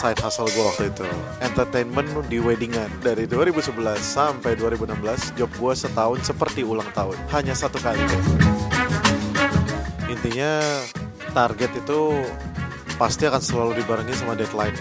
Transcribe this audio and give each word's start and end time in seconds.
side 0.00 0.16
hustle 0.24 0.48
gue 0.48 0.64
waktu 0.64 0.88
itu. 0.88 1.04
Entertainment 1.44 2.08
di 2.32 2.40
weddingan. 2.40 2.88
Dari 3.04 3.28
2011 3.28 4.00
sampai 4.00 4.56
2016, 4.56 5.36
job 5.36 5.52
gue 5.52 5.72
setahun 5.76 6.24
seperti 6.24 6.64
ulang 6.64 6.88
tahun. 6.96 7.20
Hanya 7.28 7.52
satu 7.52 7.76
kali. 7.76 8.00
Intinya 10.08 10.64
target 11.36 11.68
itu 11.76 12.16
pasti 12.96 13.28
akan 13.28 13.44
selalu 13.44 13.84
dibarengi 13.84 14.16
sama 14.16 14.32
deadline. 14.32 14.72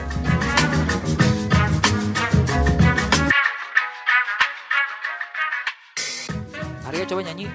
Arya 6.87 7.03
coba 7.03 7.21
nyanyi. 7.27 7.51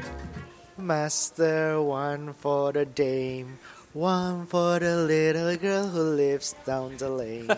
Master, 0.76 1.80
one 1.80 2.36
for 2.36 2.76
the 2.76 2.84
dame, 2.84 3.56
one 3.94 4.42
for 4.50 4.82
the 4.82 5.06
little 5.06 5.54
girl 5.54 5.86
who 5.86 6.18
lives 6.18 6.58
down 6.66 6.98
the 6.98 7.06
lane. 7.06 7.46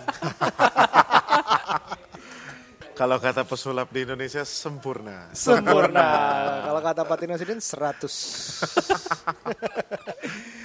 Kalau 2.97 3.21
kata 3.21 3.45
pesulap 3.45 3.93
di 3.93 4.09
Indonesia 4.09 4.41
sempurna. 4.45 5.29
Sempurna. 5.37 6.09
Kalau 6.69 6.81
kata 6.81 7.05
Pak 7.05 7.21
Sidin 7.41 7.61
100. 7.61 8.09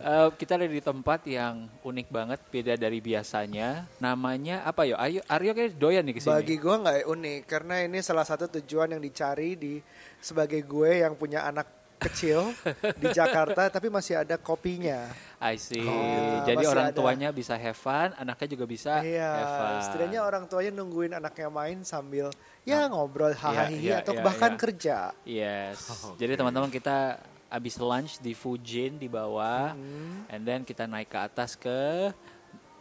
Eh, 0.00 0.32
kita 0.40 0.56
ada 0.56 0.64
di 0.64 0.80
tempat 0.80 1.28
yang 1.28 1.68
unik 1.84 2.08
banget, 2.08 2.40
beda 2.48 2.72
dari 2.72 3.04
biasanya. 3.04 3.84
Namanya 4.00 4.64
apa 4.64 4.88
yo? 4.88 4.96
Ayo, 4.96 5.20
Aryo 5.28 5.52
kayak 5.52 5.76
doyan 5.76 6.08
nih 6.08 6.16
ke 6.16 6.24
sini. 6.24 6.32
Bagi 6.40 6.56
gue 6.56 6.72
nggak 6.72 7.04
unik 7.04 7.40
karena 7.44 7.84
ini 7.84 8.00
salah 8.00 8.24
satu 8.24 8.48
tujuan 8.48 8.96
yang 8.96 9.02
dicari 9.04 9.60
di 9.60 9.76
sebagai 10.16 10.64
gue 10.64 11.04
yang 11.04 11.20
punya 11.20 11.44
anak 11.44 11.79
kecil 12.00 12.56
di 12.96 13.12
Jakarta 13.12 13.68
tapi 13.68 13.86
masih 13.86 14.24
ada 14.24 14.40
kopinya. 14.40 15.12
I 15.36 15.56
see. 15.56 15.84
Oh, 15.84 16.40
Jadi 16.44 16.64
masih 16.64 16.72
orang 16.72 16.86
ada. 16.88 16.96
tuanya 16.96 17.28
bisa 17.30 17.54
have 17.54 17.76
fun, 17.76 18.12
anaknya 18.16 18.48
juga 18.50 18.64
bisa 18.64 19.00
have 19.00 19.06
Iya, 19.06 19.32
fun. 19.40 19.76
setidaknya 19.84 20.20
orang 20.20 20.44
tuanya 20.44 20.72
nungguin 20.74 21.12
anaknya 21.12 21.48
main 21.48 21.78
sambil 21.80 22.28
ya 22.60 22.88
ngobrol 22.88 23.32
hahaha 23.32 23.72
iya, 23.72 24.00
atau 24.00 24.16
iya, 24.16 24.20
bahkan 24.20 24.52
iya. 24.52 24.58
kerja. 24.58 24.96
Yes. 25.24 25.78
Oh, 26.04 26.16
Jadi 26.16 26.36
teman-teman 26.36 26.68
kita 26.68 27.20
habis 27.46 27.76
lunch 27.76 28.16
di 28.18 28.30
Fujin 28.30 28.94
di 28.94 29.06
bawah, 29.06 29.74
Hmm. 29.74 30.22
and 30.28 30.44
then 30.44 30.60
kita 30.62 30.86
naik 30.86 31.08
ke 31.08 31.18
atas 31.18 31.58
ke 31.58 32.12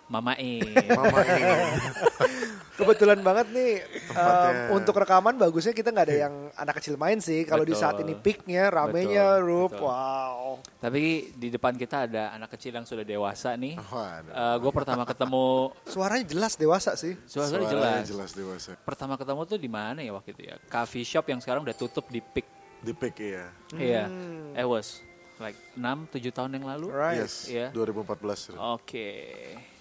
Mama 0.09 0.33
E. 0.35 0.57
Mama 0.89 1.21
ini. 1.21 1.43
Kebetulan 2.79 3.19
banget 3.19 3.51
nih 3.51 3.83
um, 4.15 4.79
untuk 4.79 4.95
rekaman 4.95 5.35
bagusnya 5.35 5.75
kita 5.75 5.91
nggak 5.91 6.07
ada 6.07 6.17
yang 6.27 6.33
anak 6.55 6.79
kecil 6.79 6.95
main 6.95 7.19
sih. 7.19 7.43
Kalau 7.43 7.61
di 7.61 7.75
saat 7.75 7.99
ini 7.99 8.15
peaknya, 8.15 8.71
ramenya, 8.71 9.37
Betul, 9.37 9.45
Rup, 9.45 9.71
betul. 9.75 9.85
wow. 9.85 10.39
Tapi 10.79 11.01
di 11.35 11.51
depan 11.51 11.75
kita 11.75 12.07
ada 12.07 12.31
anak 12.31 12.55
kecil 12.55 12.71
yang 12.73 12.87
sudah 12.87 13.03
dewasa 13.03 13.53
nih. 13.53 13.75
Waduh. 13.77 14.63
gue 14.63 14.71
pertama 14.71 15.03
ketemu 15.03 15.75
Suaranya 15.85 16.25
jelas 16.25 16.55
dewasa 16.55 16.95
sih. 16.95 17.19
suaranya 17.27 17.67
Suaranya 17.67 17.69
jelas. 17.69 18.03
jelas 18.07 18.29
dewasa. 18.31 18.69
Pertama 18.79 19.19
ketemu 19.19 19.41
tuh 19.43 19.59
di 19.59 19.69
mana 19.69 19.99
ya 19.99 20.15
waktu 20.15 20.31
itu 20.31 20.41
ya? 20.47 20.55
Coffee 20.71 21.03
shop 21.03 21.27
yang 21.27 21.43
sekarang 21.43 21.67
udah 21.67 21.75
tutup 21.75 22.07
di 22.07 22.23
Peak. 22.23 22.47
Di 22.79 22.95
pick 22.95 23.19
ya. 23.19 23.51
Iya. 23.75 24.07
It 24.55 24.63
was 24.63 25.03
like 25.35 25.59
6 25.75 26.15
7 26.15 26.31
tahun 26.31 26.51
yang 26.55 26.63
lalu. 26.63 26.95
Right. 26.95 27.19
Yes. 27.27 27.51
Iya. 27.51 27.75
2014. 27.75 28.55
Oke. 28.55 29.07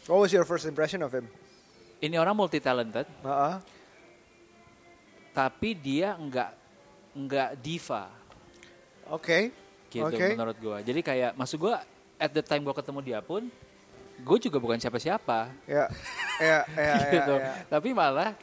What 0.08 0.18
was 0.18 0.32
your 0.32 0.48
first 0.48 0.64
impression 0.64 1.04
of 1.04 1.12
him? 1.12 1.28
Ini 2.00 2.16
orang 2.16 2.32
multi 2.32 2.58
talented, 2.58 3.04
Heeh. 3.20 3.54
tapi 5.34 5.74
dia 5.74 6.14
nggak 6.14 6.50
nggak 7.14 7.50
diva 7.58 8.06
Oke. 9.10 9.50
gitu 9.90 10.06
Oke. 10.06 10.34
menurut 10.34 10.56
gue. 10.56 10.78
Jadi 10.86 11.00
kayak 11.02 11.30
maksud 11.34 11.58
gue 11.58 11.74
at 12.16 12.30
the 12.30 12.40
time 12.40 12.62
gue 12.62 12.74
ketemu 12.74 13.00
dia 13.02 13.20
pun 13.20 13.46
gue 14.18 14.38
juga 14.42 14.58
bukan 14.58 14.74
siapa-siapa 14.76 15.46
Ya, 15.66 15.86
ya, 16.42 16.60
ya, 16.74 16.94
ya, 16.98 17.10
gitu. 17.12 17.34
ya. 17.38 17.52
Tapi 17.66 17.88
malah 17.94 18.34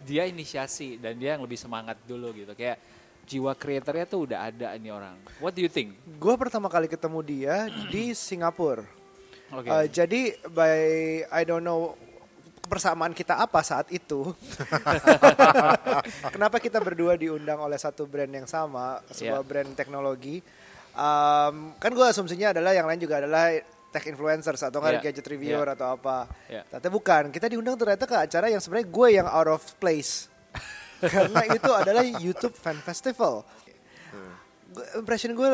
dia 0.00 0.24
inisiasi 0.24 0.96
dan 0.96 1.16
dia 1.16 1.36
yang 1.36 1.42
lebih 1.44 1.56
semangat 1.56 1.96
dulu 2.04 2.32
gitu. 2.32 2.52
Kayak 2.52 2.80
jiwa 3.24 3.52
kreatornya 3.52 4.04
tuh 4.04 4.28
udah 4.28 4.48
ada 4.48 4.76
ini 4.76 4.92
orang. 4.92 5.16
What 5.40 5.56
do 5.56 5.64
you 5.64 5.72
think? 5.72 5.96
Gue 6.20 6.36
pertama 6.36 6.68
kali 6.68 6.88
ketemu 6.88 7.20
dia 7.24 7.56
di 7.88 8.12
Singapura. 8.12 8.99
Oke. 9.50 9.66
Uh, 9.66 9.86
jadi 9.86 10.20
by 10.48 10.78
I 11.26 11.42
don't 11.42 11.62
know 11.62 11.94
persamaan 12.62 13.10
kita 13.10 13.34
apa 13.34 13.66
saat 13.66 13.90
itu. 13.90 14.30
Kenapa 16.34 16.62
kita 16.62 16.78
berdua 16.78 17.18
diundang 17.18 17.58
oleh 17.58 17.74
satu 17.74 18.06
brand 18.06 18.30
yang 18.30 18.46
sama, 18.46 19.02
sebuah 19.10 19.42
Yeah. 19.42 19.46
brand 19.46 19.70
teknologi? 19.74 20.38
Um, 20.94 21.74
kan 21.78 21.90
gue 21.90 22.06
asumsinya 22.06 22.54
adalah 22.54 22.70
yang 22.70 22.86
lain 22.86 23.02
juga 23.02 23.18
adalah 23.18 23.50
tech 23.90 24.06
influencers 24.06 24.62
atau 24.62 24.78
nggak 24.78 25.02
Yeah. 25.02 25.04
gadget 25.10 25.26
reviewer 25.26 25.66
Yeah. 25.66 25.74
atau 25.74 25.86
apa. 25.98 26.16
Yeah. 26.46 26.62
Ternyata 26.70 26.88
bukan. 26.90 27.22
Kita 27.34 27.46
diundang 27.50 27.74
ternyata 27.74 28.06
ke 28.06 28.14
acara 28.14 28.46
yang 28.46 28.62
sebenarnya 28.62 28.86
gue 28.86 29.08
yang 29.18 29.26
out 29.26 29.50
of 29.50 29.62
place. 29.82 30.30
Karena 31.02 31.42
itu 31.50 31.70
adalah 31.74 32.06
YouTube 32.06 32.54
Fan 32.54 32.78
Festival. 32.78 33.42
Impression 34.94 35.34
gue 35.34 35.50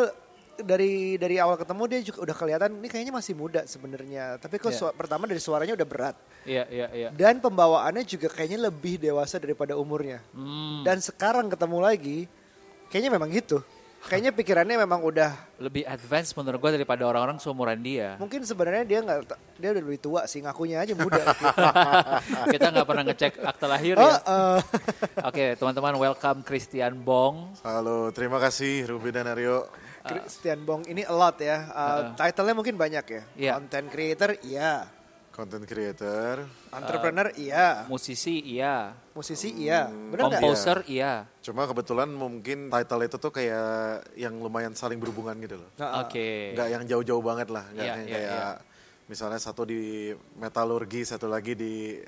dari 0.58 0.92
dari 1.14 1.36
awal 1.36 1.54
ketemu 1.54 1.82
dia 1.86 2.00
juga 2.02 2.18
udah 2.22 2.34
kelihatan 2.34 2.70
ini 2.74 2.86
kayaknya 2.86 3.12
masih 3.12 3.32
muda 3.32 3.64
sebenarnya. 3.64 4.36
Tapi 4.36 4.56
kok 4.56 4.70
sua- 4.70 4.92
pertama 4.92 5.24
dari 5.24 5.38
suaranya 5.38 5.72
udah 5.72 5.84
berat 5.84 6.16
Iya, 6.42 6.64
iya, 6.66 6.86
iya. 6.90 7.08
dan 7.10 7.38
pembawaannya 7.38 8.02
juga 8.02 8.26
kayaknya 8.26 8.66
lebih 8.66 8.96
dewasa 8.98 9.36
daripada 9.36 9.74
umurnya. 9.74 10.22
Hmm, 10.30 10.80
Dan 10.80 10.98
sekarang 10.98 11.46
ketemu 11.46 11.78
lagi 11.78 12.18
kayaknya 12.88 13.10
memang 13.10 13.28
gitu. 13.30 13.60
Kayaknya 14.06 14.30
pikirannya 14.30 14.76
memang 14.78 15.02
udah 15.02 15.34
lebih 15.58 15.82
advance 15.82 16.30
menurut 16.30 16.62
gue 16.62 16.78
daripada 16.78 17.02
orang-orang 17.02 17.36
seumuran 17.36 17.74
dia. 17.76 18.14
mungkin 18.16 18.46
sebenarnya 18.46 18.86
dia 18.86 18.98
nggak 19.02 19.18
dia 19.58 19.74
udah 19.74 19.82
lebih 19.82 19.98
tua 19.98 20.22
sih 20.24 20.38
ngakunya 20.38 20.78
aja 20.78 20.94
muda. 20.94 21.18
Kita 22.54 22.70
nggak 22.70 22.86
pernah 22.86 23.02
ngecek 23.04 23.32
akte 23.40 23.66
lahir 23.66 23.94
Oh, 23.96 24.06
ya. 24.06 24.14
eh, 24.22 24.58
Oke, 25.24 25.44
teman-teman 25.54 25.98
welcome 25.98 26.40
Christian 26.40 26.94
Bong. 26.96 27.50
Halo, 27.60 28.10
terima 28.10 28.38
kasih 28.38 28.86
Ruby 28.86 29.10
dan 29.10 29.26
Aryo. 29.26 29.66
Christian 30.08 30.58
Bong 30.62 30.82
ini 30.86 31.02
a 31.02 31.14
lot 31.14 31.36
ya. 31.38 31.58
Uh, 31.70 32.00
Title-nya 32.14 32.54
mungkin 32.54 32.76
banyak 32.78 33.04
ya. 33.06 33.22
Iya. 33.36 33.52
Content 33.58 33.86
creator 33.90 34.30
iya. 34.46 34.96
Content 35.36 35.68
creator. 35.68 36.48
Entrepreneur 36.72 37.28
iya. 37.36 37.84
Musisi 37.92 38.40
iya, 38.40 38.96
Musisi 39.12 39.52
iya. 39.52 39.84
Benar 39.84 40.32
nggak? 40.32 40.40
komposer 40.40 40.78
iya. 40.88 41.28
Cuma 41.44 41.68
kebetulan 41.68 42.08
mungkin 42.08 42.72
title 42.72 43.04
itu 43.04 43.16
tuh 43.20 43.28
kayak 43.28 44.16
yang 44.16 44.32
lumayan 44.40 44.72
saling 44.72 44.96
berhubungan 44.96 45.36
gitu 45.44 45.60
loh. 45.60 45.68
Oke. 46.00 46.56
Nggak 46.56 46.68
yang 46.72 46.82
jauh-jauh 46.88 47.20
banget 47.20 47.52
lah. 47.52 47.68
Nggak 47.68 47.84
Iya, 47.84 47.92
yang 47.92 48.08
iya, 48.08 48.16
kayak 48.16 48.52
misalnya 49.12 49.36
satu 49.36 49.68
di 49.68 50.08
metalurgi, 50.40 51.04
satu 51.04 51.28
lagi 51.28 51.52
di 51.52 52.00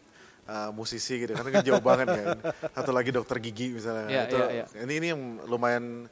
uh, 0.49 0.73
musisi 0.73 1.21
gitu. 1.21 1.37
Karena 1.37 1.53
kan 1.53 1.65
jauh 1.69 1.85
banget 1.85 2.09
kan. 2.09 2.39
Satu 2.81 2.97
lagi 2.97 3.13
dokter 3.13 3.37
gigi 3.45 3.77
misalnya. 3.77 4.09
Iya, 4.09 4.23
itu, 4.25 4.37
iya, 4.41 4.49
iya. 4.57 4.65
Ini 4.89 4.95
ini 5.05 5.07
yang 5.13 5.23
lumayan 5.45 6.09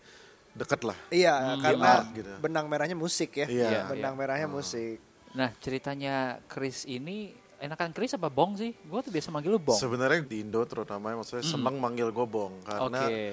deket 0.56 0.80
lah. 0.82 0.96
Iya, 1.08 1.34
karena 1.60 1.90
art 1.94 2.08
gitu. 2.10 2.32
benang 2.40 2.66
merahnya 2.66 2.96
musik 2.96 3.30
ya. 3.34 3.46
Iya. 3.46 3.86
Benang 3.86 4.12
Iya. 4.12 4.18
merahnya 4.18 4.48
musik. 4.48 4.96
Nah, 5.30 5.52
ceritanya 5.54 6.14
Chris 6.46 6.82
ini 6.82 7.30
enakan 7.56 7.92
Chris 7.92 8.12
apa 8.12 8.26
Bong 8.26 8.52
sih? 8.54 8.72
Gue 8.82 9.00
tuh 9.00 9.08
biasa 9.08 9.28
manggil 9.28 9.48
lu 9.50 9.60
Bong. 9.60 9.76
Sebenarnya 9.76 10.20
di 10.20 10.40
Indo 10.40 10.64
terutama 10.64 11.12
maksudnya 11.12 11.40
seneng 11.42 11.76
manggil 11.76 12.08
gue 12.08 12.26
bong 12.26 12.56
karena 12.62 13.00
Hmm. 13.00 13.12
Oke. 13.12 13.28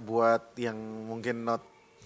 buat 0.00 0.42
yang 0.54 0.76
mungkin 1.06 1.44
not 1.44 1.60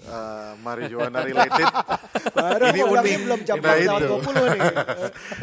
uh, 0.04 0.58
marijuana 0.58 1.22
related 1.22 1.66
Baru 2.34 2.64
ini 2.68 2.82
unik. 2.82 3.16
belum 3.20 3.40
jam 3.42 3.56
Nah, 3.56 3.70
4 3.70 3.86
itu. 3.86 4.06
20 4.18 4.34
nih. 4.50 4.60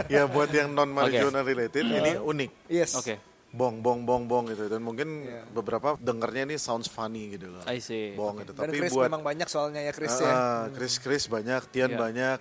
ya 0.15 0.21
buat 0.25 0.49
yang 0.49 0.67
non 0.69 0.89
marijuana 0.89 1.39
related 1.41 1.83
ini 1.83 2.11
unik 2.17 2.51
Yes. 2.67 2.91
Oke. 2.93 3.15
Bong 3.51 3.79
bong 3.79 4.01
bong 4.01 4.23
bong 4.25 4.47
gitu 4.47 4.65
dan 4.65 4.79
mungkin 4.79 5.23
Iya. 5.23 5.43
beberapa 5.49 5.95
dengernya 5.95 6.43
ini 6.45 6.55
sounds 6.55 6.87
funny 6.87 7.35
gitu 7.35 7.51
loh 7.51 7.63
I 7.65 7.77
see. 7.77 8.11
bong 8.13 8.39
gitu 8.39 8.51
Dan 8.51 8.65
tapi 8.65 8.77
Chris 8.77 8.91
buat 8.91 9.05
memang 9.05 9.21
banyak 9.21 9.45
soalnya 9.45 9.81
ya 9.81 9.91
Chris 9.91 10.15
Ah, 10.15 10.21
ya. 10.21 10.31
ah, 10.31 10.63
Chris 10.69 10.95
Chris 10.97 11.23
banyak 11.25 11.61
Tian 11.67 11.91
Iya. 11.91 11.99
banyak 11.99 12.39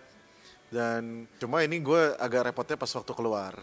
dan 0.71 1.03
cuma 1.37 1.61
ini 1.61 1.79
gue 1.79 2.15
agak 2.15 2.47
repotnya 2.47 2.79
pas 2.79 2.87
waktu 2.89 3.11
keluar 3.11 3.59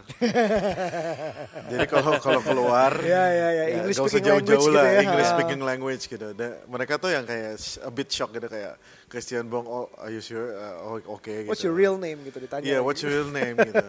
jadi 1.72 1.86
kalau 1.86 2.20
kalau 2.20 2.40
keluar 2.42 2.92
Iya, 3.00 3.24
iya, 3.26 3.48
iya. 3.50 3.64
English 3.76 3.96
nggak 3.96 4.12
usah 4.12 4.20
jauh-jauh 4.22 4.60
gitu 4.60 4.68
lah 4.70 4.84
ya. 4.86 5.00
English 5.02 5.30
speaking 5.30 5.62
language 5.62 6.04
gitu 6.04 6.28
Da- 6.32 6.60
mereka 6.66 7.00
tuh 7.00 7.08
yang 7.08 7.24
kayak 7.24 7.56
a 7.80 7.88
bit 7.88 8.08
shock 8.08 8.28
gitu 8.30 8.44
kayak 8.44 8.76
Christian 9.08 9.48
Bong 9.48 9.64
oh 9.64 9.88
are 9.96 10.12
you 10.12 10.20
sure 10.20 10.52
Uh, 10.52 11.00
oke 11.08 11.24
gitu 11.24 11.48
What's 11.48 11.64
your 11.64 11.72
real 11.72 11.96
name 11.96 12.20
gitu 12.22 12.38
ditanya. 12.38 12.60
Iya, 12.60 12.76
lagi. 12.76 12.84
what's 12.84 13.00
your 13.00 13.12
real 13.14 13.30
name 13.30 13.56
gitu. 13.58 13.80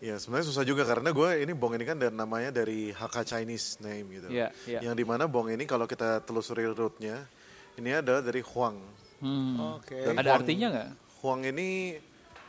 Iya, 0.00 0.16
sebenarnya 0.16 0.48
susah 0.48 0.64
juga 0.64 0.88
karena 0.88 1.12
gue 1.12 1.44
ini 1.44 1.52
Bong 1.52 1.76
ini 1.76 1.84
kan 1.84 2.00
dan 2.00 2.16
namanya 2.16 2.48
dari 2.48 2.88
Hakka 2.88 3.20
Chinese 3.20 3.76
name 3.84 4.08
gitu. 4.16 4.28
Iya, 4.32 4.48
iya. 4.64 4.80
Yang 4.80 4.94
di 4.96 5.04
mana 5.04 5.28
Bong 5.28 5.52
ini 5.52 5.68
kalau 5.68 5.84
kita 5.84 6.24
telusuri 6.24 6.64
rootnya, 6.64 7.28
ini 7.76 7.92
adalah 7.92 8.24
dari 8.24 8.40
Huang. 8.40 8.80
Hmm. 9.20 9.76
Oke. 9.76 10.00
Dan 10.00 10.16
Ada 10.16 10.24
Huang- 10.32 10.40
artinya 10.40 10.66
nggak? 10.72 10.88
Huang 11.20 11.40
ini 11.44 12.00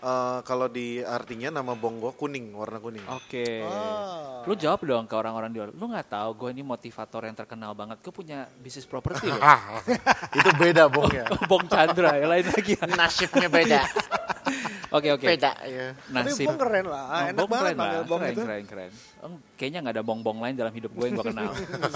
eh, 0.02 0.40
kalau 0.42 0.68
di 0.68 1.00
artinya 1.06 1.62
nama 1.62 1.78
Bong 1.78 2.02
gue 2.02 2.14
kuning, 2.18 2.52
warna 2.58 2.82
kuning. 2.82 3.06
Oke. 3.06 3.62
Ah. 3.62 4.42
Lu 4.44 4.58
jawab 4.58 4.82
dong 4.84 5.06
ke 5.06 5.16
orang-orang 5.16 5.50
di 5.54 5.58
luar. 5.62 5.70
Lu 5.72 5.86
nggak 5.88 6.10
tahu 6.10 6.30
gue 6.36 6.50
ini 6.58 6.66
motivator 6.66 7.22
yang 7.26 7.38
terkenal 7.38 7.78
banget. 7.78 8.02
Gue 8.02 8.14
punya 8.14 8.50
bisnis 8.60 8.90
properti 8.90 9.30
loh. 9.30 9.40
Itu 10.38 10.50
beda 10.58 10.90
Bongnya. 10.90 11.30
Bong 11.50 11.66
Chandra, 11.70 12.18
ya 12.18 12.26
lain 12.26 12.46
lagi. 12.50 12.74
Nasibnya 12.98 13.48
beda. 13.48 13.82
Oke 14.92 15.08
oke. 15.08 15.24
Peda 15.24 15.56
ya. 15.64 15.96
Tapi 15.96 16.36
Nasib. 16.36 16.52
Bong 16.52 16.60
keren 16.60 16.86
lah, 16.92 17.06
Oh, 17.08 17.22
enak 17.24 17.40
Bong 17.40 17.48
banget 17.48 17.64
keren 17.64 17.72
lah, 17.72 17.80
panggil 17.80 18.04
Bong 18.04 18.20
keren, 18.20 18.34
itu. 18.36 18.42
Keren, 18.44 18.64
keren. 18.68 18.92
Oh, 19.24 19.30
kayaknya 19.56 19.80
nggak 19.88 19.96
ada 19.96 20.04
bong-bong 20.04 20.38
lain 20.44 20.56
dalam 20.60 20.74
hidup 20.76 20.92
gue 20.92 21.06
yang 21.08 21.16
gue 21.16 21.28
kenal. 21.32 21.52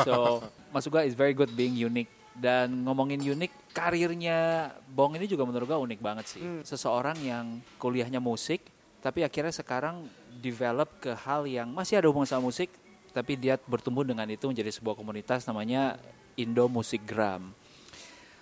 so, 0.07 0.39
maksud 0.71 0.89
gue 0.95 1.01
is 1.03 1.11
very 1.11 1.35
good 1.35 1.51
being 1.59 1.75
unique. 1.75 2.07
Dan 2.35 2.83
ngomongin 2.83 3.23
unik, 3.23 3.71
karirnya 3.71 4.71
Bong 4.91 5.15
ini 5.15 5.23
juga 5.23 5.47
menurut 5.47 5.65
gue 5.67 5.79
unik 5.79 5.99
banget 6.03 6.25
sih. 6.27 6.43
Hmm. 6.43 6.61
Seseorang 6.67 7.15
yang 7.23 7.63
kuliahnya 7.79 8.19
musik, 8.19 8.59
tapi 8.99 9.23
akhirnya 9.23 9.55
sekarang 9.55 10.03
develop 10.43 10.99
ke 10.99 11.15
hal 11.15 11.47
yang 11.47 11.71
masih 11.71 12.03
ada 12.03 12.11
hubungan 12.11 12.27
sama 12.27 12.51
musik, 12.51 12.67
tapi 13.15 13.39
dia 13.39 13.55
bertumbuh 13.55 14.03
dengan 14.03 14.27
itu 14.27 14.51
menjadi 14.51 14.67
sebuah 14.67 14.99
komunitas 14.99 15.47
namanya 15.47 15.95
Indo 16.35 16.67
Music 16.67 17.07
Gram. 17.07 17.55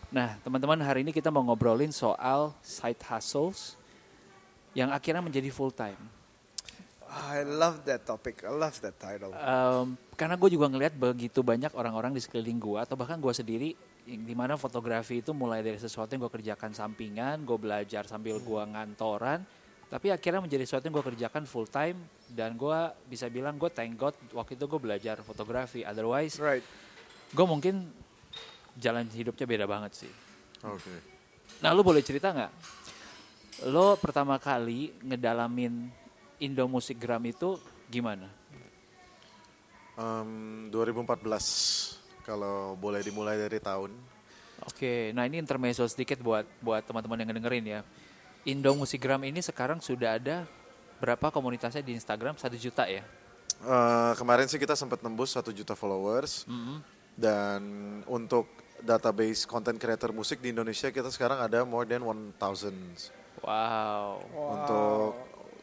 Nah, 0.10 0.38
teman-teman 0.42 0.81
hari 0.81 1.06
ini 1.06 1.13
kita 1.13 1.30
mau 1.30 1.45
ngobrolin 1.45 1.94
soal 1.94 2.54
side 2.66 3.01
hustles 3.06 3.78
yang 4.74 4.90
akhirnya 4.90 5.22
menjadi 5.22 5.50
full 5.54 5.69
time. 5.69 5.98
I 7.13 7.45
love 7.45 7.86
that 7.86 8.10
topic. 8.10 8.42
I 8.42 8.50
love 8.50 8.74
that 8.81 8.98
title. 8.98 9.30
Um, 9.38 9.94
karena 10.18 10.33
gue 10.33 10.50
juga 10.50 10.65
ngelihat 10.65 10.98
begitu 10.98 11.45
banyak 11.45 11.69
orang-orang 11.77 12.10
di 12.10 12.21
sekeliling 12.25 12.57
gue 12.57 12.80
atau 12.81 12.98
bahkan 12.98 13.21
gue 13.21 13.30
sendiri 13.30 13.77
yang 14.10 14.25
di 14.25 14.33
mana 14.33 14.57
fotografi 14.57 15.21
itu 15.21 15.30
mulai 15.31 15.62
dari 15.62 15.77
sesuatu 15.77 16.10
yang 16.10 16.25
gue 16.25 16.33
kerjakan 16.42 16.74
sampingan, 16.74 17.45
gue 17.45 17.56
belajar 17.56 18.10
sambil 18.10 18.42
gue 18.42 18.62
ngantoran, 18.65 19.45
tapi 19.94 20.10
akhirnya 20.10 20.42
menjadi 20.42 20.65
sesuatu 20.65 20.89
yang 20.89 20.95
gue 20.98 21.06
kerjakan 21.13 21.45
full 21.45 21.69
time 21.69 22.01
dan 22.33 22.57
gue 22.57 22.80
bisa 23.06 23.30
bilang 23.30 23.62
gue 23.62 23.69
thank 23.69 23.94
God 23.94 24.18
waktu 24.33 24.57
itu 24.57 24.66
gue 24.66 24.81
belajar 24.81 25.21
fotografi. 25.21 25.86
Otherwise, 25.86 26.42
Right. 26.42 26.66
gue 27.30 27.45
mungkin 27.45 27.94
jalan 28.74 29.06
hidupnya 29.13 29.45
beda 29.45 29.66
banget 29.69 30.04
sih. 30.04 30.12
Oke. 30.66 31.13
Nah, 31.62 31.71
lu 31.77 31.86
boleh 31.86 32.01
cerita 32.01 32.33
nggak? 32.33 32.51
Lo 33.69 33.95
pertama 34.01 34.42
kali 34.42 34.92
ngedalamin 35.06 36.02
Indo 36.44 36.68
Music 36.68 37.00
Gram 37.00 37.24
itu 37.24 37.56
gimana? 37.88 38.28
Em, 39.95 40.68
2014 40.68 41.95
kalau 42.25 42.75
boleh 42.75 43.00
dimulai 43.00 43.40
dari 43.40 43.63
tahun. 43.63 43.94
Oke, 44.63 45.12
nah 45.12 45.24
ini 45.24 45.40
intermezzo 45.40 45.84
sedikit 45.88 46.19
buat 46.19 46.44
buat 46.60 46.84
teman-teman 46.84 47.19
yang 47.19 47.30
ngedengerin 47.31 47.66
ya. 47.66 47.81
Indo 48.44 48.75
Musigram 48.75 49.24
ini 49.24 49.40
sekarang 49.40 49.80
sudah 49.80 50.19
ada 50.19 50.44
berapa 51.00 51.31
komunitasnya 51.31 51.84
di 51.84 51.95
Instagram? 51.95 52.36
Satu 52.36 52.56
juta 52.56 52.88
ya? 52.88 53.04
Eh, 53.63 54.13
kemarin 54.19 54.48
sih 54.51 54.60
kita 54.60 54.75
sempat 54.75 55.00
nembus 55.00 55.31
satu 55.31 55.56
juta 55.56 55.72
followers 55.72 56.44
Mhm. 56.44 56.75
dan 57.16 57.62
untuk 58.04 58.48
database 58.84 59.48
content 59.48 59.80
creator 59.80 60.12
musik 60.12 60.44
di 60.44 60.51
Indonesia 60.51 60.92
kita 60.92 61.07
sekarang 61.07 61.40
ada 61.40 61.63
more 61.63 61.88
than 61.88 62.04
1000 62.04 63.07
Wow. 63.40 64.19
untuk 64.60 65.12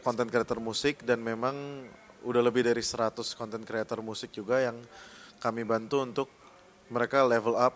content 0.00 0.28
creator 0.28 0.58
musik 0.58 1.04
dan 1.04 1.20
memang 1.20 1.86
udah 2.24 2.42
lebih 2.44 2.64
dari 2.64 2.80
100 2.84 3.16
content 3.36 3.64
creator 3.64 4.00
musik 4.04 4.28
juga 4.32 4.60
yang 4.60 4.76
kami 5.40 5.64
bantu 5.64 6.04
untuk 6.04 6.28
mereka 6.92 7.24
level 7.24 7.56
up 7.56 7.72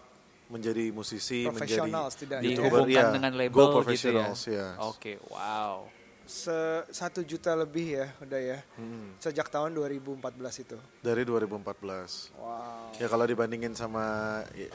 menjadi 0.52 0.92
musisi, 0.92 1.48
menjadi. 1.48 1.88
YouTuber, 1.88 2.44
Dihubungkan 2.44 2.88
iya, 2.92 3.14
dengan 3.16 3.32
go 3.32 3.40
label 3.40 3.48
gitu 3.48 3.64
ya? 3.64 3.72
professionals, 3.72 4.40
ya. 4.44 4.68
Oke, 4.84 5.16
wow. 5.32 5.88
Se 6.24 6.84
satu 6.88 7.20
juta 7.20 7.52
lebih 7.52 8.00
ya 8.00 8.06
udah 8.20 8.40
ya. 8.40 8.58
Hmm, 8.76 9.16
Sejak 9.20 9.48
tahun 9.48 9.76
2014 9.76 10.64
itu. 10.64 10.76
dari 11.00 11.24
2014. 11.24 12.32
Wow. 12.36 12.96
Ya 13.00 13.06
kalau 13.08 13.24
dibandingin 13.28 13.76
sama 13.76 14.40
ya, 14.56 14.68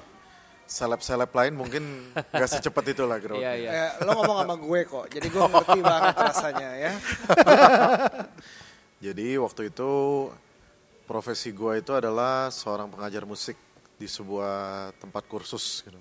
seleb-seleb 0.70 1.34
lain 1.34 1.54
mungkin 1.58 2.14
gak 2.14 2.46
secepat 2.46 2.94
itu 2.94 3.10
lah 3.10 3.18
Iya, 3.18 3.52
iya. 3.58 3.70
Eh, 3.74 3.92
lo 4.06 4.14
ngomong 4.22 4.46
sama 4.46 4.56
gue 4.62 4.80
kok, 4.86 5.06
jadi 5.10 5.28
gue 5.28 5.42
ngerti 5.58 5.80
banget 5.82 6.16
rasanya 6.16 6.70
ya. 6.78 6.92
Jadi 9.00 9.40
waktu 9.40 9.72
itu 9.72 9.92
profesi 11.08 11.56
gua 11.56 11.80
itu 11.80 11.96
adalah 11.96 12.52
seorang 12.52 12.92
pengajar 12.92 13.24
musik 13.24 13.56
di 13.96 14.06
sebuah 14.06 14.92
tempat 15.00 15.24
kursus 15.26 15.88
gitu. 15.88 15.96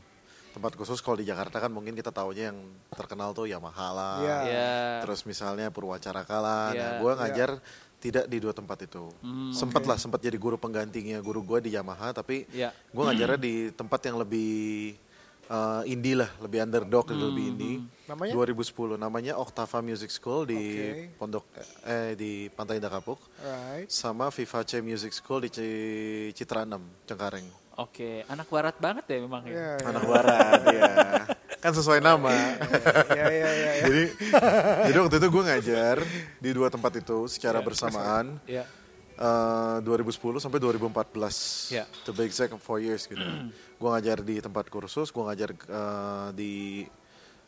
Tempat 0.51 0.75
kursus 0.75 0.99
kalau 0.99 1.15
di 1.15 1.23
Jakarta 1.23 1.63
kan 1.63 1.71
mungkin 1.71 1.95
kita 1.95 2.11
taunya 2.11 2.51
yang 2.51 2.59
terkenal 2.91 3.31
tuh 3.31 3.47
Yamaha 3.47 3.89
lah. 3.95 4.17
Iya. 4.19 4.39
Ya. 4.51 4.75
Terus 5.07 5.23
misalnya 5.23 5.71
Purwacaraka 5.71 6.39
lah. 6.43 6.65
Iya. 6.75 6.83
Nah, 6.83 6.91
gua 6.99 7.13
ngajar 7.23 7.51
tidak 7.99 8.25
di 8.25 8.39
dua 8.39 8.51
tempat 8.51 8.79
itu. 8.83 9.11
Hmm, 9.19 9.51
sempet 9.51 9.83
lah, 9.83 9.95
sempat 9.95 10.19
jadi 10.19 10.35
guru 10.35 10.55
penggantinya 10.55 11.19
guru 11.19 11.43
gua 11.43 11.59
di 11.59 11.71
Yamaha, 11.71 12.11
tapi 12.13 12.47
Ya. 12.51 12.71
gua 12.91 13.11
ngajarnya 13.11 13.37
di 13.37 13.55
tempat 13.71 14.01
yang 14.05 14.17
lebih 14.17 14.95
eh, 15.49 15.83
indie 15.87 16.13
lah, 16.13 16.29
lebih 16.39 16.61
underdog, 16.61 17.09
lebih 17.09 17.45
indie. 17.49 17.77
Namanya? 18.05 18.33
2010 18.33 18.97
namanya 18.97 19.33
Octava 19.35 19.81
Music 19.81 20.09
School 20.09 20.45
di 20.45 20.61
Oke. 20.61 21.17
Pondok 21.17 21.45
eh 21.85 22.13
di 22.15 22.33
Pantai 22.49 22.77
Indah 22.77 22.89
Kapuk 22.91 23.17
Right. 23.41 23.89
sama 23.89 24.29
Vivace 24.29 24.79
Music 24.79 25.09
School 25.11 25.41
di 25.41 25.49
Ci- 25.49 26.31
Citra 26.35 26.69
6 26.69 26.77
Cengkareng. 27.05 27.49
Oke, 27.79 28.27
anak 28.27 28.45
barat 28.47 28.77
banget 28.77 29.05
ya 29.07 29.19
memang 29.19 29.43
ya. 29.45 29.53
Ya, 29.53 29.69
ya. 29.73 29.87
Anak 29.89 30.03
barat 30.05 30.61
ya. 30.69 30.83
Kan 31.59 31.73
sesuai 31.73 31.99
nama. 31.99 32.31
ya, 32.31 33.25
ya, 33.27 33.29
ya, 33.29 33.51
ya. 33.51 33.73
jadi 33.85 34.03
jadi 34.87 34.99
waktu 34.99 35.17
itu 35.19 35.29
gue 35.29 35.43
ngajar 35.43 35.97
di 36.39 36.51
dua 36.53 36.69
tempat 36.69 36.93
itu 36.97 37.27
secara 37.27 37.59
bersamaan. 37.59 38.39
Ya. 38.47 38.63
eh, 39.19 39.77
2010 39.83 40.15
sampai 40.39 40.63
2014 40.63 41.75
Ya. 41.75 41.85
to 42.07 42.15
be 42.15 42.23
exact 42.23 42.55
four 42.63 42.79
years 42.79 43.05
gitu. 43.05 43.19
gue 43.81 43.89
ngajar 43.91 44.23
di 44.23 44.39
tempat 44.39 44.71
kursus, 44.71 45.11
gue 45.11 45.25
ngajar 45.25 45.51
eh, 45.51 46.29
di 46.33 46.55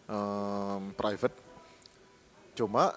em, 0.07 0.83
private. 0.93 1.35
Cuma 2.55 2.91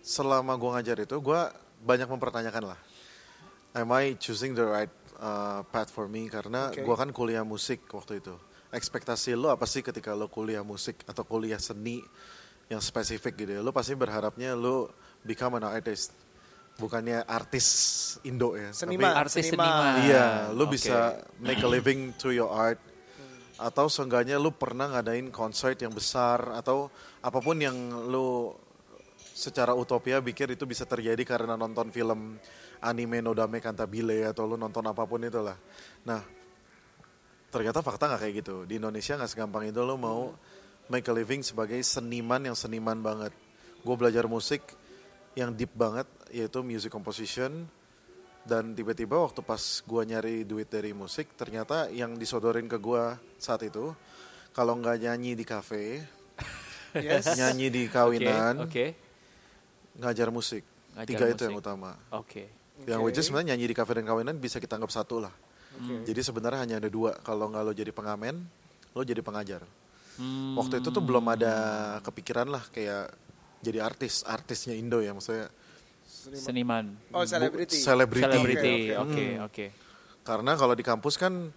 selama 0.00 0.56
gue 0.56 0.70
ngajar 0.72 0.96
itu 0.98 1.16
gue 1.16 1.40
banyak 1.80 2.08
mempertanyakan 2.08 2.72
lah, 2.72 2.80
am 3.76 3.92
I 3.92 4.16
choosing 4.16 4.56
the 4.56 4.64
right 4.64 4.92
uh, 5.16 5.60
path 5.68 5.92
for 5.92 6.08
me? 6.08 6.32
Karena 6.32 6.72
Oke. 6.72 6.80
gue 6.80 6.96
kan 6.96 7.12
kuliah 7.12 7.44
musik 7.44 7.84
waktu 7.92 8.24
itu. 8.24 8.32
Ekspektasi 8.74 9.38
lo 9.38 9.54
apa 9.54 9.64
sih 9.64 9.80
ketika 9.80 10.10
lo 10.12 10.26
kuliah 10.26 10.66
musik 10.66 11.06
atau 11.06 11.22
kuliah 11.22 11.62
seni 11.62 12.02
yang 12.66 12.82
spesifik 12.82 13.38
gitu 13.38 13.52
ya? 13.54 13.60
Lo 13.62 13.70
pasti 13.70 13.94
berharapnya 13.94 14.58
lo 14.58 14.90
become 15.22 15.62
an 15.62 15.70
artist, 15.70 16.10
bukannya 16.74 17.22
artis 17.24 17.66
Indo 18.26 18.58
ya. 18.58 18.74
tapi- 18.74 18.98
Seniman. 18.98 19.12
Artis 19.14 19.46
seniman. 19.46 19.62
seniman. 19.62 19.94
Iya, 20.04 20.26
lu 20.50 20.66
Oke. 20.66 20.74
bisa 20.74 21.22
make 21.38 21.62
a 21.62 21.70
living 21.70 22.10
through 22.18 22.34
your 22.34 22.50
art. 22.50 22.82
Atau 23.54 23.86
seenggaknya 23.86 24.34
lu 24.34 24.50
pernah 24.50 24.90
ngadain 24.90 25.30
konser 25.30 25.78
yang 25.78 25.94
besar 25.94 26.50
atau 26.58 26.90
apa 27.22 27.38
pun 27.38 27.54
yang 27.54 27.74
lu 28.10 28.50
secara 29.34 29.70
utopia 29.70 30.18
pikir 30.18 30.50
itu 30.50 30.66
bisa 30.66 30.82
terjadi 30.82 31.22
karena 31.22 31.54
nonton 31.54 31.90
film 31.94 32.34
anime 32.82 33.22
Nodame 33.22 33.62
Cantabile 33.62 34.26
atau 34.26 34.50
lu 34.50 34.58
nonton 34.58 34.82
apa 34.82 35.06
pun 35.06 35.22
itulah. 35.22 35.54
Nah, 36.02 36.22
ternyata 37.54 37.78
fakta 37.80 38.10
nggak 38.10 38.20
kayak 38.20 38.34
gitu. 38.42 38.56
Di 38.66 38.82
Indonesia 38.82 39.14
nggak 39.14 39.30
segampang 39.30 39.70
itu 39.70 39.78
lu 39.80 39.94
mau 39.94 40.34
make 40.90 41.06
a 41.06 41.14
living 41.14 41.40
sebagai 41.40 41.78
seniman 41.80 42.42
yang 42.42 42.58
seniman 42.58 42.98
banget. 42.98 43.30
Gue 43.80 43.94
belajar 43.94 44.26
musik 44.26 44.66
yang 45.38 45.54
deep 45.54 45.70
banget 45.72 46.10
yaitu 46.34 46.66
music 46.66 46.90
composition, 46.90 47.62
dan 48.42 48.74
tiba-tiba 48.74 49.16
waktu 49.16 49.40
pas 49.40 49.58
gua 49.86 50.02
nyari 50.02 50.42
duit 50.42 50.66
dari 50.66 50.90
musik 50.90 51.32
ternyata 51.32 51.88
yang 51.88 52.18
disodorin 52.18 52.66
ke 52.66 52.76
gua 52.76 53.14
saat 53.38 53.62
itu 53.62 53.94
kalau 54.52 54.76
nggak 54.76 55.00
nyanyi 55.00 55.32
di 55.32 55.46
kafe 55.46 56.02
Yes. 56.94 57.34
nyanyi 57.34 57.70
di 57.74 57.82
kawinan 57.86 58.66
Oke. 58.66 58.94
ngajar 59.98 60.30
musik 60.30 60.62
Ngajar 60.94 61.06
tiga 61.06 61.24
itu 61.26 61.42
yang 61.42 61.54
musik. 61.58 61.66
utama 61.66 61.90
Oke. 62.12 62.44
yang 62.86 63.02
Oke. 63.02 63.06
which 63.10 63.18
is 63.18 63.26
sebenarnya 63.26 63.54
nyanyi 63.54 63.66
di 63.70 63.74
kafe 63.74 63.98
dan 63.98 64.06
kawinan 64.06 64.36
bisa 64.38 64.58
kita 64.58 64.78
anggap 64.78 64.92
satu 64.92 65.18
lah 65.18 65.32
Oke. 65.74 66.06
jadi 66.06 66.20
sebenarnya 66.20 66.60
hanya 66.60 66.76
ada 66.78 66.86
dua 66.86 67.18
kalau 67.18 67.50
nggak 67.50 67.62
lo 67.62 67.72
jadi 67.72 67.90
pengamen 67.90 68.36
lo 68.90 69.02
jadi 69.02 69.20
pengajar 69.20 69.62
Hmm. 70.14 70.54
waktu 70.54 70.78
itu 70.78 70.88
tuh 70.88 71.02
belum 71.02 71.26
ada 71.26 71.54
kepikiran 72.00 72.46
lah 72.46 72.62
kayak 72.70 73.10
jadi 73.58 73.82
artis 73.82 74.22
artisnya 74.22 74.70
Indo 74.72 75.02
ya 75.02 75.10
maksudnya 75.10 75.50
Seniman. 76.06 76.94
Oh, 77.10 77.20
selebriti. 77.24 77.76
selebriti. 77.76 78.24
Oke, 78.24 78.96
Oke, 78.96 79.24
Hmm. 79.26 79.44
oke. 79.44 79.66
Karena 80.22 80.54
kalau 80.54 80.72
di 80.72 80.80
kampus 80.80 81.18
kan 81.18 81.52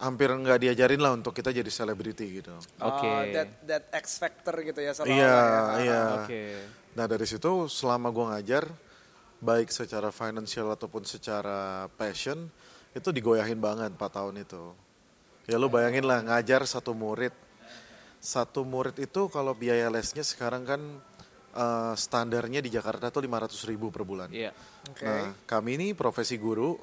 hampir 0.00 0.26
nggak 0.26 0.58
diajarin 0.58 0.98
lah 0.98 1.12
untuk 1.12 1.30
kita 1.30 1.52
jadi 1.52 1.68
selebriti 1.68 2.40
gitu. 2.40 2.56
Oke. 2.80 3.04
Oh, 3.06 3.20
that 3.28 3.48
that 3.62 3.84
X 3.92 4.16
factor 4.16 4.56
gitu 4.64 4.80
ya 4.80 4.90
Iya, 4.96 5.04
ya. 5.04 5.42
iya. 5.78 6.02
Oke. 6.18 6.42
Nah 6.96 7.04
dari 7.04 7.26
situ 7.28 7.68
selama 7.68 8.08
gua 8.08 8.34
ngajar, 8.34 8.64
baik 9.38 9.68
secara 9.68 10.08
financial 10.08 10.72
ataupun 10.72 11.04
secara 11.04 11.86
passion, 11.92 12.48
itu 12.94 13.08
digoyahin 13.14 13.58
banget 13.58 13.94
4 13.94 14.00
tahun 14.00 14.42
itu. 14.42 14.74
Ya 15.46 15.56
lu 15.58 15.66
bayangin 15.70 16.06
lah 16.06 16.22
ngajar 16.22 16.62
satu 16.66 16.94
murid. 16.94 17.34
Satu 18.20 18.62
murid 18.66 19.00
itu 19.00 19.32
kalau 19.32 19.56
biaya 19.56 19.88
lesnya 19.88 20.20
sekarang 20.22 20.62
kan 20.68 20.80
eh, 21.56 21.94
standarnya 21.96 22.60
di 22.60 22.70
Jakarta 22.70 23.08
tuh 23.08 23.24
500 23.24 23.70
ribu 23.70 23.88
per 23.88 24.02
bulan. 24.04 24.28
Iya. 24.30 24.52
Oke. 24.90 25.06
Nah, 25.06 25.32
kami 25.48 25.80
ini 25.80 25.86
profesi 25.96 26.36
guru, 26.36 26.76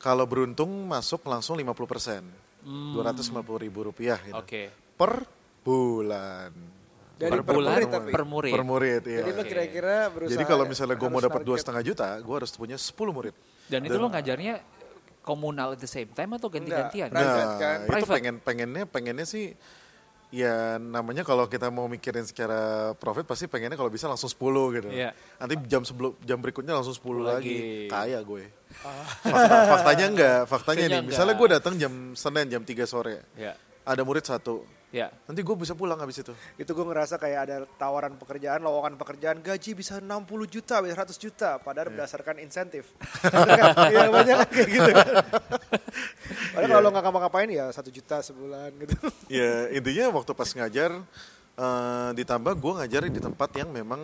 kalau 0.00 0.24
beruntung 0.26 0.68
masuk 0.88 1.24
langsung 1.26 1.56
50 1.56 1.86
persen, 1.88 2.24
Hmm. 2.58 2.90
250 2.98 3.64
ribu 3.64 3.86
rupiah 3.86 4.18
gitu. 4.20 4.34
Oke. 4.34 4.68
per 4.98 5.22
bulan. 5.62 6.50
Dari 7.18 7.30
per 7.34 7.42
per 7.42 7.54
bulan 7.54 7.70
murid 7.74 7.88
tapi. 7.90 8.10
per 8.14 8.24
murid. 8.26 8.52
per 8.54 8.64
murid 8.66 9.02
iya. 9.06 9.22
Jadi 9.26 9.42
kira-kira 9.46 9.94
berusaha. 10.10 10.34
Jadi 10.34 10.44
kalau 10.46 10.64
misalnya 10.66 10.96
gue 10.98 11.10
mau 11.10 11.22
dapat 11.22 11.42
dua 11.46 11.56
setengah 11.58 11.82
juta, 11.86 12.18
gue 12.18 12.34
harus 12.34 12.50
punya 12.54 12.74
10 12.78 12.94
murid. 13.14 13.34
Dan 13.66 13.86
itu 13.86 13.94
lo 13.98 14.10
ngajarnya 14.10 14.54
komunal 15.28 15.76
at 15.76 15.80
the 15.84 15.90
same 15.90 16.08
time 16.16 16.32
atau 16.32 16.48
ganti-gantian? 16.48 17.12
Nah, 17.12 17.60
kan? 17.60 17.84
itu 17.84 17.92
Private. 17.92 18.16
pengen 18.16 18.34
pengennya 18.40 18.84
pengennya 18.88 19.28
sih 19.28 19.52
ya 20.28 20.76
namanya 20.76 21.24
kalau 21.24 21.48
kita 21.48 21.72
mau 21.72 21.88
mikirin 21.88 22.24
secara 22.24 22.92
profit 22.96 23.24
pasti 23.24 23.48
pengennya 23.48 23.76
kalau 23.80 23.92
bisa 23.92 24.08
langsung 24.08 24.28
10 24.28 24.76
gitu. 24.80 24.88
Iya. 24.92 25.12
Nanti 25.40 25.54
jam 25.68 25.84
sebelum 25.84 26.16
jam 26.24 26.40
berikutnya 26.40 26.76
langsung 26.76 26.96
10 26.96 27.20
lagi. 27.24 27.56
Lagi. 27.56 27.58
Kaya 27.88 28.18
gue. 28.24 28.44
Fakta, 29.24 29.56
faktanya 29.72 30.06
enggak, 30.08 30.40
faktanya 30.48 30.84
Faktanya 30.84 30.86
nih. 30.88 31.00
Misalnya 31.08 31.34
enggak. 31.36 31.48
gue 31.48 31.56
datang 31.60 31.74
jam 31.80 31.92
Senin 32.12 32.46
jam 32.52 32.62
3 32.64 32.84
sore. 32.84 33.24
Ya, 33.36 33.56
Ada 33.88 34.04
murid 34.04 34.24
satu. 34.28 34.68
ya. 34.88 35.08
Nanti 35.28 35.40
gue 35.40 35.56
bisa 35.56 35.72
pulang 35.72 35.96
habis 35.96 36.20
itu. 36.20 36.32
Itu 36.60 36.76
gue 36.76 36.84
ngerasa 36.84 37.16
kayak 37.16 37.40
ada 37.48 37.56
tawaran 37.76 38.16
pekerjaan, 38.20 38.60
lowongan 38.60 39.00
pekerjaan, 39.00 39.40
gaji 39.40 39.72
bisa 39.72 40.00
60 40.00 40.08
juta, 40.48 40.80
bisa 40.84 40.96
100 40.96 41.16
juta. 41.16 41.56
Padahal 41.60 41.92
berdasarkan 41.92 42.40
insentif. 42.40 42.92
Iya 43.92 44.12
banyak 44.12 44.36
kan 44.44 44.48
kayak 44.48 44.68
gitu. 44.68 44.90
Padahal 46.52 46.68
kalau 46.68 46.82
lo 46.84 46.88
nggak 46.92 47.04
ngapa-ngapain 47.04 47.48
ya 47.48 47.66
satu 47.72 47.88
juta 47.88 48.20
sebulan 48.20 48.70
gitu. 48.80 48.96
ya 49.28 49.68
intinya 49.72 50.12
waktu 50.20 50.32
pas 50.32 50.48
ngajar 50.52 50.90
eh, 51.56 52.10
ditambah 52.16 52.52
gue 52.56 52.72
ngajarin 52.84 53.12
di 53.12 53.20
tempat 53.22 53.50
yang 53.56 53.68
memang 53.72 54.00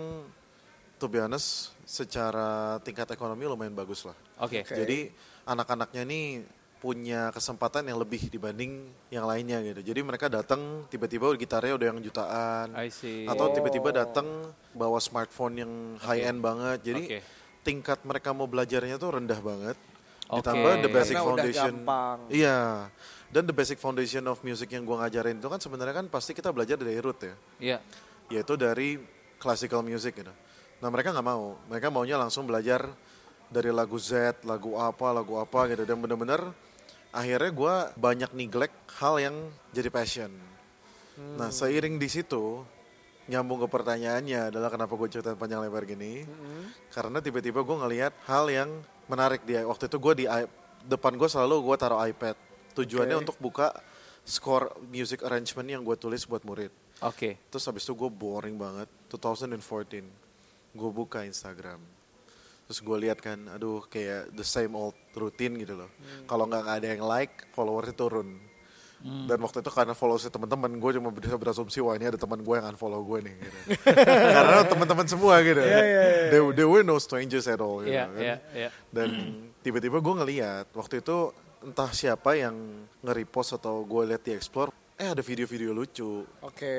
to 0.96 1.06
be 1.08 1.20
honest 1.20 1.72
secara 1.84 2.80
tingkat 2.80 3.08
ekonomi 3.12 3.44
lumayan 3.44 3.76
bagus 3.76 4.04
lah. 4.08 4.16
Oke. 4.40 4.64
Oke. 4.64 4.72
Jadi 4.72 4.98
anak-anaknya 5.44 6.02
nih 6.08 6.26
punya 6.84 7.32
kesempatan 7.32 7.88
yang 7.88 7.96
lebih 7.96 8.28
dibanding 8.28 8.92
yang 9.08 9.24
lainnya 9.24 9.64
gitu. 9.64 9.80
Jadi 9.80 10.04
mereka 10.04 10.28
datang 10.28 10.84
tiba-tiba 10.92 11.32
gitarnya 11.32 11.80
udah 11.80 11.86
yang 11.88 12.00
jutaan 12.04 12.76
I 12.76 12.92
see. 12.92 13.24
atau 13.24 13.48
Oh. 13.48 13.56
tiba-tiba 13.56 13.88
datang 13.88 14.52
bawa 14.76 15.00
smartphone 15.00 15.64
yang 15.64 15.72
high 16.04 16.28
end 16.28 16.44
banget. 16.44 16.84
Jadi 16.84 17.02
Oke. 17.08 17.18
tingkat 17.64 18.04
mereka 18.04 18.36
mau 18.36 18.44
belajarnya 18.44 19.00
tuh 19.00 19.16
rendah 19.16 19.40
banget. 19.40 19.80
Oke. 20.28 20.44
Ditambah 20.44 20.72
the 20.84 20.90
basic 20.92 21.16
Karena 21.16 21.24
foundation. 21.24 21.72
Iya. 22.28 22.60
Dan 23.32 23.48
the 23.48 23.56
basic 23.56 23.80
foundation 23.80 24.28
of 24.28 24.44
music 24.44 24.68
yang 24.76 24.84
gua 24.84 25.08
ngajarin 25.08 25.40
itu 25.40 25.48
kan 25.48 25.64
sebenarnya 25.64 26.04
kan 26.04 26.06
pasti 26.12 26.36
kita 26.36 26.52
belajar 26.52 26.76
dari 26.76 27.00
root 27.00 27.16
ya. 27.24 27.34
Iya. 27.64 27.78
Yaitu 28.28 28.60
dari 28.60 29.00
classical 29.40 29.80
music 29.80 30.20
gitu. 30.20 30.32
Nah, 30.84 30.92
mereka 30.92 31.16
nggak 31.16 31.24
mau. 31.24 31.56
Mereka 31.72 31.88
maunya 31.88 32.20
langsung 32.20 32.44
belajar 32.44 32.92
dari 33.48 33.72
lagu 33.72 33.96
Z, 33.96 34.44
lagu 34.44 34.76
apa, 34.76 35.16
lagu 35.16 35.40
apa 35.40 35.64
gitu 35.72 35.88
dan 35.88 35.96
bener-bener 35.96 36.63
akhirnya 37.14 37.50
gua 37.54 37.74
banyak 37.94 38.34
neglect 38.34 38.74
hal 38.98 39.22
yang 39.22 39.36
jadi 39.70 39.88
passion. 39.88 40.34
Nah, 41.14 41.54
seiring 41.54 42.02
di 42.02 42.10
situ 42.10 42.66
nyambung 43.24 43.64
ke 43.64 43.68
pertanyaannya 43.72 44.52
adalah 44.52 44.68
kenapa 44.68 44.92
gue 45.00 45.08
ceritain 45.08 45.38
panjang 45.38 45.64
lebar 45.64 45.88
gini 45.88 46.28
karena 46.92 47.24
tiba-tiba 47.24 47.64
gue 47.64 47.76
ngelihat 47.80 48.12
hal 48.28 48.52
yang 48.52 48.68
menarik 49.08 49.40
dia 49.48 49.64
waktu 49.64 49.88
itu 49.88 49.96
gue 49.96 50.24
di 50.24 50.26
depan 50.84 51.16
gue 51.16 51.28
selalu 51.28 51.64
gue 51.64 51.76
taruh 51.80 52.04
iPad 52.04 52.36
tujuannya 52.76 53.16
Oke. 53.16 53.22
untuk 53.24 53.36
buka 53.40 53.72
score 54.28 54.76
music 54.92 55.24
arrangement 55.24 55.64
yang 55.64 55.80
gue 55.80 55.96
tulis 55.96 56.28
buat 56.28 56.44
murid 56.44 56.68
Oke. 57.00 57.40
terus 57.48 57.64
habis 57.64 57.88
itu 57.88 57.96
gue 57.96 58.10
boring 58.12 58.60
banget 58.60 58.88
2014 59.08 60.04
gue 60.76 60.90
buka 60.92 61.24
Instagram 61.24 61.80
terus 62.64 62.80
gue 62.80 62.96
lihat 62.96 63.20
kan 63.20 63.36
aduh 63.52 63.84
kayak 63.86 64.32
the 64.32 64.44
same 64.44 64.72
old 64.72 64.96
routine 65.12 65.54
gitu 65.56 65.76
loh. 65.76 65.90
Kalau 66.24 66.48
nggak 66.48 66.64
ada 66.64 66.86
yang 66.86 67.04
like 67.04 67.44
followersnya 67.52 67.92
turun. 67.92 68.40
Dan 69.04 69.36
waktu 69.44 69.60
itu 69.60 69.68
karena 69.68 69.92
followersnya 69.92 70.32
teman-teman 70.32 70.80
gue 70.80 70.90
cuma 70.96 71.12
bisa 71.12 71.36
berasumsi 71.36 71.76
wah 71.84 71.92
ini 71.92 72.08
ada 72.08 72.16
teman 72.16 72.40
gue 72.40 72.54
yang 72.56 72.72
unfollow 72.72 73.04
gue 73.04 73.28
nih 73.28 73.34
gitu. 73.36 73.58
karena 74.40 74.64
teman-teman 74.64 75.04
semua 75.04 75.44
gitu. 75.44 75.60
They, 75.60 76.40
they 76.56 76.64
were 76.64 76.80
no 76.80 76.96
strangers 76.96 77.44
at 77.44 77.60
all 77.60 77.84
gitu 77.84 77.92
Iya, 77.92 78.08
kan. 78.08 78.16
iya, 78.16 78.36
iya. 78.56 78.68
dan 78.88 79.12
tiba-tiba 79.60 80.00
gue 80.00 80.14
ngeliat 80.24 80.72
waktu 80.72 81.04
itu 81.04 81.36
entah 81.60 81.92
siapa 81.92 82.32
yang 82.32 82.56
nge-repost 83.04 83.60
atau 83.60 83.84
gue 83.84 84.08
lihat 84.08 84.24
di 84.24 84.32
explore 84.32 84.72
eh 84.96 85.12
ada 85.12 85.20
video-video 85.20 85.76
lucu. 85.76 86.24
Oke. 86.40 86.72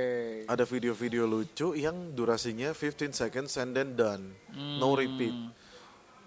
ada 0.49 0.65
video-video 0.65 1.29
lucu 1.29 1.77
yang 1.77 2.09
durasinya 2.09 2.73
15 2.73 3.13
seconds 3.13 3.53
and 3.61 3.77
then 3.77 3.93
done. 3.93 4.33
No 4.81 4.97
repeat 4.97 5.35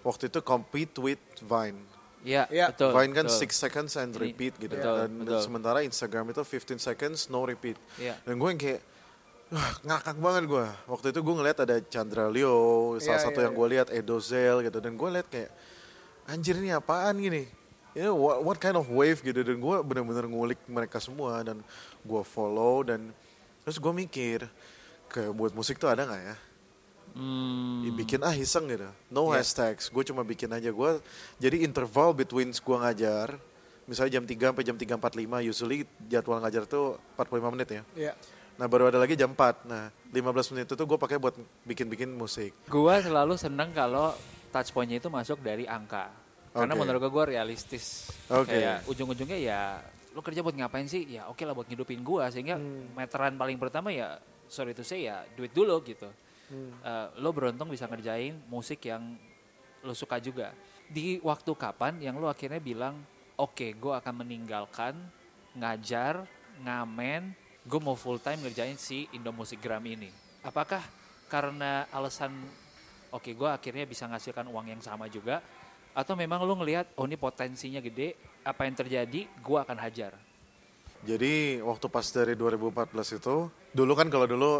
waktu 0.01 0.27
itu 0.27 0.39
compete 0.41 0.95
with 0.97 1.21
Vine 1.41 1.79
Iya, 2.19 2.51
Iya. 2.51 2.75
betul. 2.75 2.91
Vine 2.91 3.13
kan 3.15 3.25
betul. 3.25 3.39
6 3.39 3.55
seconds 3.55 3.95
and 3.95 4.11
Ini- 4.11 4.19
repeat 4.19 4.53
gitu 4.59 4.75
betul, 4.75 4.95
dan, 4.97 5.11
betul. 5.23 5.39
sementara 5.39 5.79
Instagram 5.81 6.25
itu 6.29 6.43
15 6.43 6.75
seconds 6.77 7.31
no 7.31 7.47
repeat 7.47 7.79
Iya. 7.95 8.19
dan 8.21 8.35
gue 8.35 8.49
yang 8.49 8.59
kayak 8.59 8.81
Wah, 9.49 9.73
ngakak 9.81 10.21
banget 10.21 10.43
gue. 10.45 10.61
Waktu 10.85 11.09
itu 11.09 11.25
gue 11.25 11.35
ngeliat 11.41 11.57
ada 11.57 11.81
Chandra 11.81 12.29
Leo, 12.29 12.93
salah 13.01 13.17
Iya, 13.17 13.25
satu 13.25 13.41
iya, 13.41 13.49
yang 13.49 13.57
gue 13.57 13.67
lihat 13.73 13.87
Edo 13.89 14.21
Zel 14.21 14.61
gitu. 14.61 14.77
Dan 14.77 14.93
gue 14.93 15.09
liat 15.09 15.25
kayak, 15.25 15.49
anjir 16.29 16.53
ini 16.53 16.69
apaan 16.69 17.17
gini? 17.17 17.49
You 17.97 18.05
know, 18.05 18.13
what, 18.13 18.37
what 18.45 18.57
kind 18.61 18.77
of 18.77 18.85
wave 18.93 19.25
gitu. 19.25 19.41
Dan 19.41 19.57
gue 19.57 19.77
bener-bener 19.81 20.29
ngulik 20.29 20.61
mereka 20.69 21.01
semua. 21.01 21.41
Dan 21.41 21.65
gue 22.05 22.21
follow 22.21 22.85
dan 22.85 23.09
terus 23.65 23.81
gue 23.81 23.89
mikir, 23.89 24.45
kayak 25.09 25.33
buat 25.33 25.57
musik 25.57 25.81
tuh 25.81 25.89
ada 25.89 26.05
nggak 26.05 26.21
ya? 26.21 26.35
Hmm, 27.11 27.81
Ya, 27.81 27.91
bikin 27.91 28.19
ah 28.21 28.31
iseng 28.31 28.65
gitu. 28.65 28.85
No 29.07 29.29
Iya. 29.29 29.39
hashtags. 29.39 29.87
Gue 29.87 30.03
cuma 30.03 30.21
bikin 30.21 30.49
aja. 30.49 30.69
Gue 30.69 31.01
jadi 31.37 31.61
interval 31.61 32.13
between 32.13 32.49
gue 32.49 32.77
ngajar. 32.77 33.37
Misalnya 33.83 34.21
jam 34.21 34.23
3 34.23 34.53
sampai 34.53 34.63
jam 34.63 34.77
3.45. 34.77 35.41
Usually 35.41 35.77
jadwal 36.05 36.37
ngajar 36.39 36.63
tuh 36.63 36.95
45 37.15 37.49
menit 37.49 37.69
ya. 37.71 37.81
Iya. 37.95 38.13
Nah 38.55 38.67
baru 38.67 38.87
ada 38.87 38.97
lagi 38.97 39.13
jam 39.13 39.31
4. 39.31 39.65
Nah 39.65 39.89
15 40.07 40.21
menit 40.51 40.67
itu 40.67 40.77
gue 40.79 40.99
pakai 40.99 41.17
buat 41.17 41.33
bikin-bikin 41.63 42.11
musik. 42.11 42.53
Gua 42.65 42.99
selalu 42.99 43.33
seneng 43.33 43.71
kalau 43.71 44.13
touch 44.49 44.69
point-nya 44.69 44.97
itu 44.97 45.07
masuk 45.07 45.39
dari 45.39 45.65
angka. 45.65 46.11
Karena 46.49 46.73
Oke. 46.73 46.81
menurut 46.81 47.01
gua 47.07 47.25
realistis. 47.25 48.09
Oke. 48.27 48.53
Kayak 48.53 48.85
ujung-ujungnya 48.85 49.37
ya 49.37 49.61
lu 50.09 50.21
kerja 50.21 50.41
buat 50.41 50.53
ngapain 50.53 50.85
sih? 50.85 51.05
Ya 51.07 51.25
oke 51.25 51.41
lah 51.41 51.53
buat 51.53 51.65
ngidupin 51.65 52.01
gua 52.01 52.27
sehingga 52.27 52.57
Hmm. 52.57 52.93
meteran 52.93 53.33
paling 53.33 53.55
pertama 53.55 53.89
ya 53.89 54.17
sorry 54.45 54.73
to 54.73 54.81
say 54.81 55.05
ya 55.05 55.21
duit 55.33 55.49
dulu 55.49 55.81
gitu. 55.81 56.09
Hmm. 56.49 56.73
Eh, 56.81 57.07
lo 57.21 57.29
beruntung 57.29 57.69
bisa 57.69 57.85
ngerjain 57.85 58.35
musik 58.49 58.89
yang 58.89 59.15
lo 59.85 59.93
suka 59.93 60.17
juga. 60.19 60.51
Di 60.89 61.21
waktu 61.21 61.53
kapan 61.53 62.01
yang 62.01 62.17
lo 62.17 62.25
akhirnya 62.25 62.57
bilang, 62.57 62.97
oke, 63.37 63.77
gue 63.77 63.93
akan 63.93 64.25
meninggalkan 64.25 64.97
ngajar, 65.53 66.25
ngamen, 66.65 67.31
gue 67.63 67.79
mau 67.79 67.93
full 67.93 68.19
time 68.19 68.41
ngerjain 68.43 68.75
si 68.75 69.05
Indo 69.13 69.29
Music 69.29 69.61
Gram 69.61 69.81
ini. 69.85 70.09
Apakah 70.41 70.81
karena 71.29 71.85
alasan, 71.93 72.33
oke, 73.13 73.29
gue 73.31 73.49
akhirnya 73.49 73.85
bisa 73.85 74.09
ngasilkan 74.09 74.49
uang 74.49 74.73
yang 74.73 74.81
sama 74.81 75.05
juga, 75.05 75.45
atau 75.93 76.17
memang 76.17 76.41
lo 76.41 76.57
ngelihat, 76.57 76.89
oh 76.97 77.05
ini 77.05 77.15
potensinya 77.15 77.77
gede, 77.77 78.17
apa 78.41 78.65
yang 78.65 78.75
terjadi, 78.77 79.21
gue 79.29 79.57
akan 79.61 79.77
hajar. 79.77 80.17
Jadi 81.07 81.63
waktu 81.63 81.85
pas 81.87 82.05
dari 82.11 82.33
2014 82.35 83.19
itu, 83.19 83.35
dulu 83.71 83.93
kan 83.95 84.07
kalau 84.11 84.27
dulu 84.27 84.51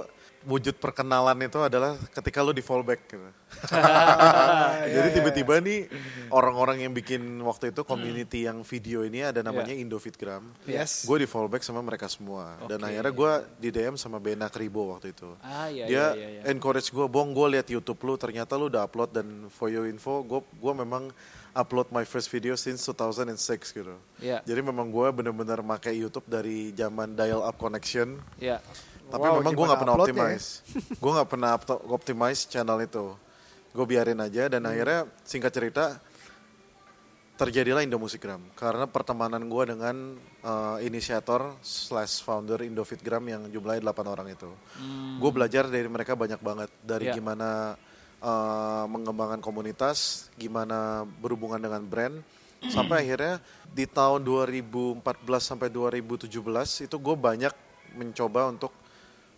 wujud 0.48 0.79
perkenalan 0.79 1.36
itu 1.43 1.60
adalah 1.60 2.00
ketika 2.15 2.39
lu 2.39 2.55
di 2.55 2.63
fallback 2.63 3.12
gitu. 3.12 3.27
Jadi 4.96 5.08
tiba-tiba 5.19 5.60
nih 5.60 5.91
orang-orang 6.31 6.88
yang 6.88 6.96
bikin 6.96 7.43
waktu 7.43 7.75
itu 7.75 7.84
community 7.84 8.48
yang 8.48 8.63
video 8.63 9.03
ini 9.03 9.27
ada 9.27 9.43
namanya 9.43 9.75
Indofitgram. 9.75 10.48
Yes. 10.63 11.03
Gue 11.03 11.19
di 11.19 11.27
fallback 11.27 11.60
sama 11.65 11.84
mereka 11.84 12.08
semua. 12.08 12.55
Dan 12.72 12.79
Oke. 12.79 12.88
akhirnya 12.88 13.12
gue 13.12 13.31
di 13.60 13.69
DM 13.75 13.96
sama 14.00 14.24
Bena 14.24 14.48
Kribo 14.48 14.96
waktu 14.96 15.12
itu. 15.12 15.36
Ah 15.43 15.67
iya 15.67 15.86
Dia 15.91 15.98
iya 15.98 16.08
iya. 16.15 16.27
iya. 16.39 16.41
encourage 16.48 16.88
gue, 16.96 17.05
Bong 17.12 17.36
gue 17.36 17.60
liat 17.60 17.67
YouTube 17.67 18.00
lu, 18.08 18.15
ternyata 18.15 18.55
lu 18.55 18.72
udah 18.72 18.88
upload 18.88 19.12
dan 19.12 19.27
for 19.51 19.67
your 19.67 19.91
info, 19.91 20.24
gue 20.24 20.39
gua 20.63 20.72
memang 20.72 21.12
upload 21.51 21.89
my 21.89 22.03
first 22.03 22.27
video 22.27 22.53
since 22.53 22.84
2006 22.84 23.36
gitu. 23.72 23.96
Iya. 24.18 24.41
Jadi 24.41 24.62
memang 24.62 24.88
gue 24.88 25.08
bener-bener 25.10 25.60
pakai 25.60 25.96
YouTube 25.96 26.25
dari 26.25 26.70
zaman 26.72 27.13
dial 27.13 27.41
up 27.41 27.56
connection. 27.56 28.22
Iya. 28.36 28.62
Tapi 29.10 29.25
Wow, 29.25 29.41
memang 29.41 29.53
gue 29.53 29.65
nggak 29.65 29.82
pernah 29.82 29.96
ya? 29.96 30.01
optimize. 30.01 30.48
gue 31.01 31.12
nggak 31.12 31.29
pernah 31.29 31.51
optimize 31.89 32.46
channel 32.46 32.77
itu. 32.79 33.06
Gue 33.70 33.86
biarin 33.86 34.18
aja 34.18 34.46
dan 34.48 34.62
Hmm. 34.62 34.72
akhirnya 34.72 35.00
singkat 35.24 35.50
cerita 35.50 35.98
terjadilah 37.36 37.79
Indomusikgram 37.82 38.51
karena 38.51 38.84
pertemanan 38.84 39.48
gue 39.48 39.63
dengan 39.65 39.96
uh, 40.44 40.75
inisiator 40.84 41.56
slash 41.63 42.20
founder 42.20 42.60
Indofitgram 42.62 43.24
yang 43.24 43.48
jumlahnya 43.48 43.79
8 43.82 44.03
orang 44.06 44.27
itu. 44.27 44.51
Gue 45.18 45.32
belajar 45.32 45.65
dari 45.65 45.88
mereka 45.88 46.13
banyak 46.13 46.38
banget 46.38 46.70
dari 46.84 47.08
Ya. 47.08 47.15
gimana 47.15 47.79
uh, 48.23 48.85
mengembangkan 48.88 49.39
komunitas, 49.39 50.29
gimana 50.35 51.07
berhubungan 51.19 51.59
dengan 51.59 51.83
brand, 51.83 52.15
sampai 52.67 53.07
akhirnya 53.07 53.39
di 53.71 53.88
tahun 53.88 54.23
2014 54.27 54.99
sampai 55.39 55.71
2017 55.71 56.27
itu 56.88 56.95
gue 56.99 57.15
banyak 57.15 57.53
mencoba 57.95 58.51
untuk 58.51 58.75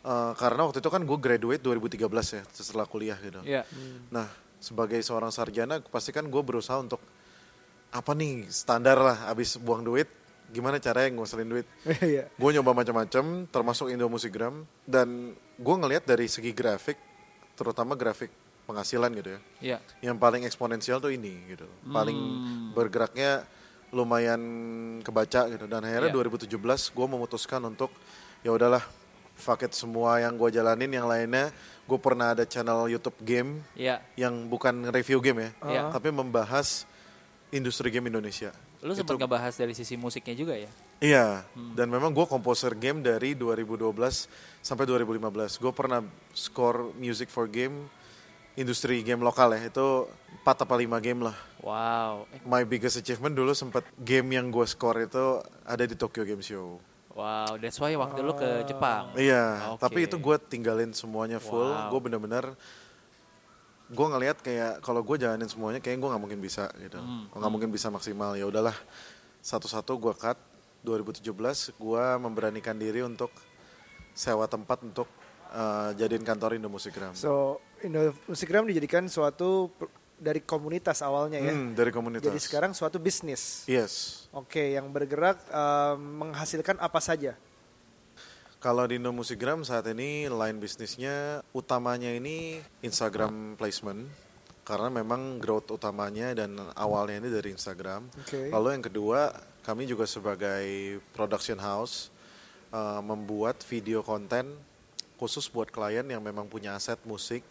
uh, 0.01 0.33
karena 0.33 0.65
waktu 0.65 0.81
itu 0.81 0.89
kan 0.89 1.01
gue 1.05 1.17
graduate 1.21 1.61
2013 1.61 2.09
ya 2.09 2.43
setelah 2.49 2.85
kuliah 2.89 3.17
gitu. 3.21 3.41
Iya. 3.45 3.63
Nah, 4.09 4.25
sebagai 4.57 4.97
seorang 5.05 5.29
sarjana, 5.29 5.81
pasti 5.81 6.09
kan 6.09 6.25
gue 6.25 6.41
berusaha 6.41 6.77
untuk 6.81 7.01
apa 7.91 8.11
nih 8.15 8.47
standar 8.49 8.97
lah, 8.97 9.27
abis 9.29 9.59
buang 9.59 9.83
duit, 9.83 10.07
gimana 10.49 10.79
caranya 10.81 11.11
nguasalin 11.13 11.49
duit. 11.49 11.67
Iya. 12.01 12.31
gue 12.31 12.49
nyoba 12.57 12.71
macam-macam, 12.73 13.45
termasuk 13.51 13.93
Indo 13.93 14.09
Musikgram, 14.09 14.65
dan 14.87 15.37
gue 15.37 15.75
ngelihat 15.75 16.07
dari 16.07 16.25
segi 16.25 16.55
grafik, 16.55 16.97
terutama 17.53 17.93
grafik 17.93 18.40
penghasilan 18.71 19.11
gitu 19.13 19.29
ya. 19.35 19.39
Iya. 19.59 19.77
Yang 20.01 20.17
paling 20.17 20.41
eksponensial 20.47 20.97
tuh 20.97 21.11
ini 21.11 21.35
gitu, 21.51 21.67
paling 21.85 22.17
bergeraknya 22.71 23.43
lumayan 23.91 24.41
kebaca 25.03 25.51
gitu. 25.51 25.67
Dan 25.67 25.83
akhirnya 25.83 26.09
Iya. 26.09 26.15
2017 26.15 26.55
gue 26.89 27.07
memutuskan 27.07 27.59
untuk 27.61 27.91
ya 28.41 28.55
udahlah, 28.55 28.81
fuck 29.35 29.61
it 29.61 29.75
semua 29.75 30.17
yang 30.17 30.39
gue 30.39 30.49
jalanin, 30.49 30.89
yang 30.89 31.05
lainnya 31.05 31.51
gue 31.83 31.99
pernah 31.99 32.31
ada 32.31 32.47
channel 32.47 32.87
YouTube 32.87 33.19
game 33.19 33.59
Iya. 33.75 33.99
yang 34.15 34.47
bukan 34.47 34.87
review 34.89 35.19
game 35.19 35.43
ya, 35.43 35.51
Iya. 35.67 35.81
tapi 35.91 36.07
membahas 36.09 36.87
industri 37.51 37.91
game 37.91 38.07
Indonesia. 38.07 38.55
Lu 38.81 38.95
sempat 38.97 39.13
ngebahas 39.19 39.53
dari 39.53 39.75
sisi 39.77 39.93
musiknya 39.93 40.33
juga 40.33 40.55
ya? 40.57 40.71
Iya, 41.01 41.43
Hmm. 41.53 41.73
dan 41.75 41.89
memang 41.91 42.13
gue 42.13 42.25
komposer 42.25 42.73
game 42.73 43.03
dari 43.03 43.35
2012 43.35 44.25
sampai 44.63 44.85
2015. 44.87 45.59
Gue 45.59 45.69
pernah 45.69 46.01
score 46.31 46.93
music 46.95 47.27
for 47.29 47.45
game, 47.45 47.89
industri 48.59 48.99
game 49.01 49.23
lokal 49.23 49.55
ya, 49.55 49.71
itu 49.71 50.07
4 50.43 50.63
apa 50.65 50.75
5 50.75 50.99
game 51.05 51.21
lah. 51.27 51.37
Wow. 51.61 52.25
My 52.43 52.65
biggest 52.65 52.97
achievement 52.99 53.37
dulu 53.37 53.53
sempat 53.53 53.85
game 54.01 54.35
yang 54.35 54.49
gue 54.49 54.65
score 54.65 55.05
itu 55.05 55.39
ada 55.63 55.83
di 55.85 55.95
Tokyo 55.95 56.25
Game 56.25 56.41
Show. 56.41 56.81
Wow, 57.11 57.59
that's 57.59 57.75
why 57.77 57.91
waktu 57.99 58.23
lu 58.23 58.31
ke 58.33 58.63
Jepang. 58.65 59.11
Iya, 59.19 59.75
Oke. 59.75 59.83
tapi 59.83 59.99
itu 60.07 60.15
gue 60.15 60.35
tinggalin 60.47 60.95
semuanya 60.95 61.43
full. 61.43 61.67
Wow. 61.67 61.91
Gue 61.91 61.99
bener-bener 62.07 62.45
gue 63.91 64.07
ngelihat 64.07 64.39
kayak 64.39 64.79
kalau 64.79 65.03
gue 65.03 65.19
jalanin 65.19 65.51
semuanya 65.51 65.83
kayak 65.83 65.99
gue 65.99 66.07
nggak 66.07 66.23
mungkin 66.23 66.39
bisa 66.39 66.71
gitu, 66.79 66.95
Hmm, 66.95 67.27
nggak 67.27 67.51
mungkin 67.51 67.69
bisa 67.75 67.91
maksimal. 67.91 68.39
Ya 68.39 68.47
udahlah, 68.47 68.75
satu-satu 69.43 69.99
gue 69.99 70.13
cut. 70.15 70.39
2017 70.81 71.77
gue 71.77 72.05
memberanikan 72.17 72.73
diri 72.73 73.05
untuk 73.05 73.29
sewa 74.17 74.49
tempat 74.49 74.81
untuk 74.81 75.05
eh, 75.53 75.93
jadiin 75.93 76.25
kantor 76.25 76.57
Indo 76.57 76.73
Musikgram. 76.73 77.13
So, 77.13 77.61
Indo 77.83 78.13
Musikgram 78.29 78.65
dijadikan 78.69 79.09
suatu 79.09 79.69
dari 80.21 80.41
komunitas 80.45 81.01
awalnya 81.01 81.41
ya. 81.41 81.53
Hmm, 81.53 81.73
dari 81.73 81.89
komunitas. 81.89 82.29
Jadi 82.29 82.39
sekarang 82.39 82.77
suatu 82.77 83.01
bisnis. 83.01 83.65
Yes. 83.65 84.25
Oke, 84.29 84.77
yang 84.77 84.93
bergerak 84.93 85.41
eh, 85.49 85.95
menghasilkan 85.97 86.77
apa 86.77 87.01
saja? 87.01 87.33
Kalau 88.61 88.85
di 88.85 89.01
Indo 89.01 89.09
Musikgram 89.09 89.65
saat 89.65 89.89
ini 89.89 90.29
line 90.29 90.61
bisnisnya 90.61 91.41
utamanya 91.49 92.13
ini 92.13 92.61
Instagram 92.85 93.57
placement 93.57 94.05
karena 94.61 94.93
memang 94.93 95.41
growth 95.41 95.73
utamanya 95.73 96.37
dan 96.37 96.53
awalnya 96.77 97.25
ini 97.25 97.29
dari 97.33 97.49
Instagram. 97.57 98.05
Oke. 98.21 98.53
Lalu 98.53 98.67
yang 98.77 98.85
kedua 98.85 99.33
kami 99.65 99.89
juga 99.89 100.05
sebagai 100.05 101.01
production 101.17 101.57
house 101.57 102.13
uh, 102.69 103.01
membuat 103.01 103.65
video 103.65 104.05
konten 104.05 104.53
khusus 105.17 105.49
buat 105.49 105.73
klien 105.73 106.05
yang 106.05 106.21
memang 106.21 106.45
punya 106.45 106.77
aset 106.77 107.01
musik 107.05 107.41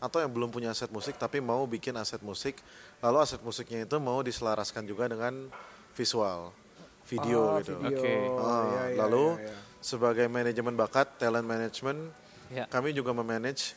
atau 0.00 0.18
yang 0.18 0.32
belum 0.32 0.48
punya 0.48 0.72
aset 0.72 0.88
musik 0.88 1.14
tapi 1.14 1.38
mau 1.38 1.62
bikin 1.64 1.92
aset 1.94 2.24
musik 2.24 2.56
lalu 2.98 3.20
aset 3.20 3.38
musiknya 3.40 3.84
itu 3.84 3.96
mau 4.00 4.24
diselaraskan 4.24 4.82
juga 4.82 5.04
dengan 5.06 5.52
visual 5.92 6.56
video 7.04 7.40
Ah, 7.52 7.60
gitu. 7.60 7.74
video. 7.76 7.98
Oke. 8.00 8.14
Ah, 8.38 8.62
Iya, 8.64 8.82
iya, 8.86 8.98
lalu 8.98 9.26
iya, 9.36 9.44
iya. 9.44 9.54
sebagai 9.80 10.26
manajemen 10.26 10.74
bakat, 10.74 11.18
talent 11.18 11.42
management, 11.42 12.00
Ya. 12.48 12.64
kami 12.66 12.90
juga 12.90 13.10
memanage 13.10 13.74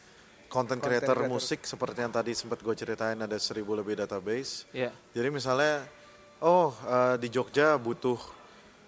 content 0.47 0.77
Content 0.77 0.81
creator, 0.85 1.17
creator. 1.17 1.33
musik 1.33 1.59
seperti 1.65 1.97
yang 1.99 2.13
tadi 2.13 2.31
sempat 2.31 2.61
gue 2.61 2.73
ceritain 2.73 3.17
ada 3.17 3.37
seribu 3.37 3.73
lebih 3.73 3.97
database. 3.97 4.69
Iya. 4.69 4.93
Jadi 5.11 5.27
misalnya, 5.29 5.81
oh 6.39 6.77
eh, 6.85 7.15
di 7.17 7.27
Jogja 7.27 7.73
butuh 7.75 8.21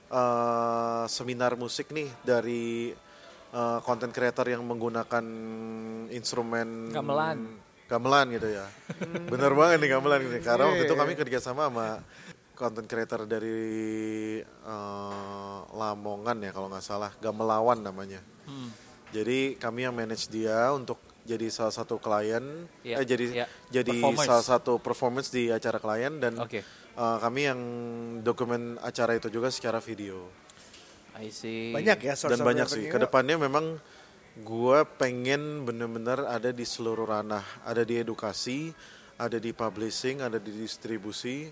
eh, 0.08 1.04
seminar 1.10 1.58
musik 1.58 1.90
nih 1.90 2.08
dari 2.22 2.94
eh, 3.56 3.80
content 3.82 4.12
creator 4.12 4.46
yang 4.46 4.68
menggunakan 4.68 5.24
instrumen 6.12 6.92
Gamelan. 6.92 7.40
gamelan 7.88 8.28
gitu 8.34 8.50
ya. 8.52 8.66
Bener 9.32 9.54
banget 9.54 9.78
nih 9.80 9.90
gamelan 9.94 10.22
ini. 10.22 10.40
Karena 10.42 10.68
waktu 10.68 10.84
Iya, 10.84 10.88
itu 10.90 10.96
iya. 10.98 11.02
kami 11.02 11.14
kerjasama 11.16 11.64
sama 11.70 11.88
content 12.52 12.88
creator 12.88 13.24
dari 13.24 13.60
eh, 14.44 15.60
Lamongan 15.72 16.38
ya 16.40 16.52
kalau 16.52 16.68
nggak 16.68 16.82
salah, 16.82 17.12
Gamelawan 17.18 17.80
namanya. 17.80 18.20
Hmm. 18.46 18.70
Jadi 19.12 19.56
kami 19.56 19.86
yang 19.86 19.96
manage 19.96 20.28
dia 20.28 20.74
untuk 20.74 21.00
jadi 21.26 21.50
salah 21.50 21.74
satu 21.74 21.98
klien, 21.98 22.70
Iya, 22.82 23.02
eh 23.02 23.06
jadi 23.06 23.26
iya. 23.34 23.46
jadi 23.72 23.98
salah 24.20 24.46
satu 24.46 24.78
performance 24.78 25.34
di 25.34 25.50
acara 25.50 25.78
klien 25.78 26.14
dan 26.18 26.38
Oke. 26.38 26.62
eh, 26.62 27.18
kami 27.22 27.42
yang 27.46 27.60
dokumen 28.22 28.78
acara 28.80 29.14
itu 29.14 29.30
juga 29.30 29.50
secara 29.50 29.78
video. 29.80 30.26
I 31.16 31.30
see. 31.30 31.72
Banyak 31.72 31.98
ya 31.98 32.14
source 32.14 32.36
dan 32.36 32.44
of 32.44 32.48
banyak 32.48 32.68
sih. 32.68 32.86
revenue. 32.86 32.92
Ke 32.92 32.98
depannya 33.02 33.36
memang 33.38 33.66
gue 34.36 34.80
pengen 34.96 35.64
bener-bener 35.64 36.28
ada 36.28 36.52
di 36.52 36.62
seluruh 36.62 37.08
ranah, 37.08 37.44
ada 37.64 37.82
di 37.82 37.96
edukasi, 37.96 38.76
ada 39.16 39.40
di 39.40 39.52
publishing, 39.52 40.20
ada 40.20 40.36
di 40.36 40.52
distribusi, 40.52 41.48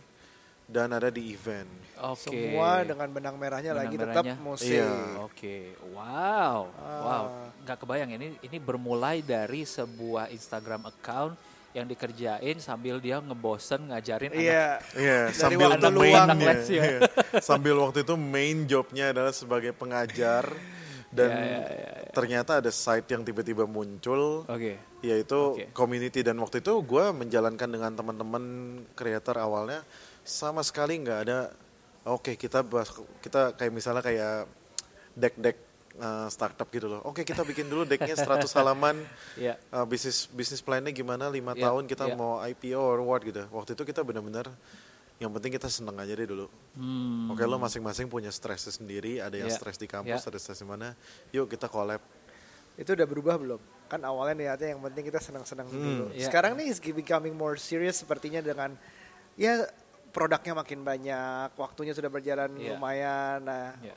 dan 0.64 0.92
ada 0.92 1.08
di 1.08 1.32
event. 1.32 1.68
Oke. 1.98 2.28
Semua 2.28 2.84
dengan 2.84 3.08
benang 3.08 3.36
merahnya 3.36 3.72
Benang 3.72 3.84
lagi 3.84 3.96
merahnya. 3.96 4.16
tetap 4.28 4.44
musik. 4.44 4.76
Iya. 4.76 4.92
Oke, 5.22 5.58
wow, 5.92 6.68
Ah. 6.74 7.00
wow, 7.00 7.24
nggak 7.62 7.78
kebayang 7.80 8.12
ini 8.14 8.36
ini 8.38 8.58
bermulai 8.60 9.24
dari 9.24 9.64
sebuah 9.64 10.28
Instagram 10.30 10.84
account 10.86 11.40
yang 11.74 11.86
dikerjain 11.86 12.58
sambil 12.58 13.02
dia 13.02 13.18
ngebosen 13.18 13.90
ngajarin 13.90 14.30
anak 14.30 14.42
Iya. 14.46 14.68
Iya, 14.94 15.20
Dari 15.28 15.38
sambil 15.38 15.68
waktu 15.74 15.88
main, 15.90 15.98
luang. 15.98 16.28
Anak 16.30 16.38
les 16.46 16.66
ya. 16.70 16.84
iya. 16.86 17.00
sambil 17.42 17.76
waktu 17.82 18.00
itu 18.06 18.14
main 18.14 18.58
jobnya 18.66 19.06
adalah 19.10 19.34
sebagai 19.34 19.74
pengajar 19.74 20.46
dan 21.10 21.30
Iya, 21.30 21.46
iya, 21.46 21.62
iya, 21.98 22.10
ternyata 22.14 22.62
ada 22.62 22.70
site 22.70 23.10
yang 23.10 23.22
tiba-tiba 23.22 23.66
muncul 23.66 24.46
Oke, 24.46 24.78
yaitu 25.02 25.58
Oke. 25.58 25.70
community 25.74 26.22
dan 26.22 26.38
waktu 26.38 26.62
itu 26.62 26.74
gue 26.82 27.06
menjalankan 27.10 27.70
dengan 27.70 27.94
teman-teman 27.94 28.44
creator 28.94 29.38
awalnya 29.38 29.82
sama 30.22 30.62
sekali 30.62 30.98
nggak 31.02 31.20
ada 31.26 31.54
oke 32.06 32.34
kita 32.34 32.62
bahas 32.62 32.90
kita 33.22 33.54
kayak 33.54 33.74
misalnya 33.74 34.02
kayak 34.02 34.46
deck-deck 35.14 35.58
uh, 35.98 36.30
startup 36.30 36.66
gitu 36.70 36.88
loh 36.88 37.02
oke 37.04 37.22
kita 37.22 37.42
bikin 37.42 37.68
dulu 37.68 37.84
decknya 37.84 38.16
100 38.16 38.46
halaman 38.58 38.98
Iya. 39.36 39.58
uh, 39.70 39.86
bisnis 39.86 40.26
bisnis 40.30 40.62
plannya 40.62 40.90
gimana 40.90 41.28
lima 41.28 41.54
Iya, 41.54 41.70
tahun 41.70 41.84
kita 41.86 42.06
iya. 42.10 42.16
mau 42.16 42.40
IPO 42.40 42.80
or 42.80 43.00
what 43.02 43.22
gitu 43.22 43.46
waktu 43.50 43.74
itu 43.74 43.84
kita 43.84 44.02
benar-benar 44.02 44.50
yang 45.22 45.30
penting 45.30 45.54
kita 45.54 45.70
seneng 45.70 45.96
aja 45.98 46.12
deh 46.12 46.26
dulu 46.26 46.50
Hmm. 46.74 47.30
oke 47.30 47.46
lo 47.46 47.62
masing-masing 47.62 48.10
punya 48.10 48.34
stresnya 48.34 48.74
sendiri 48.74 49.22
ada 49.22 49.38
yang 49.38 49.46
Iya, 49.48 49.56
stres 49.56 49.78
di 49.78 49.86
kampus 49.86 50.26
iya. 50.26 50.30
ada 50.34 50.40
stres 50.42 50.58
di 50.58 50.66
mana 50.66 50.98
yuk 51.30 51.46
kita 51.48 51.70
collab 51.70 52.02
Itu 52.74 52.98
udah 52.98 53.06
berubah 53.06 53.38
belum? 53.38 53.62
Kan 53.86 54.02
awalnya 54.02 54.34
niatnya 54.34 54.74
yang 54.74 54.82
penting 54.82 55.06
kita 55.06 55.22
senang-senang 55.22 55.70
Hmm. 55.70 55.78
dulu. 55.78 56.06
Iya. 56.18 56.26
Sekarang 56.26 56.58
nih 56.58 56.74
is 56.74 56.82
becoming 56.82 57.38
more 57.38 57.54
serious 57.54 58.02
sepertinya 58.02 58.42
dengan 58.42 58.74
ya 59.38 59.62
produknya 60.10 60.58
makin 60.58 60.82
banyak, 60.82 61.54
waktunya 61.54 61.94
sudah 61.94 62.10
berjalan 62.10 62.50
Iya. 62.58 62.74
lumayan. 62.74 63.46
Nah, 63.46 63.78
Iya. 63.78 63.94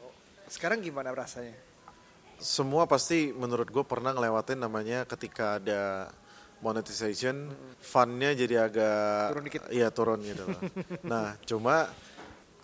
sekarang 0.52 0.84
gimana 0.84 1.08
rasanya? 1.16 1.56
Semua 2.36 2.84
pasti 2.84 3.32
menurut 3.32 3.68
gue 3.68 3.84
pernah 3.84 4.12
ngelewatin 4.12 4.60
namanya 4.60 5.08
ketika 5.08 5.56
ada 5.56 6.12
monetization, 6.60 7.52
funnya 7.80 8.32
jadi 8.32 8.68
agak 8.68 9.32
Turun 9.32 9.44
dikit. 9.44 9.62
Iya 9.68 9.88
turun 9.92 10.20
gitu 10.24 10.42
loh. 10.48 10.60
nah 11.10 11.36
cuma 11.44 11.88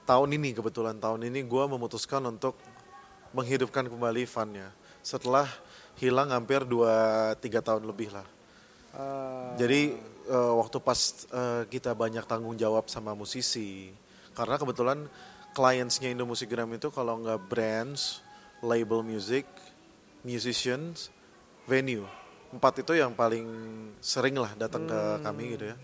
tahun 0.08 0.34
ini 0.36 0.56
kebetulan 0.56 0.96
tahun 0.98 1.28
ini 1.28 1.44
gue 1.44 1.64
memutuskan 1.68 2.24
untuk 2.26 2.56
menghidupkan 3.32 3.88
kembali 3.88 4.28
funnya 4.28 4.72
setelah 5.00 5.48
hilang 5.98 6.32
hampir 6.32 6.64
2-3 6.64 7.38
tahun 7.40 7.84
lebih 7.84 8.12
lah. 8.14 8.26
Eh, 8.92 9.50
Jadi 9.60 9.82
eh, 10.28 10.52
waktu 10.56 10.78
pas 10.80 10.98
eh, 11.28 11.62
kita 11.68 11.92
banyak 11.92 12.24
tanggung 12.24 12.56
jawab 12.56 12.88
sama 12.88 13.12
musisi, 13.12 13.92
karena 14.32 14.56
kebetulan 14.56 15.04
clientsnya 15.52 16.08
Indo 16.08 16.24
Musikgram 16.24 16.72
itu 16.72 16.88
kalau 16.88 17.20
nggak 17.20 17.40
brands, 17.50 18.21
label 18.62 19.02
music, 19.02 19.44
musicians, 20.22 21.10
venue, 21.66 22.06
empat 22.54 22.86
itu 22.86 22.94
yang 22.94 23.10
paling 23.12 23.44
sering 23.98 24.38
lah 24.38 24.54
datang 24.54 24.86
ke 24.86 25.00
kami 25.26 25.58
gitu 25.58 25.74
ya. 25.74 25.76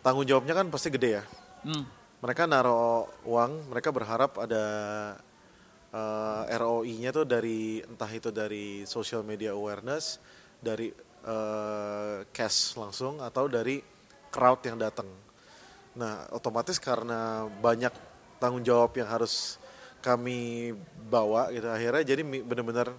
Tanggung 0.00 0.26
jawabnya 0.26 0.58
kan 0.58 0.66
pasti 0.72 0.90
gede 0.90 1.20
ya. 1.20 1.24
Hmm. 1.62 1.84
Mereka 2.20 2.44
naruh 2.50 3.08
uang, 3.24 3.72
mereka 3.72 3.94
berharap 3.94 4.36
ada 4.40 4.64
eh, 5.92 6.56
ROI-nya 6.56 7.14
tuh 7.14 7.24
dari 7.28 7.84
entah 7.84 8.10
itu 8.10 8.32
dari 8.32 8.84
social 8.88 9.22
media 9.22 9.52
awareness, 9.52 10.18
dari 10.58 10.90
eh, 11.24 12.18
cash 12.32 12.74
langsung 12.80 13.20
atau 13.20 13.46
dari 13.46 13.78
crowd 14.32 14.60
yang 14.64 14.80
datang. 14.80 15.08
Nah, 16.00 16.32
otomatis 16.32 16.80
karena 16.80 17.44
banyak 17.44 17.92
tanggung 18.40 18.64
jawab 18.64 18.96
yang 18.96 19.08
harus 19.10 19.59
kami 20.00 20.72
bawa 21.08 21.52
gitu 21.52 21.68
akhirnya 21.68 22.02
jadi 22.04 22.22
benar-benar 22.24 22.92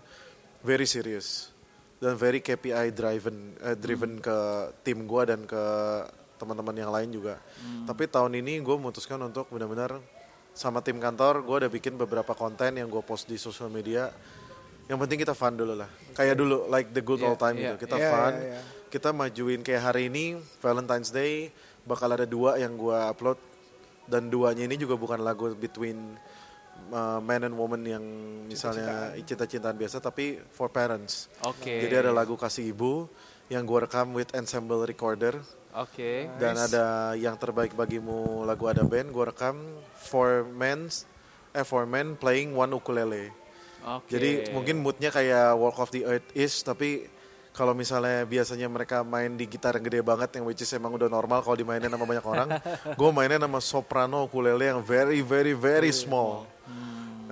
very 0.62 0.86
serious 0.86 1.50
dan 2.02 2.18
very 2.18 2.42
KPI 2.42 2.94
driven 2.94 3.58
eh, 3.62 3.78
driven 3.78 4.18
ke 4.22 4.38
tim 4.82 5.06
gua 5.06 5.26
dan 5.30 5.46
ke 5.46 5.64
teman-teman 6.42 6.74
yang 6.74 6.90
lain 6.90 7.10
juga. 7.14 7.38
Tapi 7.86 8.10
tahun 8.10 8.34
ini 8.42 8.66
gue 8.66 8.74
memutuskan 8.74 9.22
untuk 9.22 9.46
benar-benar 9.54 10.02
sama 10.52 10.84
tim 10.84 11.00
kantor 11.00 11.46
gue 11.48 11.56
udah 11.64 11.72
bikin 11.72 11.96
beberapa 11.96 12.36
konten 12.36 12.76
yang 12.76 12.92
gue 12.92 13.00
post 13.04 13.28
di 13.28 13.40
sosial 13.40 13.72
media 13.72 14.12
yang 14.92 15.00
penting 15.00 15.24
kita 15.24 15.32
fun 15.32 15.56
dulu 15.56 15.80
lah 15.80 15.88
kayak 16.12 16.36
dulu 16.36 16.68
like 16.68 16.92
the 16.92 17.00
good 17.00 17.24
Yeah, 17.24 17.32
old 17.32 17.40
time 17.40 17.56
yeah. 17.56 17.72
gitu 17.72 17.88
kita 17.88 17.96
Yeah, 17.96 18.12
fun 18.12 18.34
yeah, 18.36 18.48
yeah. 18.60 18.64
kita 18.92 19.10
majuin 19.16 19.60
kayak 19.64 19.82
hari 19.88 20.12
ini 20.12 20.36
Valentine's 20.60 21.08
Day 21.08 21.56
bakal 21.88 22.12
ada 22.12 22.28
dua 22.28 22.60
yang 22.60 22.76
gue 22.76 23.00
upload 23.08 23.40
dan 24.12 24.28
duanya 24.28 24.68
ini 24.68 24.76
juga 24.76 25.00
bukan 25.00 25.24
lagu 25.24 25.56
between 25.56 26.20
uh, 26.89 27.20
man 27.22 27.46
and 27.46 27.54
woman 27.54 27.82
yang 27.86 28.04
misalnya 28.50 29.13
cinta-cintaan 29.22 29.78
biasa 29.78 30.02
tapi 30.02 30.41
for 30.50 30.74
parents. 30.74 31.30
Oke. 31.46 31.86
jadi 31.86 32.08
ada 32.08 32.12
lagu 32.12 32.34
kasih 32.34 32.74
ibu 32.74 33.06
yang 33.52 33.67
gue 33.67 33.80
rekam 33.84 34.15
with 34.15 34.32
ensemble 34.34 34.82
recorder. 34.88 35.38
Oke. 35.72 36.28
dan 36.36 36.60
ada 36.60 37.15
yang 37.15 37.39
terbaik 37.39 37.72
bagimu 37.72 38.44
lagu 38.44 38.67
ada 38.67 38.84
band 38.84 39.08
gue 39.15 39.24
rekam 39.24 39.56
for 39.96 40.44
men 40.52 40.91
eh 41.56 41.63
for 41.63 41.88
men 41.88 42.20
playing 42.20 42.52
one 42.52 42.76
ukulele. 42.76 43.32
Oke. 43.82 44.12
jadi 44.13 44.52
mungkin 44.54 44.84
moodnya 44.84 45.10
kayak 45.10 45.58
Walk 45.58 45.80
of 45.82 45.89
the 45.89 46.06
Earth 46.06 46.28
is 46.36 46.54
tapi 46.62 47.08
kalau 47.52 47.76
misalnya 47.76 48.24
biasanya 48.24 48.67
mereka 48.72 49.04
main 49.04 49.36
di 49.36 49.44
gitar 49.44 49.76
yang 49.76 49.84
gede 49.84 50.00
banget 50.00 50.39
yang 50.39 50.48
which 50.48 50.63
is 50.63 50.72
emang 50.72 50.96
udah 50.96 51.12
normal 51.12 51.44
kalau 51.44 51.60
dimainin 51.60 51.91
sama 51.91 52.08
banyak 52.08 52.26
orang 52.26 52.50
gue 53.00 53.10
mainnya 53.12 53.44
sama 53.44 53.60
soprano 53.60 54.24
ukulele 54.24 54.72
yang 54.72 54.80
very 54.80 55.20
very 55.20 55.52
very 55.52 55.91
small 55.91 56.48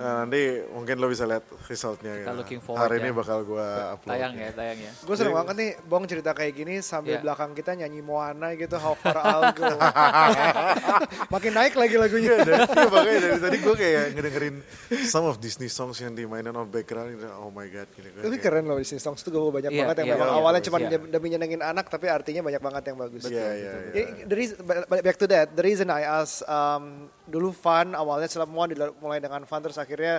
Nah, 0.00 0.24
nanti 0.24 0.40
mungkin 0.72 0.96
lo 0.96 1.12
bisa 1.12 1.28
lihat 1.28 1.44
resultnya 1.68 2.16
Kita 2.16 2.24
gitu. 2.24 2.40
looking 2.40 2.60
forward 2.64 2.88
hari 2.88 2.96
ya. 2.96 3.02
ini 3.04 3.10
bakal 3.12 3.44
gue 3.44 3.66
upload 3.92 4.16
tayang 4.16 4.32
ya, 4.32 4.48
tayang 4.56 4.78
ya. 4.80 4.92
Gue 4.96 5.12
seneng 5.12 5.36
banget 5.36 5.54
nih 5.60 5.70
Bong 5.84 6.04
cerita 6.08 6.32
kayak 6.32 6.52
gini 6.56 6.74
sambil 6.80 7.10
Iya. 7.10 7.20
belakang 7.20 7.52
kita 7.52 7.76
nyanyi 7.76 8.00
Moana 8.00 8.56
gitu 8.56 8.80
How 8.80 8.96
Far 8.96 9.20
I'll 9.20 9.52
Go. 9.52 9.68
Makin 11.34 11.52
naik 11.52 11.74
lagi 11.76 11.96
lagunya. 12.00 12.32
Iya, 12.40 12.64
makanya 12.88 13.18
dari 13.20 13.38
tadi 13.40 13.56
gue 13.60 13.74
kayak 13.76 14.04
ngedengerin 14.16 14.56
some 15.04 15.28
of 15.28 15.36
Disney 15.36 15.68
songs 15.68 16.00
yang 16.00 16.16
dimainin 16.16 16.56
on 16.56 16.66
background 16.66 17.14
gitu. 17.14 17.28
oh 17.36 17.52
my 17.52 17.68
god 17.68 17.88
gini 17.92 18.08
Tapi 18.16 18.36
keren 18.40 18.64
loh 18.64 18.80
Disney 18.80 18.98
Songs 18.98 19.20
tuh 19.20 19.30
gue 19.30 19.52
banyak 19.52 19.68
Iya, 19.68 19.84
banget 19.84 19.96
yang 20.00 20.08
iya, 20.08 20.14
memang 20.16 20.30
iya, 20.30 20.38
awalnya 20.40 20.60
bagus, 20.60 20.68
cuma 20.72 20.78
iya. 20.80 20.98
demi 20.98 21.28
nyenengin 21.28 21.60
anak 21.60 21.86
tapi 21.86 22.06
artinya 22.08 22.40
banyak 22.40 22.62
banget 22.62 22.82
yang 22.88 22.98
bagus. 22.98 23.22
Iya 23.26 23.36
iya 23.36 23.52
iya. 23.52 23.72
Jadi, 23.92 24.02
the 24.24 24.36
reason, 24.36 24.56
back 24.88 25.16
to 25.20 25.26
that, 25.28 25.52
the 25.52 25.62
reason 25.62 25.86
I 25.88 26.02
ask 26.02 26.40
um, 26.48 27.12
dulu 27.30 27.50
fun 27.50 27.94
awalnya 27.94 28.26
semua 28.26 28.66
mulai 28.96 29.18
dengan 29.18 29.42
fun 29.42 29.62
terus 29.62 29.78
akhirnya 29.78 30.18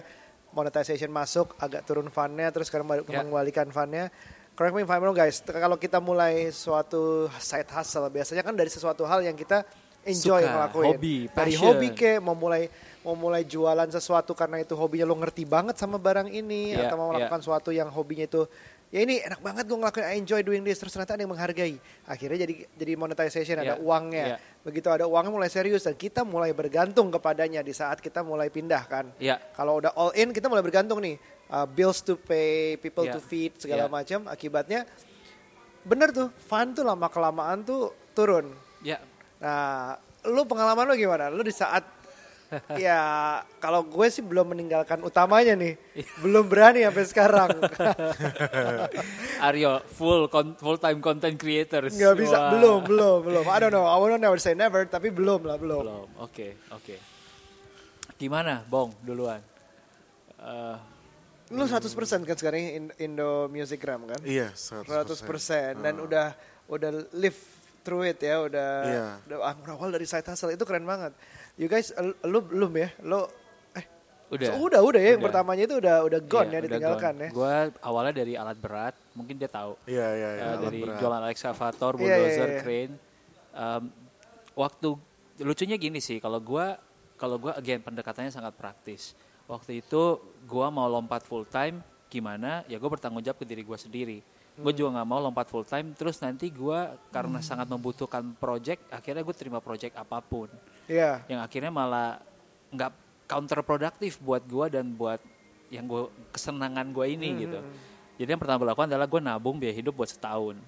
monetization 0.49 1.07
masuk 1.07 1.55
agak 1.57 1.83
turun 1.83 2.07
funnya 2.07 2.49
terus 2.49 2.67
sekarang 2.67 2.87
Ya. 3.03 3.21
mengembalikan 3.21 3.67
funnya. 3.69 4.07
Correct 4.51 4.73
me 4.73 4.81
if 4.81 4.89
I'm 4.89 4.99
wrong 4.99 5.13
guys, 5.13 5.39
kalau 5.41 5.75
kita 5.75 5.97
mulai 5.97 6.51
suatu 6.51 7.31
side 7.37 7.67
hustle 7.67 8.07
biasanya 8.07 8.41
kan 8.41 8.51
dari 8.51 8.67
sesuatu 8.67 9.03
hal 9.03 9.21
yang 9.21 9.33
kita 9.33 9.63
enjoy 10.03 10.43
Suka, 10.43 10.51
ngelakuin. 10.51 10.87
hobi, 10.91 11.15
dari 11.29 11.53
passion. 11.53 11.65
hobi 11.67 11.87
ke 11.91 12.11
mau 12.17 12.33
mulai 12.33 12.67
mau 12.99 13.15
mulai 13.15 13.41
jualan 13.43 13.87
sesuatu 13.87 14.33
karena 14.33 14.59
itu 14.59 14.73
hobinya 14.73 15.05
lo 15.05 15.15
ngerti 15.15 15.45
banget 15.45 15.77
sama 15.77 15.95
barang 15.95 16.27
ini 16.27 16.75
Iya, 16.75 16.85
atau 16.85 16.95
mau 16.95 17.07
iya. 17.07 17.11
melakukan 17.23 17.39
sesuatu 17.39 17.69
yang 17.69 17.87
hobinya 17.87 18.25
itu 18.25 18.43
ya 18.91 18.99
ini 19.01 19.23
enak 19.23 19.39
banget 19.39 19.63
gue 19.65 19.77
ngelakuin 19.79 20.03
I 20.03 20.15
enjoy 20.19 20.43
doing 20.43 20.61
this 20.61 20.75
terus 20.77 20.91
ternyata 20.91 21.15
ada 21.15 21.23
yang 21.23 21.31
menghargai 21.31 21.79
akhirnya 22.03 22.43
jadi 22.43 22.53
jadi 22.75 22.93
monetization 22.99 23.55
ada 23.57 23.75
Iya, 23.75 23.75
uangnya 23.79 24.25
iya. 24.25 24.37
begitu 24.61 24.91
ada 24.91 25.07
uangnya 25.07 25.31
mulai 25.31 25.47
serius 25.47 25.87
dan 25.87 25.95
kita 25.95 26.21
mulai 26.21 26.51
bergantung 26.51 27.07
kepadanya 27.07 27.63
di 27.63 27.71
saat 27.71 28.03
kita 28.03 28.19
mulai 28.19 28.51
pindah 28.51 28.83
kan 28.85 29.07
Iya. 29.15 29.39
kalau 29.55 29.79
udah 29.79 29.95
all 29.95 30.11
in 30.11 30.35
kita 30.35 30.51
mulai 30.51 30.59
bergantung 30.59 30.99
nih 30.99 31.15
uh, 31.47 31.63
bills 31.63 32.03
to 32.03 32.19
pay 32.19 32.75
people 32.77 33.07
Iya. 33.07 33.15
to 33.15 33.23
feed 33.23 33.55
segala 33.55 33.87
Iya. 33.87 33.91
macam 33.91 34.19
akibatnya 34.27 34.83
bener 35.81 36.11
tuh 36.11 36.27
fun 36.43 36.75
tuh 36.75 36.83
lama 36.83 37.07
kelamaan 37.07 37.63
tuh 37.63 37.95
turun 38.11 38.51
Ya, 38.81 38.97
Nah, 39.37 39.93
lu 40.25 40.41
pengalaman 40.45 40.85
lu 40.85 40.93
gimana? 40.93 41.29
Lu 41.29 41.41
di 41.41 41.49
saat 41.49 41.81
ya 42.85 42.99
kalau 43.57 43.81
gue 43.81 44.07
sih 44.07 44.19
belum 44.19 44.51
meninggalkan 44.51 44.99
utamanya 45.01 45.55
nih, 45.55 45.79
belum 46.19 46.45
berani 46.45 46.83
sampai 46.83 47.05
sekarang. 47.05 47.49
Aryo 49.47 49.81
full 49.87 50.27
con- 50.27 50.55
full 50.55 50.77
time 50.77 50.99
content 50.99 51.35
creators. 51.35 51.93
Nggak 51.93 52.15
bisa, 52.17 52.37
Wah. 52.37 52.51
belum, 52.51 52.79
belum, 52.83 53.17
belum. 53.23 53.45
I 53.45 53.57
don't 53.59 53.71
know, 53.71 53.85
I 53.85 53.95
will 53.95 54.15
never 54.15 54.37
say 54.37 54.53
never, 54.53 54.83
tapi 54.83 55.09
belum 55.09 55.47
lah, 55.47 55.57
belum. 55.57 55.81
Belum. 55.81 56.07
Oke, 56.19 56.59
oke. 56.69 56.95
Gimana, 58.15 58.61
Bong, 58.63 58.93
duluan? 59.01 59.41
Eh, 60.37 60.77
Lu 61.51 61.67
100% 61.67 61.83
kan 62.23 62.37
sekarang 62.39 62.61
in- 62.61 62.95
Indo 62.97 63.51
Musicgram 63.51 64.07
kan? 64.07 64.23
Iya 64.23 64.55
100% 64.55 64.87
dan 65.77 65.99
udah 65.99 66.31
udah 66.65 66.89
live 67.11 67.35
through 67.83 68.07
it 68.07 68.23
ya, 68.23 68.39
udah 68.39 68.69
Iya. 68.87 69.07
udah 69.27 69.37
ah, 69.43 69.55
berawal 69.59 69.91
dari 69.91 70.07
side 70.07 70.23
hustle 70.23 70.47
itu 70.47 70.63
keren 70.63 70.87
banget. 70.87 71.11
You 71.61 71.69
guys, 71.69 71.93
eh, 71.93 72.17
lu 72.25 72.41
belum 72.41 72.73
ya? 72.73 72.89
Lu 73.05 73.21
eh 73.77 73.85
udah. 74.33 74.49
so, 74.49 74.65
udah, 74.65 74.81
udah 74.81 74.97
ya 74.97 75.13
yang 75.13 75.21
pertamanya 75.21 75.63
itu 75.69 75.75
udah 75.77 75.95
udah 76.09 76.19
gone 76.25 76.49
Iya, 76.49 76.49
ya 76.49 76.57
udah 76.57 76.61
ditinggalkan 76.65 77.13
gone. 77.13 77.21
ya. 77.21 77.29
Gua 77.29 77.53
awalnya 77.85 78.13
dari 78.17 78.33
alat 78.33 78.57
berat, 78.57 78.97
mungkin 79.13 79.37
dia 79.37 79.45
tahu. 79.45 79.77
Iya 79.85 80.07
iya 80.17 80.29
iya. 80.33 80.41
Eh, 80.41 80.47
alat 80.49 80.61
dari 80.65 80.79
berat. 80.81 80.97
jualan 80.97 81.23
excavator, 81.29 81.91
Iya, 81.93 82.01
iya, 82.01 82.15
bulldozer, 82.17 82.49
iya. 82.49 82.61
crane. 82.65 82.93
Em, 83.53 83.83
waktu 84.57 84.87
lucunya 85.45 85.77
gini 85.77 86.01
sih, 86.01 86.17
kalau 86.17 86.41
gua 86.41 86.81
kalau 87.13 87.37
gua 87.37 87.53
again 87.53 87.77
pendekatannya 87.85 88.33
sangat 88.33 88.57
praktis. 88.57 89.13
Waktu 89.45 89.85
itu 89.85 90.17
gua 90.49 90.73
mau 90.73 90.89
lompat 90.89 91.21
full 91.21 91.45
time, 91.45 91.77
gimana? 92.09 92.65
Ya 92.65 92.81
gue 92.81 92.89
bertanggung 92.89 93.21
jawab 93.21 93.37
ke 93.37 93.45
diri 93.45 93.61
gua 93.61 93.77
sendiri. 93.77 94.25
Gue 94.57 94.73
juga 94.75 94.97
nggak 94.99 95.07
mau 95.07 95.19
lompat 95.21 95.45
full 95.47 95.63
time, 95.63 95.93
terus 95.93 96.17
nanti 96.25 96.49
gua 96.49 96.97
karena 97.13 97.37
sangat 97.39 97.69
membutuhkan 97.69 98.33
project, 98.35 98.83
akhirnya 98.89 99.21
gue 99.23 99.35
terima 99.37 99.61
project 99.63 99.95
apa 99.95 100.19
pun 100.19 100.49
Iya. 100.91 101.23
yang 101.31 101.39
akhirnya 101.39 101.71
malah 101.71 102.19
nggak 102.75 102.91
counterproduktif 103.31 104.19
buat 104.19 104.43
gua 104.43 104.67
dan 104.67 104.91
buat 104.91 105.23
yang 105.71 105.87
gue 105.87 106.11
kesenangan 106.35 106.91
gue 106.91 107.15
ini 107.15 107.47
gitu. 107.47 107.59
Jadi 108.19 108.27
yang 108.27 108.41
pertama 108.43 108.59
gue 108.59 108.69
lakukan 108.75 108.91
adalah 108.91 109.07
gue 109.07 109.21
nabung 109.23 109.55
biaya 109.55 109.71
hidup 109.71 109.95
buat 109.95 110.11
setahun. 110.11 110.59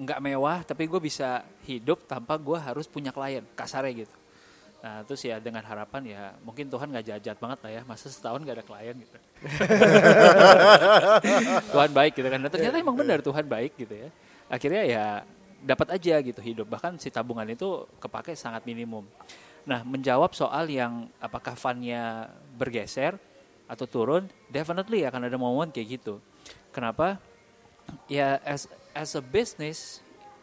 Nggak 0.00 0.18
mewah 0.24 0.64
tapi 0.64 0.88
gue 0.88 0.96
bisa 0.96 1.44
hidup 1.68 2.08
tanpa 2.08 2.40
gue 2.40 2.56
harus 2.56 2.88
punya 2.88 3.12
klien 3.12 3.44
kasarnya 3.52 4.08
gitu. 4.08 4.16
Nah 4.80 5.04
terus 5.04 5.20
ya 5.20 5.36
dengan 5.36 5.60
harapan 5.60 6.02
ya 6.08 6.22
mungkin 6.40 6.72
Tuhan 6.72 6.88
nggak 6.88 7.20
jahat 7.20 7.38
banget 7.38 7.58
lah 7.60 7.70
ya 7.70 7.80
masa 7.84 8.08
setahun 8.08 8.40
gak 8.48 8.56
ada 8.58 8.64
klien 8.64 8.96
gitu. 8.96 9.18
Tuhan 11.76 11.90
baik 11.92 12.12
gitu 12.16 12.28
kan. 12.32 12.40
Dan 12.40 12.50
ternyata 12.50 12.76
emang 12.80 12.96
benar 12.96 13.20
Tuhan 13.20 13.44
baik 13.44 13.76
gitu 13.76 13.92
ya. 13.92 14.08
Akhirnya 14.48 14.82
ya 14.88 15.04
dapat 15.62 15.98
aja 15.98 16.20
gitu 16.22 16.40
hidup. 16.42 16.66
Bahkan 16.70 17.00
si 17.02 17.10
tabungan 17.10 17.46
itu 17.48 17.86
kepake 17.98 18.34
sangat 18.38 18.64
minimum. 18.64 19.06
Nah 19.66 19.82
menjawab 19.82 20.32
soal 20.32 20.70
yang 20.70 21.10
apakah 21.18 21.58
funnya 21.58 22.30
bergeser 22.56 23.18
atau 23.68 23.84
turun, 23.84 24.26
definitely 24.48 25.04
akan 25.04 25.28
ada 25.28 25.36
momen 25.36 25.68
kayak 25.68 26.00
gitu. 26.00 26.22
Kenapa? 26.72 27.20
Ya 28.08 28.40
as 28.44 28.68
as 28.92 29.16
a 29.16 29.22
business 29.24 30.00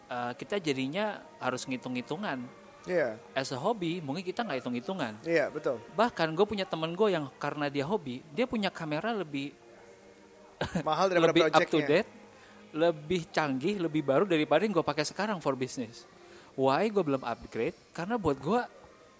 uh, 0.10 0.34
kita 0.38 0.62
jadinya 0.62 1.22
harus 1.42 1.66
ngitung-ngitungan. 1.66 2.46
Iya. 2.86 3.18
As 3.34 3.50
a 3.50 3.58
hobby 3.58 3.98
mungkin 3.98 4.22
kita 4.22 4.46
nggak 4.46 4.62
hitung-hitungan. 4.62 5.18
Iya, 5.26 5.50
betul. 5.50 5.82
Bahkan 5.98 6.38
gue 6.38 6.46
punya 6.46 6.66
temen 6.70 6.94
gue 6.94 7.10
yang 7.10 7.26
karena 7.42 7.66
dia 7.66 7.86
hobi, 7.86 8.22
dia 8.30 8.46
punya 8.46 8.70
kamera 8.70 9.10
lebih 9.10 9.58
Mahal 10.88 11.12
daripada 11.12 11.32
lebih 11.36 11.44
up 11.52 11.68
to 11.68 11.80
date, 11.84 12.08
lebih 12.76 13.32
canggih, 13.32 13.80
lebih 13.80 14.04
baru 14.04 14.28
daripada 14.28 14.68
yang 14.68 14.76
gue 14.76 14.84
pakai 14.84 15.08
sekarang 15.08 15.40
for 15.40 15.56
business. 15.56 16.04
Why 16.60 16.92
gue 16.92 17.00
belum 17.00 17.24
upgrade? 17.24 17.76
Karena 17.96 18.20
buat 18.20 18.36
gue 18.36 18.62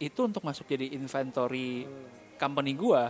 itu 0.04 0.20
untuk 0.28 0.44
masuk 0.44 0.68
jadi 0.68 0.92
inventory 0.92 1.88
company 2.36 2.76
gue 2.76 3.02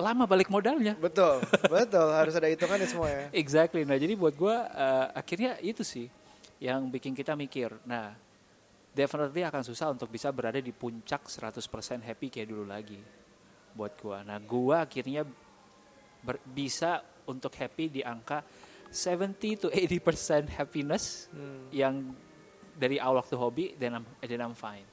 lama 0.00 0.24
balik 0.24 0.48
modalnya. 0.48 0.96
Betul, 0.96 1.44
betul. 1.76 2.08
Harus 2.08 2.32
ada 2.32 2.48
hitungannya 2.48 2.88
semua 2.88 3.08
ya. 3.12 3.28
Exactly. 3.36 3.84
Nah 3.84 4.00
jadi 4.00 4.16
buat 4.16 4.32
gue 4.32 4.56
uh, 4.56 5.06
akhirnya 5.12 5.60
itu 5.60 5.84
sih 5.84 6.08
yang 6.56 6.88
bikin 6.88 7.12
kita 7.12 7.36
mikir. 7.36 7.76
Nah 7.84 8.16
definitely 8.96 9.44
akan 9.44 9.60
susah 9.60 9.92
untuk 9.92 10.08
bisa 10.08 10.32
berada 10.32 10.56
di 10.56 10.72
puncak 10.72 11.28
100% 11.28 11.60
happy 12.00 12.32
kayak 12.32 12.48
dulu 12.48 12.64
lagi 12.64 12.96
buat 13.76 13.92
gua. 14.00 14.24
Nah, 14.24 14.40
gua 14.40 14.88
akhirnya 14.88 15.28
ber- 16.24 16.40
bisa 16.48 17.04
untuk 17.28 17.52
happy 17.52 17.92
di 17.92 18.00
angka 18.00 18.40
70 18.90 19.62
to 19.62 19.68
80% 19.68 20.50
happiness 20.52 21.28
yang 21.70 22.14
dari 22.76 23.00
awal 23.00 23.24
waktu 23.24 23.36
hobi 23.36 23.64
then 23.80 23.98
I'm, 24.00 24.06
then 24.20 24.42
I'm 24.44 24.56
fine. 24.56 24.84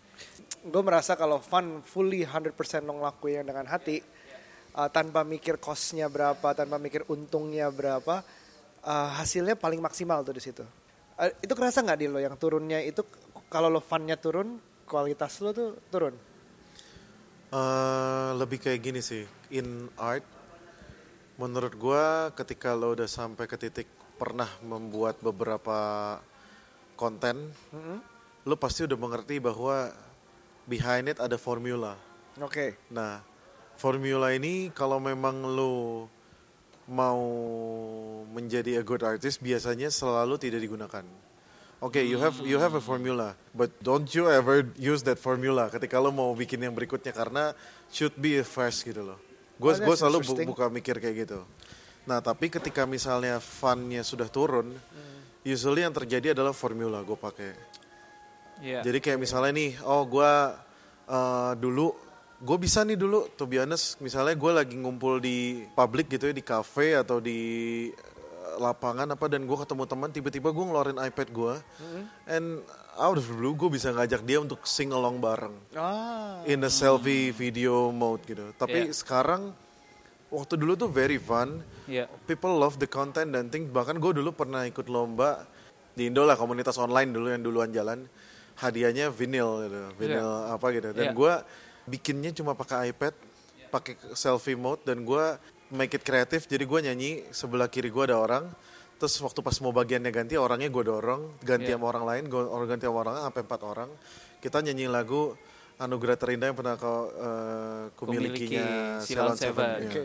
Gue 0.63 0.79
merasa 0.79 1.19
kalau 1.19 1.43
fun 1.43 1.84
fully 1.84 2.23
100% 2.23 2.56
lo 2.88 3.03
ngelakuin 3.03 3.43
dengan 3.43 3.67
hati, 3.67 3.99
uh, 4.79 4.88
tanpa 4.88 5.27
mikir 5.27 5.60
costnya 5.60 6.08
berapa, 6.08 6.56
tanpa 6.56 6.79
mikir 6.79 7.03
untungnya 7.12 7.67
berapa, 7.67 8.23
uh, 8.88 9.10
hasilnya 9.19 9.60
paling 9.60 9.84
maksimal 9.84 10.23
tuh 10.23 10.39
di 10.39 10.43
situ. 10.43 10.63
Uh, 11.19 11.29
itu 11.43 11.51
kerasa 11.51 11.84
nggak 11.84 11.99
di 11.99 12.08
lo 12.08 12.23
yang 12.23 12.39
turunnya 12.39 12.79
itu 12.79 13.03
kalau 13.51 13.67
lo 13.67 13.84
funnya 13.84 14.15
turun, 14.15 14.56
kualitas 14.88 15.43
lo 15.43 15.51
tuh 15.51 15.75
turun. 15.91 16.15
Eh, 17.53 18.32
lebih 18.34 18.58
kayak 18.58 18.82
gini 18.82 18.97
sih 18.97 19.21
in 19.53 19.86
art 20.01 20.25
menurut 21.39 21.74
gua 21.76 22.30
ketika 22.38 22.74
lo 22.78 22.93
udah 22.93 23.10
sampai 23.10 23.46
ke 23.50 23.58
titik 23.58 23.89
pernah 24.17 24.50
membuat 24.62 25.17
beberapa 25.19 26.19
konten 26.96 27.50
lo 28.46 28.56
pasti 28.56 28.86
udah 28.86 29.00
mengerti 29.00 29.41
bahwa 29.41 29.89
behind 30.69 31.10
it 31.10 31.17
ada 31.17 31.36
formula 31.36 31.98
Oke. 32.41 32.82
Nah, 32.89 33.22
formula 33.78 34.34
ini 34.34 34.74
kalau 34.74 34.98
memang 34.98 35.46
lo 35.46 36.10
mau 36.89 37.22
menjadi 38.34 38.82
a 38.82 38.84
good 38.84 39.06
artist 39.06 39.38
biasanya 39.38 39.93
selalu 39.93 40.41
tidak 40.41 40.65
digunakan. 40.65 41.06
Oke, 41.84 42.02
you 42.02 42.17
have 42.17 42.39
you 42.41 42.58
have 42.58 42.74
a 42.74 42.82
formula, 42.82 43.36
but 43.54 43.69
don't 43.84 44.08
you 44.15 44.32
ever 44.32 44.65
use 44.80 45.04
that 45.04 45.19
formula 45.19 45.67
ketika 45.69 46.00
lo 46.02 46.10
mau 46.10 46.32
bikin 46.34 46.63
yang 46.63 46.74
berikutnya 46.74 47.12
karena 47.13 47.54
should 47.93 48.15
be 48.17 48.39
fresh 48.41 48.82
gitu 48.82 49.13
loh. 49.13 49.19
Gue 49.63 49.71
Oh, 49.73 49.80
gue 49.80 49.95
selalu 49.95 50.19
bu- 50.19 50.49
buka 50.52 50.67
mikir 50.67 50.99
kayak 50.99 51.15
gitu. 51.23 51.39
Nah, 52.04 52.19
tapi 52.19 52.52
ketika 52.52 52.84
misalnya 52.84 53.39
funnya 53.39 54.04
sudah 54.04 54.28
turun, 54.28 54.76
usually 55.41 55.82
yang 55.82 55.95
terjadi 55.95 56.36
adalah 56.36 56.52
formula 56.52 56.99
gue 56.99 57.15
pakai. 57.15 57.52
Iya. 58.60 58.84
Jadi 58.84 58.99
kayak 58.99 59.19
misalnya 59.19 59.56
nih, 59.56 59.71
oh 59.82 60.04
gue 60.04 60.32
dulu, 61.58 61.95
gue 62.39 62.58
bisa 62.60 62.84
nih 62.84 62.95
dulu, 62.95 63.32
to 63.34 63.47
be 63.47 63.56
honest, 63.56 63.99
misalnya 63.99 64.36
gue 64.36 64.52
lagi 64.52 64.76
ngumpul 64.76 65.23
di 65.23 65.63
public 65.71 66.12
gitu 66.12 66.28
ya, 66.28 66.36
di 66.36 66.43
cafe 66.43 66.95
atau 66.95 67.23
di 67.23 67.88
lapangan 68.58 69.08
apa, 69.10 69.26
dan 69.28 69.44
gue 69.44 69.58
ketemu 69.58 69.84
teman, 69.86 70.10
tiba-tiba 70.10 70.50
gue 70.50 70.63
ngeluarin 70.63 71.00
iPad 71.00 71.28
gue, 71.30 71.54
and 72.26 72.62
out 72.96 73.18
of 73.18 73.26
the 73.26 73.34
blue 73.34 73.54
gue 73.54 73.70
bisa 73.70 73.89
ngajak 73.89 74.22
dia 74.22 74.38
untuk 74.38 74.63
sing 74.63 74.89
along 74.89 75.18
bareng, 75.18 75.56
Ah. 75.74 76.42
in 76.46 76.62
a 76.62 76.70
selfie 76.70 77.30
video 77.30 77.89
mode 77.89 78.22
gitu. 78.24 78.54
Tapi 78.54 78.89
Yeah. 78.89 78.96
sekarang, 78.96 79.54
waktu 80.30 80.54
dulu 80.58 80.74
tuh 80.76 80.89
very 80.89 81.18
fun, 81.18 81.62
Iya. 81.86 82.10
people 82.26 82.54
love 82.54 82.78
the 82.78 82.88
content 82.88 83.30
dan 83.30 83.50
think 83.50 83.70
bahkan 83.70 83.98
gue 83.98 84.12
dulu 84.13 84.32
pernah 84.32 84.63
ikut 84.63 84.88
lomba 84.88 85.46
di 85.94 86.10
Indo 86.10 86.24
lah 86.24 86.34
komunitas 86.34 86.74
online 86.78 87.13
dulu 87.13 87.30
yang 87.30 87.44
duluan 87.44 87.70
jalan 87.70 88.10
hadiahnya 88.58 89.13
vinyl 89.13 89.66
gitu 89.66 89.82
vinyl 90.00 90.50
apa 90.50 90.66
gitu 90.74 90.89
dan 90.89 91.12
Iya. 91.12 91.13
gue 91.13 91.34
bikinnya 91.86 92.32
cuma 92.34 92.54
pakai 92.54 92.89
iPad 92.89 93.13
pakai 93.70 93.94
selfie 94.13 94.56
mode 94.56 94.82
dan 94.86 95.02
gue 95.02 95.26
make 95.74 95.92
it 95.92 96.04
kreatif 96.06 96.46
jadi 96.46 96.64
gue 96.64 96.80
nyanyi 96.86 97.12
sebelah 97.30 97.68
kiri 97.68 97.90
gue 97.90 98.04
ada 98.06 98.16
orang 98.16 98.46
terus 98.96 99.18
waktu 99.20 99.42
pas 99.42 99.58
mau 99.60 99.74
bagiannya 99.74 100.10
ganti 100.10 100.38
orangnya 100.38 100.70
gue 100.70 100.84
dorong 100.86 101.42
ganti 101.42 101.68
Iya. 101.68 101.76
sama 101.76 101.86
orang 101.90 102.06
lain 102.06 102.24
gue 102.30 102.40
orang 102.40 102.68
ganti 102.70 102.86
sama 102.86 102.98
orang 103.02 103.16
sampai 103.20 103.42
empat 103.42 103.62
orang 103.64 103.90
kita 104.40 104.58
nyanyi 104.62 104.86
lagu 104.88 105.34
anugerah 105.76 106.16
terindah 106.16 106.48
yang 106.48 106.56
pernah 106.56 106.76
kau 106.78 107.10
eh, 107.10 107.84
kumilikinya 107.98 108.64
Kumiliki 108.64 109.04
Silon 109.04 109.34
Seven. 109.34 109.58
Seven. 109.58 109.70
Iya. 109.82 109.90
Oke. 109.90 110.04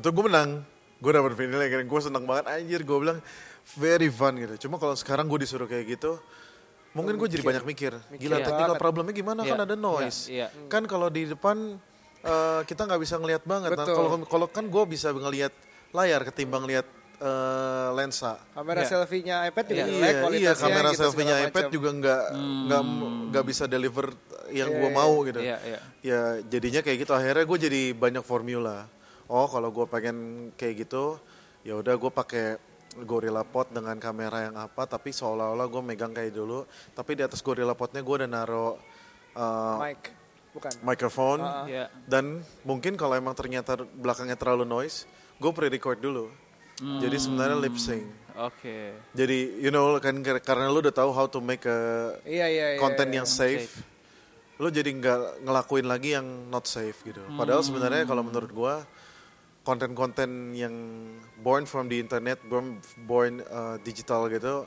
Itu 0.00 0.08
gue 0.10 0.24
menang. 0.24 0.50
Gue 0.98 1.12
dapet 1.12 1.32
vinyl 1.32 1.60
yang 1.62 1.86
gue 1.86 2.00
seneng 2.00 2.24
banget 2.24 2.44
anjir. 2.48 2.80
Gue 2.82 2.98
bilang 2.98 3.18
very 3.76 4.08
fun 4.08 4.34
gitu. 4.34 4.66
Cuma 4.66 4.80
kalau 4.80 4.96
sekarang 4.96 5.28
gue 5.28 5.38
disuruh 5.38 5.68
kayak 5.68 5.86
gitu, 5.92 6.18
mungkin 6.90 7.14
gue 7.14 7.28
jadi 7.30 7.44
banyak 7.44 7.64
mikir. 7.64 7.94
Gila 8.16 8.40
Iya. 8.40 8.46
technical 8.48 8.74
problemnya 8.76 9.12
gimana 9.12 9.44
kan 9.44 9.54
Iya. 9.54 9.66
ada 9.68 9.76
noise. 9.76 10.20
Iya, 10.26 10.48
Kan 10.66 10.88
kalau 10.88 11.06
di 11.06 11.28
depan 11.28 11.76
eh, 12.22 12.60
kita 12.64 12.82
nggak 12.84 13.00
bisa 13.00 13.14
ngelihat 13.16 13.42
banget. 13.44 13.70
Nah. 13.74 13.86
Kalau 13.86 14.10
kalau 14.24 14.46
kan 14.48 14.66
gue 14.66 14.84
bisa 14.86 15.10
ngelihat 15.10 15.52
layar 15.90 16.20
ketimbang 16.24 16.64
lihat 16.64 16.86
eh, 17.18 17.88
lensa. 17.94 18.38
Kamera 18.54 18.82
Iya. 18.82 18.90
selfie-nya 18.94 19.36
iPad 19.50 19.64
juga 19.66 19.74
Iya. 19.74 19.86
jelek 19.86 19.98
Iya, 19.98 20.06
iya 20.06 20.22
kualitasnya 20.22 20.62
kamera 20.70 20.88
gitu, 20.88 21.00
selfie-nya 21.02 21.36
iPad 21.50 21.64
macam. 21.66 21.74
juga 21.74 21.88
nggak 21.98 22.22
nggak 22.68 22.82
nggak 23.28 23.44
bisa 23.44 23.64
deliver 23.66 24.06
yang 24.48 24.70
gue 24.70 24.90
mau 24.90 25.14
gitu. 25.26 25.40
Iya, 25.42 25.58
iya. 25.66 25.80
Ya 26.00 26.20
jadinya 26.46 26.80
kayak 26.80 26.98
gitu 27.02 27.12
akhirnya 27.12 27.44
gue 27.44 27.58
jadi 27.58 27.82
banyak 27.92 28.22
formula. 28.22 28.86
Oh 29.26 29.44
kalau 29.44 29.68
gue 29.68 29.84
pengen 29.84 30.16
kayak 30.56 30.88
gitu, 30.88 31.18
ya 31.60 31.76
udah 31.76 31.94
gue 31.98 32.08
pakai 32.08 32.56
Gorilla 33.04 33.44
Pod 33.44 33.68
dengan 33.68 34.00
kamera 34.00 34.48
yang 34.48 34.56
apa, 34.56 34.88
tapi 34.88 35.12
seolah-olah 35.12 35.68
gue 35.68 35.82
megang 35.84 36.16
kayak 36.16 36.32
dulu. 36.32 36.64
Tapi 36.94 37.12
di 37.12 37.22
atas 37.22 37.44
Gorilla 37.44 37.76
Podnya 37.76 38.00
gue 38.00 38.14
udah 38.14 38.30
naro 38.30 38.80
uh, 39.36 39.76
Mic. 39.84 40.17
Bukan. 40.48 40.72
microphone 40.80 41.40
Ah, 41.40 41.62
ah. 41.62 41.64
Iya. 41.64 41.84
dan 42.04 42.40
mungkin 42.62 42.94
kalau 42.94 43.14
emang 43.14 43.32
ternyata 43.32 43.76
belakangnya 43.78 44.34
terlalu 44.34 44.64
noise, 44.64 45.04
gue 45.36 45.50
pre-record 45.50 45.98
dulu. 45.98 46.28
Jadi 46.78 47.16
sebenarnya 47.16 47.58
lip 47.58 47.74
sync. 47.74 48.06
Oke. 48.38 48.94
Jadi 49.10 49.58
you 49.58 49.68
know 49.68 49.98
kan 49.98 50.14
kar- 50.22 50.38
karena 50.38 50.66
lu 50.66 50.78
udah 50.78 50.94
tahu 50.94 51.10
how 51.10 51.26
to 51.26 51.38
make 51.38 51.66
a 51.66 51.78
Iya, 52.22 52.46
iya, 52.46 52.66
iya. 52.74 52.78
konten 52.78 53.10
iya. 53.10 53.18
yang 53.18 53.26
safe, 53.26 53.82
lu 54.56 54.70
jadi 54.70 54.86
nggak 54.88 55.42
ngelakuin 55.42 55.84
lagi 55.84 56.14
yang 56.14 56.22
not 56.46 56.64
safe 56.64 56.94
gitu. 57.02 57.18
Padahal 57.34 57.60
sebenarnya 57.60 58.06
kalau 58.06 58.22
menurut 58.22 58.50
gua 58.50 58.74
konten-konten 59.62 60.54
yang 60.54 60.72
born 61.36 61.66
from 61.66 61.86
the 61.86 61.98
internet, 61.98 62.38
born 62.42 62.78
born 63.04 63.42
uh, 63.44 63.76
digital 63.78 64.24
gitu, 64.28 64.64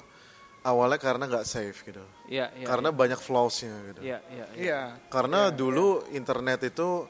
awalnya 0.61 0.99
karena 1.01 1.25
nggak 1.25 1.45
safe 1.45 1.77
gitu. 1.83 2.03
Iya, 2.29 2.53
iya. 2.53 2.65
karena 2.69 2.89
banyak 2.93 3.17
flaws-nya 3.17 3.73
gitu. 3.91 3.99
Iya, 4.01 4.19
iya. 4.29 4.45
iya. 4.53 4.61
Iya. 4.61 4.81
Karena 5.09 5.49
dulu 5.49 6.05
internet 6.13 6.65
itu 6.65 7.05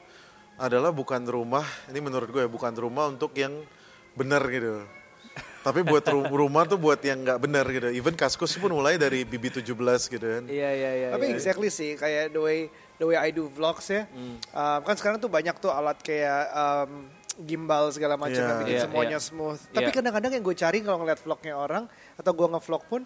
adalah 0.56 0.92
bukan 0.92 1.24
rumah, 1.24 1.64
ini 1.88 2.00
menurut 2.00 2.28
gue 2.28 2.42
ya, 2.44 2.50
bukan 2.50 2.72
rumah 2.76 3.08
untuk 3.08 3.32
yang 3.36 3.52
benar 4.16 4.44
gitu. 4.48 4.84
Tapi 5.66 5.80
buat 5.80 6.04
ru- 6.04 6.28
rumah 6.28 6.68
tuh 6.68 6.76
buat 6.76 7.00
yang 7.00 7.24
nggak 7.24 7.38
benar 7.40 7.64
gitu. 7.68 7.88
Even 7.88 8.16
Kaskus 8.16 8.56
pun 8.56 8.72
mulai 8.72 8.96
dari 8.96 9.24
BB17 9.24 9.64
gitu 10.08 10.26
kan. 10.26 10.42
Iya, 10.48 10.70
iya, 10.72 10.90
iya. 10.96 11.08
Tapi 11.12 11.28
iya. 11.28 11.36
exactly 11.36 11.68
sih 11.72 11.96
kayak 11.96 12.32
the 12.32 12.40
way 12.40 12.58
the 13.00 13.06
way 13.08 13.16
I 13.16 13.32
do 13.32 13.48
vlogs 13.48 13.88
ya. 13.88 14.04
Um, 14.52 14.80
kan 14.84 14.94
sekarang 14.96 15.18
tuh 15.20 15.32
banyak 15.32 15.56
tuh 15.56 15.72
alat 15.72 15.96
kayak 16.04 16.52
um, 16.52 17.08
gimbal 17.40 17.88
segala 17.88 18.20
macam 18.20 18.36
Iya. 18.36 18.44
yang 18.44 18.60
bikin 18.60 18.76
Iya, 18.76 18.82
semuanya 18.84 19.18
iya. 19.18 19.24
smooth. 19.24 19.60
Tapi 19.72 19.88
Iya. 19.88 19.96
kadang-kadang 19.96 20.30
yang 20.36 20.44
gue 20.44 20.56
cari 20.56 20.78
kalau 20.84 20.98
ngeliat 21.00 21.20
vlognya 21.24 21.54
orang 21.56 21.84
atau 22.20 22.32
gue 22.36 22.48
ngevlog 22.52 22.82
pun 22.86 23.02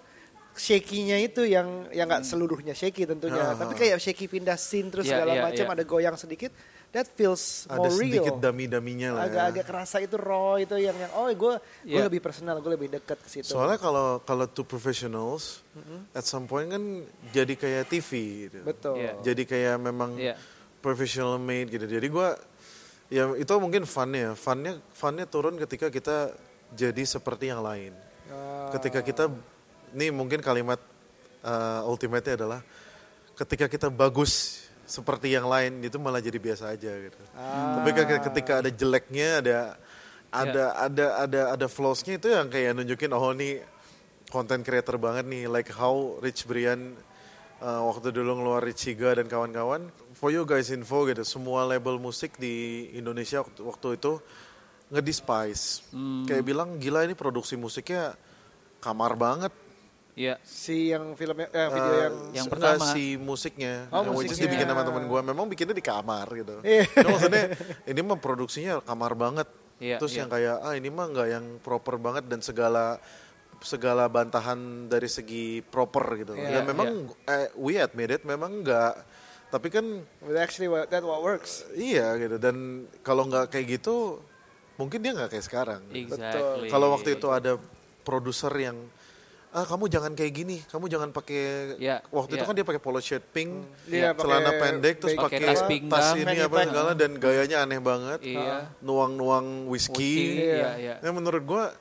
shaky-nya 0.56 1.20
itu 1.20 1.44
yang 1.44 1.86
yang 1.92 2.08
nggak 2.08 2.24
seluruhnya 2.24 2.72
shaky 2.72 3.04
tentunya. 3.04 3.52
Ah. 3.52 3.54
Tapi 3.54 3.76
kayak 3.76 4.00
shaky 4.00 4.26
pindah 4.26 4.56
scene 4.56 4.88
terus 4.88 5.04
Iya, 5.04 5.20
segala 5.20 5.32
iya, 5.36 5.42
macam 5.44 5.66
iya. 5.68 5.74
ada 5.76 5.84
goyang 5.84 6.16
sedikit. 6.16 6.50
That 6.90 7.12
feels 7.12 7.68
Ada 7.68 7.76
more 7.76 7.92
sedikit 7.92 8.32
real. 8.32 8.40
dami-daminya 8.40 9.08
lah 9.12 9.20
ya. 9.20 9.28
Agak-agak 9.28 9.64
kerasa 9.68 9.96
itu 10.00 10.16
raw 10.16 10.56
itu 10.56 10.72
yang 10.74 10.96
yang 10.96 11.12
oh 11.12 11.28
gue 11.28 11.54
gue 11.84 11.92
Iya. 11.92 12.08
lebih 12.08 12.24
personal, 12.24 12.56
gue 12.58 12.72
lebih 12.72 12.88
dekat 12.88 13.20
ke 13.20 13.28
situ. 13.28 13.52
Soalnya 13.52 13.76
kalau 13.76 14.24
kalau 14.24 14.48
two 14.48 14.64
professionals, 14.64 15.60
at 16.16 16.24
some 16.24 16.48
point 16.48 16.72
kan 16.72 16.80
jadi 17.30 17.52
kayak 17.52 17.92
TV 17.92 18.10
gitu. 18.48 18.64
Betul. 18.64 18.96
Iya. 18.96 19.12
Jadi 19.20 19.42
kayak 19.44 19.76
memang 19.76 20.16
Iya. 20.16 20.40
professional 20.80 21.36
made 21.36 21.68
gitu. 21.68 21.84
Jadi 21.84 22.06
gua 22.08 22.32
ya 23.06 23.28
itu 23.36 23.52
mungkin 23.60 23.84
funnya, 23.84 24.32
funnya 24.32 24.80
funnya 24.90 25.28
turun 25.28 25.60
ketika 25.60 25.92
kita 25.92 26.32
jadi 26.72 27.02
seperti 27.04 27.52
yang 27.52 27.60
lain. 27.60 27.92
Ah. 28.26 28.72
Ketika 28.72 29.04
kita, 29.04 29.30
ini 29.96 30.12
mungkin 30.12 30.44
kalimat 30.44 30.76
uh, 31.40 31.88
ultimate 31.88 32.36
adalah 32.36 32.60
ketika 33.32 33.64
kita 33.66 33.88
bagus 33.88 34.64
seperti 34.84 35.32
yang 35.32 35.48
lain 35.48 35.82
itu 35.82 35.96
malah 35.98 36.20
jadi 36.20 36.36
biasa 36.36 36.76
aja 36.76 36.92
gitu. 36.94 37.20
Ah. 37.34 37.80
Tapi 37.80 37.90
ke- 37.96 38.22
ketika 38.30 38.52
ada 38.60 38.70
jeleknya, 38.70 39.28
ada 39.40 39.58
ada 40.30 40.64
ada 40.76 41.06
ada 41.24 41.40
ada 41.56 41.66
flaws-nya 41.66 42.20
itu 42.20 42.28
yang 42.28 42.52
kayak 42.52 42.76
nunjukin 42.76 43.10
oh 43.16 43.32
nih 43.32 43.64
content 44.28 44.62
creator 44.62 45.00
banget 45.00 45.24
nih 45.26 45.48
like 45.48 45.72
how 45.72 46.20
Rich 46.20 46.44
Brian 46.44 46.94
uh, 47.62 47.82
waktu 47.88 48.12
dulu 48.12 48.38
ngeluar 48.38 48.62
Richiga 48.62 49.16
dan 49.16 49.26
kawan-kawan. 49.26 49.88
For 50.16 50.32
you 50.32 50.48
guys 50.48 50.72
info 50.72 51.04
gitu, 51.08 51.24
semua 51.28 51.68
label 51.68 52.00
musik 52.00 52.40
di 52.40 52.88
Indonesia 52.96 53.44
waktu, 53.44 54.00
itu 54.00 54.16
ngedespise. 54.88 55.84
Kayak 56.24 56.44
bilang 56.46 56.80
gila 56.80 57.04
ini 57.04 57.12
produksi 57.12 57.58
musiknya 57.58 58.16
kamar 58.80 59.18
banget. 59.18 59.52
Iya. 60.16 60.40
si 60.40 60.88
yang 60.88 61.12
filmnya 61.12 61.44
eh, 61.46 61.68
video 61.68 61.92
Eh, 61.92 62.00
yang 62.00 62.16
Yang 62.32 62.46
enggak, 62.48 62.52
pertama. 62.72 62.84
si 62.88 63.04
musiknya, 63.14 63.74
Oh, 63.90 64.00
yang 64.00 64.16
musiknya. 64.16 64.42
dibikin 64.42 64.66
sama 64.66 64.82
teman 64.82 65.04
gue. 65.04 65.20
Memang 65.22 65.44
bikinnya 65.44 65.76
di 65.76 65.84
kamar 65.84 66.26
gitu. 66.32 66.56
Iya. 66.64 66.88
Maksudnya 67.04 67.44
ini 67.84 68.00
mah 68.00 68.16
produksinya 68.16 68.80
kamar 68.80 69.12
banget. 69.12 69.48
Iya, 69.76 70.00
Terus 70.00 70.16
iya. 70.16 70.24
yang 70.24 70.30
kayak 70.32 70.56
ah 70.58 70.72
ini 70.72 70.88
mah 70.88 71.06
nggak 71.06 71.28
yang 71.28 71.44
proper 71.60 71.94
banget 71.96 72.24
dan 72.24 72.40
segala 72.40 72.96
segala 73.58 74.04
bantahan 74.06 74.56
dari 74.86 75.04
segi 75.04 75.60
proper 75.60 76.04
gitu. 76.18 76.32
Iya, 76.32 76.60
Dan 76.60 76.62
memang 76.66 76.88
eh, 77.22 77.52
we 77.54 77.76
admit 77.76 78.08
it 78.10 78.22
memang 78.24 78.64
nggak. 78.64 78.94
Tapi 79.46 79.68
kan 79.68 79.84
But 80.18 80.40
actually 80.40 80.66
what, 80.66 80.88
that 80.88 81.04
what 81.04 81.20
works. 81.20 81.68
iya 81.72 82.16
gitu. 82.16 82.40
Dan 82.40 82.88
kalau 83.00 83.28
nggak 83.28 83.52
kayak 83.52 83.78
gitu 83.78 84.24
mungkin 84.74 84.96
dia 84.98 85.12
nggak 85.12 85.28
kayak 85.28 85.44
sekarang. 85.44 85.84
Exactly. 85.92 86.66
Kalau 86.66 86.88
waktu 86.90 87.14
itu 87.14 87.28
ada 87.28 87.60
produser 88.00 88.52
yang 88.56 88.80
ah 89.56 89.64
kamu 89.64 89.88
jangan 89.88 90.12
kayak 90.12 90.32
gini, 90.36 90.56
kamu 90.68 90.84
jangan 90.84 91.08
pakai 91.16 91.74
Ya, 91.80 92.04
waktu 92.12 92.36
itu 92.36 92.44
ya. 92.44 92.48
kan 92.48 92.54
dia 92.60 92.66
pakai 92.68 92.82
polo 92.84 93.00
shirt 93.00 93.24
pink, 93.32 93.64
Iya, 93.88 94.12
celana 94.12 94.52
pakai 94.52 94.60
pendek 94.60 94.94
terus 95.00 95.16
pakai 95.16 95.38
tas 95.48 95.60
tas, 95.64 96.06
ini 96.12 96.36
apa 96.44 96.56
segala 96.68 96.92
dan 96.92 97.16
gayanya 97.16 97.64
aneh 97.64 97.80
banget. 97.80 98.20
Iya. 98.20 98.68
Nuang-nuang 98.84 99.64
Whisky, 99.72 99.96
whisky. 99.96 100.44
Iya, 100.44 100.70
iya. 100.76 100.94
Ya 101.00 101.08
menurut 101.08 101.40
gua 101.48 101.72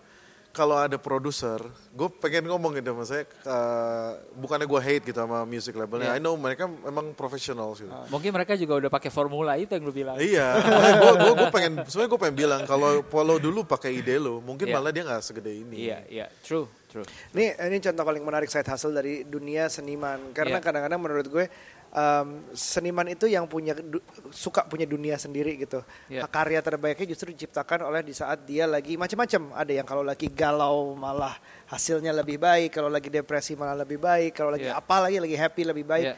kalau 0.55 0.79
ada 0.79 0.95
produser, 0.95 1.59
gue 1.91 2.07
pengen 2.15 2.47
ngomong 2.47 2.79
gitu 2.79 2.95
mas 2.95 3.11
saya 3.11 3.27
uh, 3.43 4.15
bukannya 4.39 4.63
gue 4.63 4.79
hate 4.79 5.03
gitu 5.11 5.19
sama 5.19 5.43
music 5.43 5.75
labelnya. 5.75 6.15
Iya. 6.15 6.17
I 6.17 6.23
know 6.23 6.39
mereka 6.39 6.71
memang 6.71 7.11
profesional 7.11 7.75
gitu. 7.75 7.91
Mungkin 8.07 8.31
mereka 8.31 8.55
juga 8.55 8.79
udah 8.79 8.87
pakai 8.87 9.11
formula 9.11 9.59
itu 9.59 9.75
yang 9.75 9.83
lu 9.83 9.91
bilang. 9.91 10.15
Iya, 10.15 10.55
gue 10.95 11.11
gue 11.27 11.33
gue 11.43 11.49
pengen 11.51 11.83
sebenarnya 11.83 12.07
gue 12.15 12.19
pengen 12.23 12.37
bilang 12.39 12.61
kalau 12.63 13.03
Polo 13.03 13.35
dulu 13.35 13.67
pakai 13.67 13.99
ide 13.99 14.15
lo, 14.15 14.39
mungkin 14.39 14.71
Iya. 14.71 14.79
malah 14.79 14.91
dia 14.95 15.03
nggak 15.03 15.21
segede 15.27 15.51
ini. 15.51 15.91
Iya, 15.91 15.99
iya. 16.07 16.25
True, 16.39 16.71
true. 16.95 17.07
Nih 17.35 17.51
ini 17.59 17.83
contoh 17.83 18.03
paling 18.03 18.23
menarik 18.23 18.47
side 18.47 18.63
hustle 18.65 18.95
dari 18.95 19.27
dunia 19.27 19.67
seniman 19.67 20.31
karena 20.31 20.57
Iya. 20.57 20.63
kadang-kadang 20.63 20.97
menurut 20.97 21.27
gue 21.27 21.45
um, 21.91 22.27
seniman 22.51 23.07
itu 23.07 23.27
yang 23.27 23.43
punya 23.45 23.75
du- 23.75 23.99
suka 24.31 24.63
punya 24.63 24.87
dunia 24.87 25.19
sendiri 25.19 25.59
gitu. 25.59 25.83
Ya. 26.07 26.23
Karya 26.25 26.59
terbaiknya 26.59 27.11
justru 27.11 27.35
diciptakan 27.35 27.83
oleh 27.83 27.99
di 27.99 28.15
saat 28.15 28.43
dia 28.43 28.63
lagi 28.63 28.95
macam-macam. 28.95 29.51
Ada 29.51 29.71
yang 29.75 29.87
kalau 29.87 30.03
lagi 30.03 30.31
galau 30.31 30.95
malah 30.95 31.35
hasilnya 31.67 32.15
lebih 32.15 32.39
baik, 32.39 32.71
kalau 32.71 32.87
lagi 32.87 33.11
depresi 33.11 33.59
malah 33.59 33.83
lebih 33.83 33.99
baik, 33.99 34.31
kalau 34.31 34.55
lagi 34.55 34.71
Ya. 34.71 34.79
apa 34.79 35.03
lagi 35.03 35.19
lagi 35.19 35.35
happy 35.35 35.61
lebih 35.67 35.83
baik. 35.83 36.07
Ya. 36.07 36.15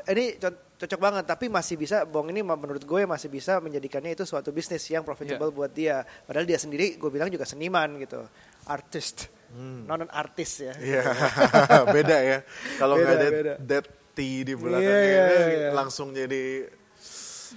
Ini 0.00 0.40
co- 0.40 0.56
cocok 0.80 0.96
banget, 0.96 1.24
tapi 1.28 1.52
masih 1.52 1.76
bisa 1.76 2.08
Bong 2.08 2.32
ini 2.32 2.40
menurut 2.40 2.80
gue 2.80 3.04
masih 3.04 3.28
bisa 3.28 3.60
menjadikannya 3.60 4.16
itu 4.16 4.24
suatu 4.24 4.48
bisnis 4.48 4.80
yang 4.88 5.04
profitable 5.04 5.52
Ya. 5.52 5.56
buat 5.60 5.70
dia. 5.70 5.96
Padahal 6.24 6.48
dia 6.48 6.56
sendiri 6.56 6.96
gue 6.96 7.10
bilang 7.12 7.28
juga 7.28 7.44
seniman 7.44 8.00
gitu, 8.00 8.24
artist, 8.64 9.28
Hmm. 9.50 9.82
non 9.82 10.06
artis 10.06 10.62
ya. 10.62 10.74
Iya, 10.78 11.02
beda 11.96 12.16
ya. 12.22 12.38
Kalau 12.78 12.94
nggak 12.94 13.10
Beda, 13.10 13.18
ada 13.18 13.28
beda. 13.34 13.54
dead 13.58 13.86
T 14.10 14.18
di 14.42 14.54
belakangnya, 14.54 14.90
Iya, 14.90 15.02
iya, 15.06 15.22
ini 15.26 15.54
iya. 15.58 15.70
langsung 15.70 16.08
jadi 16.10 16.70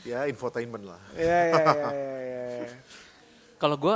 ya 0.01 0.19
infotainment 0.25 0.86
lah. 0.86 1.01
Iya 1.13 1.39
iya 1.49 1.62
iya 1.62 1.88
iya. 1.93 2.13
iya. 2.65 2.77
Kalau 3.58 3.77
gue 3.77 3.95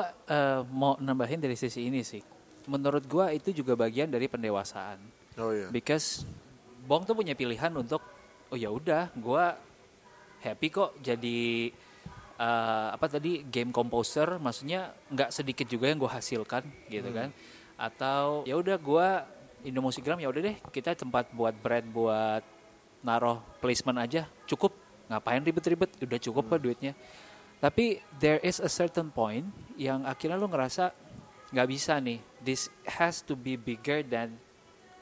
mau 0.71 0.95
nambahin 0.97 1.41
dari 1.41 1.57
sisi 1.57 1.83
ini 1.83 1.99
sih, 1.99 2.21
menurut 2.65 3.03
gue 3.03 3.25
itu 3.33 3.49
juga 3.51 3.75
bagian 3.75 4.07
dari 4.07 4.29
pendewasaan. 4.29 5.01
Oh 5.37 5.51
iya. 5.51 5.67
Because 5.67 6.23
Bong 6.87 7.03
tuh 7.03 7.17
punya 7.17 7.35
pilihan 7.35 7.73
untuk 7.75 7.99
oh 8.47 8.55
ya 8.55 8.71
udah, 8.71 9.11
gue 9.11 9.43
happy 10.39 10.67
kok 10.71 10.95
jadi 11.01 11.67
eh, 12.37 12.87
apa 12.93 13.05
tadi 13.09 13.43
game 13.43 13.73
composer, 13.73 14.39
maksudnya 14.39 14.93
nggak 15.11 15.33
sedikit 15.33 15.67
juga 15.67 15.89
yang 15.91 15.99
gue 15.99 16.07
hasilkan 16.07 16.63
gitu 16.87 17.09
kan? 17.11 17.33
Atau 17.77 18.43
ya 18.49 18.57
udah 18.57 18.75
gue 18.75 19.09
Indomusikgram 19.65 20.21
ya 20.21 20.29
udah 20.29 20.41
deh 20.53 20.57
kita 20.69 20.93
tempat 20.93 21.29
buat 21.33 21.53
brand 21.57 21.85
buat 21.89 22.43
naruh 23.05 23.41
placement 23.61 24.01
aja 24.01 24.25
cukup. 24.49 24.73
Ngapain 25.07 25.39
ribet-ribet? 25.39 25.91
Udah 26.03 26.19
cukup 26.19 26.43
kok 26.51 26.59
duitnya. 26.59 26.91
Tapi 27.57 28.03
there 28.21 28.37
is 28.43 28.59
a 28.59 28.69
certain 28.69 29.09
point 29.09 29.47
yang 29.79 30.03
akhirnya 30.03 30.37
lo 30.37 30.51
ngerasa 30.51 30.91
nggak 31.55 31.67
bisa 31.69 31.97
nih. 31.97 32.19
This 32.43 32.69
has 32.85 33.23
to 33.25 33.33
be 33.33 33.55
bigger 33.55 34.03
than 34.03 34.37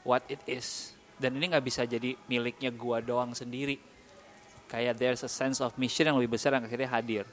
what 0.06 0.22
it 0.30 0.40
is. 0.46 0.94
Dan 1.18 1.36
ini 1.36 1.52
nggak 1.52 1.64
bisa 1.66 1.84
jadi 1.84 2.14
miliknya 2.30 2.70
gua 2.72 3.02
doang 3.02 3.34
sendiri. 3.34 3.76
Kayak 4.70 4.94
there's 4.96 5.22
a 5.26 5.30
sense 5.30 5.58
of 5.60 5.74
mission 5.76 6.06
yang 6.06 6.16
lebih 6.16 6.38
besar 6.38 6.54
yang 6.54 6.64
akhirnya 6.64 6.90
hadir. 6.90 7.24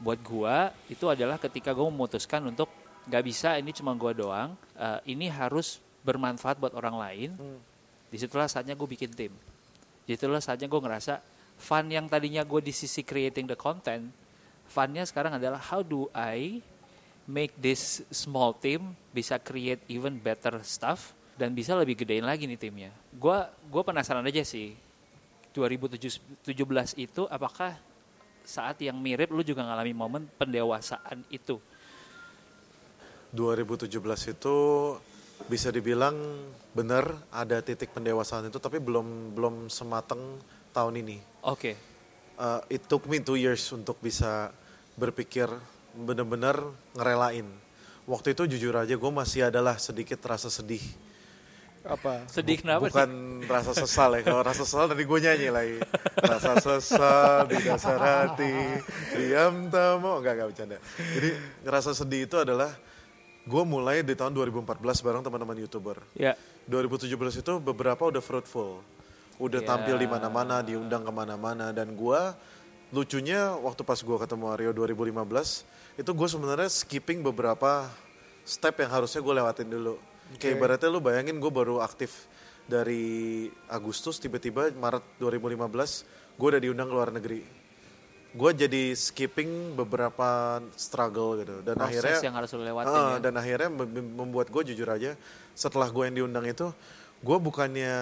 Buat 0.00 0.20
gua 0.24 0.72
itu 0.90 1.06
adalah 1.06 1.36
ketika 1.38 1.70
gua 1.76 1.86
memutuskan 1.92 2.42
untuk 2.48 2.72
nggak 3.06 3.24
bisa 3.24 3.54
ini 3.58 3.70
cuma 3.70 3.94
gua 3.94 4.12
doang 4.12 4.50
eh, 4.74 5.00
ini 5.14 5.30
harus 5.30 5.78
bermanfaat 6.06 6.58
buat 6.58 6.74
orang 6.74 6.96
lain 6.98 7.30
di 8.06 8.16
situlah 8.18 8.46
saatnya 8.46 8.78
gue 8.78 8.86
bikin 8.86 9.10
tim 9.10 9.34
di 10.06 10.14
situlah 10.14 10.38
saatnya 10.38 10.70
gue 10.70 10.78
ngerasa 10.78 11.18
fun 11.58 11.90
yang 11.90 12.06
tadinya 12.06 12.46
gue 12.46 12.62
di 12.62 12.70
sisi 12.70 13.02
creating 13.02 13.50
the 13.50 13.58
content 13.58 14.06
funnya 14.70 15.02
sekarang 15.02 15.34
adalah 15.34 15.58
how 15.58 15.82
do 15.82 16.06
I 16.14 16.62
make 17.26 17.58
this 17.58 18.06
small 18.14 18.54
team 18.54 18.94
bisa 19.10 19.42
create 19.42 19.82
even 19.90 20.18
better 20.22 20.62
stuff 20.62 21.12
dan 21.34 21.52
bisa 21.52 21.74
lebih 21.76 21.98
gedein 21.98 22.24
lagi 22.24 22.46
nih 22.48 22.56
timnya. 22.56 22.90
Gua 23.12 23.50
gua 23.68 23.82
penasaran 23.82 24.24
aja 24.24 24.46
sih 24.46 24.72
2017 25.52 26.54
itu 26.96 27.22
apakah 27.28 27.76
saat 28.46 28.78
yang 28.80 28.96
mirip 28.96 29.34
lu 29.34 29.42
juga 29.42 29.66
ngalami 29.66 29.92
momen 29.92 30.22
pendewasaan 30.38 31.26
itu? 31.28 31.58
2017 33.34 33.90
itu 34.36 34.56
bisa 35.46 35.68
dibilang 35.68 36.16
benar 36.72 37.12
ada 37.32 37.60
titik 37.60 37.92
pendewasaan 37.92 38.48
itu, 38.48 38.58
tapi 38.58 38.80
belum 38.80 39.32
belum 39.36 39.54
semateng 39.72 40.20
tahun 40.76 41.00
ini. 41.00 41.18
Oke. 41.44 41.76
Uh, 42.36 42.60
it 42.68 42.84
took 42.84 43.08
me 43.08 43.16
two 43.22 43.40
years 43.40 43.64
untuk 43.72 43.96
bisa 44.04 44.52
berpikir 44.96 45.48
benar-benar 45.96 46.60
ngerelain. 46.92 47.48
Waktu 48.04 48.36
itu 48.36 48.56
jujur 48.56 48.76
aja 48.76 48.92
gue 48.92 49.12
masih 49.12 49.48
adalah 49.48 49.80
sedikit 49.80 50.20
rasa 50.28 50.52
sedih. 50.52 50.84
Apa? 51.86 52.26
Sedih 52.26 52.58
kenapa? 52.58 52.90
Bukan 52.90 53.42
rasa 53.46 53.72
sesal 53.72 54.18
ya. 54.18 54.22
Kalau 54.26 54.42
rasa 54.42 54.66
sesal 54.66 54.90
tadi 54.90 55.06
gue 55.06 55.18
nyanyi 55.22 55.48
lagi. 55.54 55.78
Rasa 56.18 56.58
sesal 56.58 57.46
di 57.46 57.56
dasar 57.62 57.98
hati. 57.98 58.52
Diam 59.14 59.70
tamu. 59.70 60.18
Enggak, 60.18 60.32
enggak 60.34 60.48
bercanda. 60.50 60.78
Jadi 60.98 61.30
rasa 61.62 61.94
sedih 61.94 62.26
itu 62.26 62.36
adalah 62.42 62.74
gue 63.46 63.62
mulai 63.62 64.02
di 64.02 64.18
tahun 64.18 64.34
2014 64.34 64.82
bareng 65.06 65.22
teman-teman 65.22 65.56
YouTuber. 65.62 66.02
Ya. 66.18 66.34
2017 66.66 67.14
itu 67.46 67.52
beberapa 67.62 68.10
udah 68.10 68.18
fruitful. 68.18 68.82
Udah 69.38 69.62
Ya. 69.62 69.66
tampil 69.70 69.96
di 70.02 70.10
mana-mana, 70.10 70.66
diundang 70.66 71.06
ke 71.06 71.12
mana-mana. 71.14 71.70
Dan 71.70 71.94
gue 71.94 72.20
lucunya 72.90 73.54
waktu 73.54 73.86
pas 73.86 74.02
gue 74.02 74.16
ketemu 74.18 74.44
Aryo 74.50 74.70
2015, 74.74 75.62
itu 75.94 76.10
gue 76.10 76.28
sebenarnya 76.28 76.66
skipping 76.66 77.22
beberapa 77.22 77.86
step 78.42 78.82
yang 78.82 78.90
harusnya 78.90 79.22
gue 79.22 79.34
lewatin 79.34 79.70
dulu. 79.70 79.94
Kayak 80.42 80.58
ibaratnya 80.58 80.88
lu 80.90 80.98
bayangin 80.98 81.38
gue 81.38 81.52
baru 81.54 81.78
aktif 81.78 82.26
dari 82.66 83.46
Agustus, 83.70 84.18
tiba-tiba 84.18 84.74
Maret 84.74 85.22
2015, 85.22 86.02
gue 86.34 86.46
udah 86.50 86.58
diundang 86.58 86.90
ke 86.90 86.94
luar 86.98 87.10
negeri. 87.14 87.46
Gue 88.34 88.50
jadi 88.52 88.92
skipping 88.92 89.74
beberapa 89.74 90.58
struggle 90.74 91.40
gitu. 91.40 91.62
Dan 91.62 91.78
Proses 91.78 92.02
akhirnya 92.02 92.18
yang 92.24 92.36
harus 92.36 92.50
lewatin 92.52 92.90
Ah, 92.90 93.16
ya. 93.16 93.22
dan 93.22 93.34
akhirnya 93.36 93.70
mem- 93.70 94.14
membuat 94.16 94.48
gue 94.48 94.74
jujur 94.74 94.88
aja 94.88 95.14
setelah 95.54 95.88
gue 95.88 96.02
yang 96.04 96.16
diundang 96.24 96.44
itu 96.44 96.68
gue 97.16 97.38
bukannya 97.40 97.96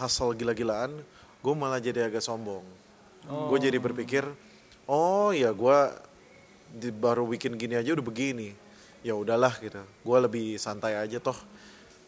hustle 0.00 0.32
gila-gilaan 0.32 0.96
gue 1.40 1.54
malah 1.56 1.80
jadi 1.80 2.08
agak 2.08 2.20
sombong. 2.20 2.64
Gue 3.24 3.58
jadi 3.60 3.76
berpikir 3.76 4.24
oh 4.88 5.28
ya 5.30 5.52
gue 5.52 5.78
di, 6.70 6.88
baru 6.88 7.28
bikin 7.28 7.56
gini 7.56 7.76
aja 7.76 7.92
udah 7.92 8.04
begini. 8.04 8.56
Ya 9.00 9.12
udahlah 9.12 9.56
gitu. 9.60 9.80
Gue 10.04 10.18
lebih 10.20 10.46
santai 10.56 10.96
aja 10.96 11.20
toh. 11.20 11.36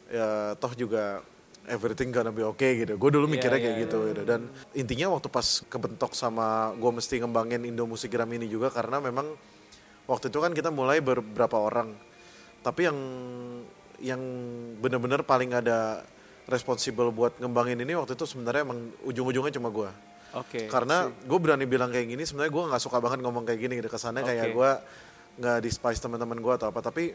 Ya 0.08 0.52
toh 0.56 0.72
juga 0.72 1.20
everything 1.68 2.10
gonna 2.10 2.34
be 2.34 2.42
okay 2.42 2.82
gitu. 2.82 2.98
Gue 2.98 3.10
dulu 3.14 3.30
Iya, 3.30 3.34
mikirnya 3.38 3.58
iya, 3.58 3.66
kayak 3.70 3.78
gitu 3.86 3.98
gitu. 4.10 4.22
Dan 4.26 4.40
intinya 4.74 5.14
waktu 5.14 5.28
pas 5.30 5.62
kebentok 5.70 6.12
sama 6.16 6.74
gue 6.74 6.90
mesti 6.90 7.22
ngembangin 7.22 7.62
Indo 7.62 7.86
Musikgram 7.86 8.30
ini 8.34 8.50
juga 8.50 8.72
karena 8.72 8.98
memang 8.98 9.30
waktu 10.10 10.28
itu 10.32 10.38
kan 10.42 10.52
kita 10.52 10.74
mulai 10.74 10.98
beberapa 10.98 11.58
orang. 11.58 11.94
Tapi 12.62 12.80
yang 12.86 12.98
yang 14.02 14.22
benar-benar 14.82 15.22
paling 15.22 15.54
ada 15.54 16.02
responsible 16.50 17.14
buat 17.14 17.38
ngembangin 17.38 17.78
ini 17.78 17.94
waktu 17.94 18.18
itu 18.18 18.26
sebenarnya 18.26 18.66
emang 18.66 18.90
ujung-ujungnya 19.06 19.54
cuma 19.62 19.70
gue 19.70 19.90
Oke. 20.34 20.66
karena 20.66 21.06
gue 21.06 21.38
berani 21.38 21.70
bilang 21.70 21.94
kayak 21.94 22.10
gini 22.10 22.26
sebenarnya 22.26 22.50
gue 22.50 22.64
nggak 22.66 22.82
suka 22.82 22.98
banget 22.98 23.22
ngomong 23.22 23.46
kayak 23.46 23.60
gini 23.62 23.78
gitu. 23.78 23.86
Kesannya 23.86 24.26
kayak 24.26 24.50
Oke. 24.50 24.54
gue 24.58 24.70
nggak 25.38 25.58
despise 25.62 26.02
teman-teman 26.02 26.42
gue 26.42 26.52
atau 26.58 26.74
apa. 26.74 26.82
Tapi 26.82 27.14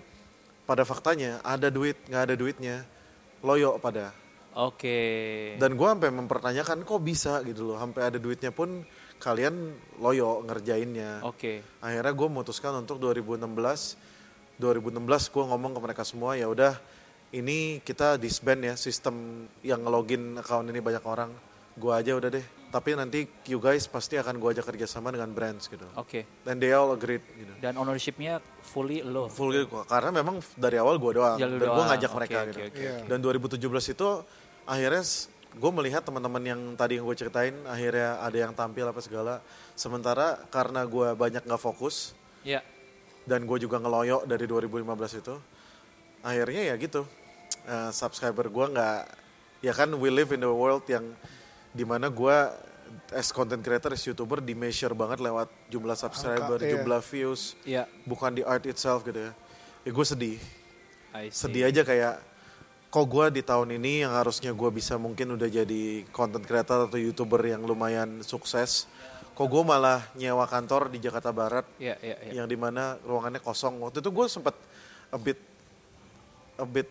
pada 0.63 0.87
faktanya 0.87 1.43
ada 1.43 1.67
duit 1.67 1.99
nggak 2.07 2.23
ada 2.31 2.35
duitnya 2.35 2.75
loyo 3.43 3.79
pada 3.79 4.11
Oke. 4.57 4.99
dan 5.55 5.77
gue 5.77 5.87
sampai 5.87 6.09
mempertanyakan 6.09 6.81
kok 6.81 6.97
bisa? 6.99 7.45
Gitu 7.45 7.61
loh. 7.63 7.77
Sampai 7.77 8.09
ada 8.09 8.17
duitnya 8.17 8.49
pun 8.49 8.81
kalian 9.17 9.53
loyo 9.97 10.41
ngerjainnya. 10.41 11.21
Oke. 11.21 11.61
akhirnya 11.79 12.13
gue 12.13 12.27
memutuskan 12.27 12.73
untuk 12.75 12.97
2016 12.97 13.45
2016 14.57 14.97
gue 15.29 15.43
ngomong 15.45 15.71
ke 15.71 15.79
mereka 15.79 16.01
semua 16.01 16.33
ya 16.33 16.49
udah 16.49 16.73
ini 17.29 17.77
kita 17.81 18.17
disband 18.17 18.63
ya 18.63 18.73
sistem 18.73 19.45
yang 19.61 19.83
ngelogin 19.83 20.37
account 20.37 20.65
ini 20.65 20.79
banyak 20.79 21.03
orang. 21.03 21.29
Gue 21.77 21.93
aja 21.93 22.17
udah 22.17 22.29
deh. 22.31 22.41
Tapi 22.67 22.97
nanti 22.97 23.23
you 23.47 23.61
guys 23.61 23.85
pasti 23.85 24.17
akan 24.17 24.37
gue 24.37 24.49
ajak 24.51 24.65
kerjasama 24.65 25.07
dengan 25.07 25.29
brands 25.29 25.67
gitu. 25.67 25.85
Oke. 25.93 26.25
dan 26.41 26.57
they 26.57 26.71
all 26.71 26.91
agreed 26.91 27.21
gitu. 27.31 27.53
Dan 27.59 27.77
ownershipnya 27.77 28.41
fully 28.59 28.99
lo. 29.01 29.29
full 29.29 29.53
gitu. 29.53 29.85
Karena 29.85 30.09
memang 30.11 30.41
dari 30.57 30.75
awal 30.75 30.97
gue 30.97 31.11
doang. 31.15 31.37
Ya, 31.37 31.45
lu 31.45 31.59
dan 31.59 31.69
gue 31.69 31.85
ngajak 31.85 32.09
Oke, 32.09 32.17
mereka 32.17 32.37
oke, 32.37 32.47
gitu. 32.49 32.59
oke, 32.65 32.81
Iya. 32.81 32.95
dan 33.05 33.17
2017 33.21 33.93
itu 33.93 34.09
akhirnya 34.67 35.03
gue 35.57 35.71
melihat 35.73 36.05
teman-teman 36.05 36.43
yang 36.43 36.61
tadi 36.77 36.99
yang 36.99 37.05
gue 37.07 37.17
ceritain 37.17 37.55
akhirnya 37.65 38.21
ada 38.21 38.37
yang 38.37 38.53
tampil 38.53 38.85
apa 38.85 39.01
segala 39.01 39.41
sementara 39.73 40.37
karena 40.51 40.85
gue 40.85 41.15
banyak 41.15 41.41
nggak 41.41 41.61
fokus 41.61 42.13
Ya. 42.45 42.61
dan 43.25 43.43
gue 43.43 43.57
juga 43.57 43.75
ngeloyo 43.75 44.23
dari 44.23 44.45
2015 44.45 44.85
itu 45.19 45.35
akhirnya 46.21 46.61
ya 46.69 46.75
gitu 46.77 47.03
eh, 47.65 47.89
subscriber 47.91 48.47
gue 48.47 48.65
nggak 48.71 48.97
ya 49.59 49.73
kan 49.73 49.89
we 49.97 50.07
live 50.07 50.29
in 50.29 50.39
the 50.39 50.47
world 50.47 50.85
yang 50.85 51.03
di 51.73 51.83
mana 51.83 52.07
gue 52.07 52.37
as 53.11 53.31
content 53.31 53.59
creator 53.59 53.91
as 53.91 54.03
youtuber 54.03 54.39
di 54.39 54.55
measure 54.55 54.93
banget 54.93 55.19
lewat 55.19 55.51
jumlah 55.67 55.95
subscriber 55.95 56.55
iya. 56.61 56.71
jumlah 56.77 57.01
views 57.03 57.41
Ya. 57.65 57.83
bukan 58.03 58.31
di 58.31 58.43
art 58.43 58.63
itself 58.63 59.03
gitu 59.03 59.19
ya 59.19 59.31
ya 59.83 59.91
gue 59.91 60.05
sedih 60.05 60.37
I 61.11 61.27
see. 61.27 61.49
sedih 61.49 61.67
aja 61.67 61.81
kayak 61.83 62.21
kok 62.97 63.05
gue 63.07 63.25
di 63.31 63.43
tahun 63.43 63.69
ini 63.71 64.01
yang 64.01 64.09
harusnya 64.11 64.49
gue 64.51 64.69
bisa 64.71 64.97
mungkin 64.97 65.29
udah 65.31 65.45
jadi 65.45 65.81
content 66.09 66.41
creator 66.41 66.89
atau 66.89 66.97
youtuber 66.97 67.37
yang 67.39 67.61
lumayan 67.61 68.25
sukses 68.25 68.89
kok 69.31 69.45
gue 69.45 69.63
malah 69.63 70.01
nyewa 70.13 70.45
kantor 70.45 70.89
di 70.89 70.97
Jakarta 70.97 71.29
Barat 71.29 71.61
Ya, 71.77 71.93
ya, 72.01 72.17
ya. 72.19 72.31
yang 72.33 72.47
di 72.47 72.57
mana 72.57 72.97
ruangannya 72.99 73.37
kosong 73.37 73.77
waktu 73.79 74.01
itu 74.01 74.09
gue 74.09 74.25
sempat 74.27 74.57
a 75.07 75.17
bit 75.17 75.37
a 76.57 76.65
bit 76.65 76.89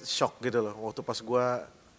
shock 0.00 0.38
gitu 0.38 0.62
loh 0.62 0.78
waktu 0.80 1.02
pas 1.02 1.18
gue 1.18 1.46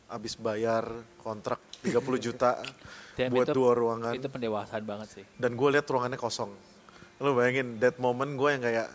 abis 0.07 0.39
bayar 0.39 0.87
kontrak 1.19 1.59
30 1.83 1.99
juta 2.17 2.63
Damn, 3.19 3.27
buat 3.29 3.43
itu- 3.45 3.59
dua 3.59 3.75
ruangan 3.75 4.15
Itu 4.15 4.31
pendewasaan 4.31 4.87
banget 4.87 5.07
sih. 5.11 5.25
dan 5.35 5.51
gue 5.53 5.67
lihat 5.69 5.83
ruangannya 5.83 6.15
kosong 6.15 6.47
lo 7.19 7.35
bayangin 7.35 7.75
that 7.77 7.99
moment 7.99 8.31
gue 8.31 8.49
yang 8.49 8.63
kayak 8.63 8.87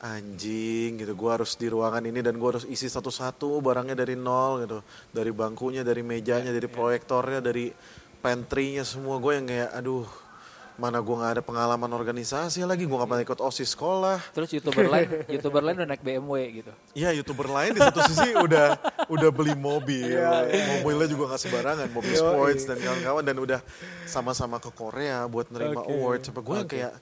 anjing 0.00 1.00
gitu. 1.00 1.12
Gue 1.16 1.30
harus 1.32 1.56
di 1.56 1.66
ruangan 1.72 2.04
ini 2.04 2.20
dan 2.20 2.36
gue 2.36 2.48
harus 2.48 2.64
isi 2.68 2.88
satu-satu 2.88 3.60
barangnya 3.64 3.96
dari 3.96 4.14
nol 4.16 4.64
gitu. 4.64 4.78
Dari 5.12 5.30
bangkunya 5.32 5.80
dari 5.80 6.04
mejanya 6.04 6.52
dari 6.52 6.68
proyektornya 6.68 7.40
dari 7.40 7.72
pantry-nya 8.20 8.84
semua. 8.84 9.16
Gue 9.16 9.40
yang 9.40 9.46
kayak 9.48 9.72
aduh 9.72 10.06
mana 10.76 11.00
gue 11.00 11.16
nggak 11.16 11.32
ada 11.40 11.42
pengalaman 11.42 11.88
organisasi 11.88 12.60
lagi. 12.68 12.84
Gue 12.84 13.00
nggak 13.00 13.08
pernah 13.08 13.24
ikut 13.24 13.40
osis 13.40 13.72
sekolah. 13.72 14.20
Terus 14.36 14.60
youtuber 14.60 14.84
lain, 14.84 15.08
youtuber 15.32 15.64
lain 15.64 15.76
udah 15.80 15.88
naik 15.88 16.04
BMW 16.04 16.60
gitu. 16.60 16.72
Iya 16.92 17.16
youtuber 17.16 17.48
lain 17.48 17.72
di 17.72 17.80
satu 17.80 18.04
sisi 18.04 18.36
udah 18.36 18.76
udah 19.08 19.30
beli 19.32 19.56
mobil, 19.56 20.20
mobilnya 20.84 21.08
juga 21.08 21.32
nggak 21.32 21.40
sembarangan, 21.40 21.88
mobil 21.96 22.12
sports 22.12 22.68
dan 22.68 22.76
kawan-kawan. 22.76 23.24
Dan 23.24 23.36
udah 23.40 23.60
sama-sama 24.04 24.60
ke 24.60 24.68
Korea 24.68 25.24
buat 25.24 25.48
nerima 25.48 25.80
Oke. 25.80 25.96
award. 25.96 26.20
Sampai 26.28 26.42
gue 26.44 26.56
yang 26.60 26.68
kayak, 26.68 26.92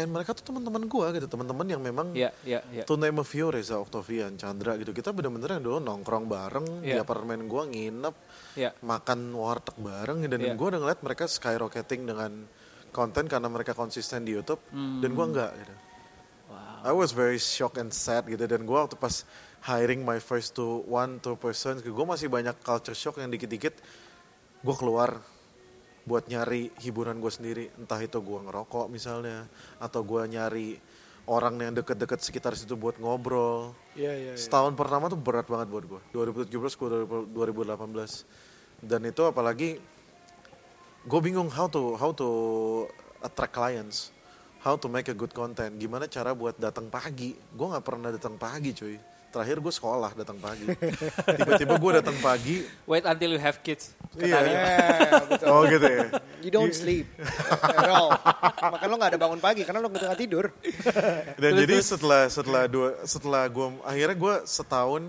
and 0.00 0.10
mereka 0.10 0.32
tuh 0.32 0.48
teman-teman 0.48 0.88
gue 0.88 1.06
gitu, 1.20 1.26
teman-teman 1.28 1.66
yang 1.68 1.82
memang 1.84 2.16
Iya, 2.16 2.32
iya, 2.42 2.64
iya. 2.72 2.84
to 2.88 2.96
name 2.96 3.20
a 3.20 3.26
few, 3.26 3.52
Reza 3.52 3.76
Octavian, 3.76 4.40
Chandra 4.40 4.74
gitu. 4.80 4.90
Kita 4.90 5.12
bener-bener 5.12 5.60
yang 5.60 5.64
dulu 5.64 5.78
nongkrong 5.78 6.24
bareng 6.24 6.66
di 6.80 6.96
Iya. 6.96 7.04
apartemen 7.04 7.44
gue 7.44 7.62
nginep, 7.68 8.14
Iya. 8.56 8.70
makan 8.80 9.36
warteg 9.36 9.76
bareng 9.76 10.24
dan 10.24 10.40
Iya. 10.40 10.56
gue 10.56 10.66
udah 10.66 10.80
ngeliat 10.80 11.00
mereka 11.04 11.28
skyrocketing 11.28 12.08
dengan 12.08 12.48
konten 12.90 13.30
karena 13.30 13.46
mereka 13.46 13.70
konsisten 13.70 14.26
di 14.26 14.34
YouTube 14.34 14.58
dan 14.72 15.10
gue 15.12 15.26
enggak 15.30 15.52
gitu. 15.54 15.74
I 16.80 16.96
was 16.96 17.12
very 17.12 17.36
shocked 17.36 17.76
and 17.76 17.92
sad 17.92 18.24
gitu 18.24 18.40
dan 18.48 18.64
gue 18.64 18.72
waktu 18.72 18.96
pas 18.96 19.28
hiring 19.68 20.00
my 20.00 20.16
first 20.16 20.56
two 20.56 20.80
one 20.88 21.20
two 21.20 21.36
person, 21.36 21.76
gue 21.76 22.06
masih 22.08 22.32
banyak 22.32 22.56
culture 22.64 22.96
shock 22.96 23.20
yang 23.20 23.28
dikit-dikit 23.28 23.76
gue 24.60 24.74
keluar 24.80 25.20
buat 26.04 26.26
nyari 26.26 26.72
hiburan 26.80 27.20
gue 27.20 27.32
sendiri, 27.32 27.64
entah 27.76 28.00
itu 28.00 28.18
gue 28.20 28.38
ngerokok 28.48 28.86
misalnya 28.88 29.44
atau 29.76 30.00
gue 30.00 30.22
nyari 30.26 30.68
orang 31.28 31.60
yang 31.62 31.72
deket-deket 31.76 32.18
sekitar 32.24 32.56
situ 32.56 32.74
buat 32.74 32.96
ngobrol. 32.98 33.76
Iya, 33.94 34.12
iya, 34.16 34.32
iya. 34.34 34.40
Setahun 34.40 34.74
pertama 34.74 35.06
tuh 35.06 35.20
berat 35.20 35.46
banget 35.46 35.68
buat 35.68 35.84
gue. 35.86 36.00
2017 36.16 36.50
ke 36.74 36.84
2018. 37.30 38.82
Dan 38.82 39.00
itu 39.04 39.22
apalagi 39.28 39.78
gue 41.04 41.20
bingung 41.20 41.48
how 41.52 41.68
to 41.68 41.96
how 42.00 42.10
to 42.16 42.28
attract 43.20 43.52
clients, 43.52 44.10
how 44.64 44.74
to 44.74 44.88
make 44.88 45.06
a 45.12 45.16
good 45.16 45.32
content. 45.36 45.76
Gimana 45.76 46.08
cara 46.08 46.32
buat 46.32 46.56
datang 46.56 46.88
pagi? 46.88 47.36
Gue 47.36 47.66
nggak 47.68 47.84
pernah 47.84 48.08
datang 48.08 48.40
pagi, 48.40 48.72
cuy. 48.72 48.96
Terakhir 49.30 49.62
gue 49.62 49.70
sekolah 49.70 50.10
datang 50.18 50.42
pagi. 50.42 50.66
Tiba-tiba 51.38 51.78
gue 51.78 51.92
datang 52.02 52.18
pagi. 52.18 52.66
Wait 52.82 53.06
until 53.06 53.30
you 53.30 53.38
have 53.38 53.62
kids. 53.62 53.94
Iya. 54.18 54.42
Yeah. 54.42 55.46
Oh 55.46 55.62
gitu 55.70 55.86
ya. 55.86 56.18
You 56.42 56.50
don't 56.50 56.74
sleep 56.74 57.06
at 57.62 57.86
all. 57.86 58.10
Makanya 58.74 58.90
lo 58.90 58.96
gak 58.98 59.10
ada 59.14 59.20
bangun 59.22 59.38
pagi 59.38 59.62
karena 59.62 59.78
lo 59.78 59.86
nggak 59.86 60.18
tidur. 60.18 60.50
Dan 61.38 61.62
jadi 61.62 61.78
setelah 61.78 62.26
setelah 62.26 62.66
dua 62.66 63.06
setelah 63.06 63.46
gue 63.46 63.66
akhirnya 63.86 64.16
gue 64.18 64.34
setahun 64.50 65.02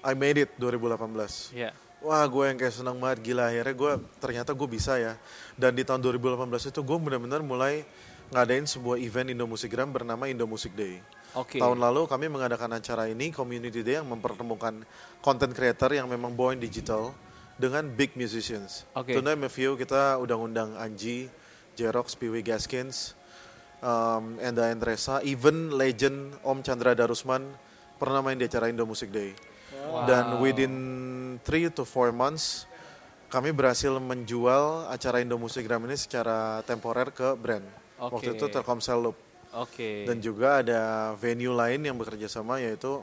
I 0.00 0.12
made 0.16 0.48
it 0.48 0.50
2018. 0.56 1.52
Iya. 1.52 1.76
Wah 2.00 2.24
gue 2.24 2.44
yang 2.48 2.56
kayak 2.56 2.72
senang 2.72 2.96
banget 2.96 3.20
gila 3.20 3.52
akhirnya 3.52 3.74
gue 3.76 3.92
ternyata 4.16 4.50
gue 4.56 4.68
bisa 4.68 4.96
ya. 4.96 5.20
Dan 5.60 5.76
di 5.76 5.84
tahun 5.84 6.00
2018 6.00 6.72
itu 6.72 6.80
gue 6.80 6.98
benar-benar 7.04 7.44
mulai 7.44 7.84
ngadain 8.32 8.64
sebuah 8.64 8.96
event 8.96 9.28
Indo 9.28 9.44
Musikgram 9.44 9.92
bernama 9.92 10.24
Indo 10.24 10.48
Music 10.48 10.72
Day. 10.72 11.04
Oke. 11.34 11.58
Tahun 11.58 11.78
lalu 11.78 12.06
kami 12.06 12.30
mengadakan 12.30 12.78
acara 12.78 13.10
ini 13.10 13.34
Community 13.34 13.82
Day 13.82 13.98
yang 13.98 14.06
mempertemukan 14.06 14.86
content 15.18 15.50
creator 15.50 15.90
yang 15.90 16.06
memang 16.06 16.34
born 16.38 16.62
digital 16.62 17.10
dengan 17.58 17.86
big 17.90 18.14
musicians. 18.14 18.86
Oke. 18.94 19.14
To 19.14 19.22
name 19.22 19.46
a 19.46 19.50
few 19.50 19.74
kita 19.74 20.18
udah 20.22 20.34
ngundang 20.38 20.78
Anji, 20.78 21.26
Jerox, 21.74 22.14
Piwi 22.14 22.46
Gaskins, 22.46 23.18
um, 23.82 24.38
Enda 24.38 24.70
Endresa, 24.70 25.18
even 25.26 25.74
legend 25.74 26.38
Om 26.46 26.62
Chandra 26.62 26.94
Darusman 26.94 27.42
pernah 27.98 28.22
main 28.22 28.38
di 28.38 28.46
acara 28.46 28.70
Indo 28.70 28.86
Music 28.86 29.10
Day. 29.10 29.34
Dan 30.06 30.42
within 30.42 30.74
3 31.42 31.76
to 31.76 31.86
4 31.86 32.10
months 32.10 32.66
kami 33.28 33.50
berhasil 33.50 33.90
menjual 33.98 34.86
acara 34.86 35.18
Indo 35.18 35.34
Musikgram 35.34 35.82
ini 35.90 35.98
secara 35.98 36.62
temporer 36.62 37.10
ke 37.10 37.34
brand. 37.34 37.66
Waktu 37.98 38.30
Oke. 38.30 38.38
itu 38.38 38.46
Telkomsel 38.46 38.98
Loop. 39.02 39.18
Oke. 39.54 40.02
Dan 40.06 40.18
juga 40.18 40.60
ada 40.62 41.14
venue 41.14 41.54
lain 41.54 41.80
yang 41.86 41.94
bekerja 41.94 42.26
sama 42.26 42.58
yaitu 42.58 43.02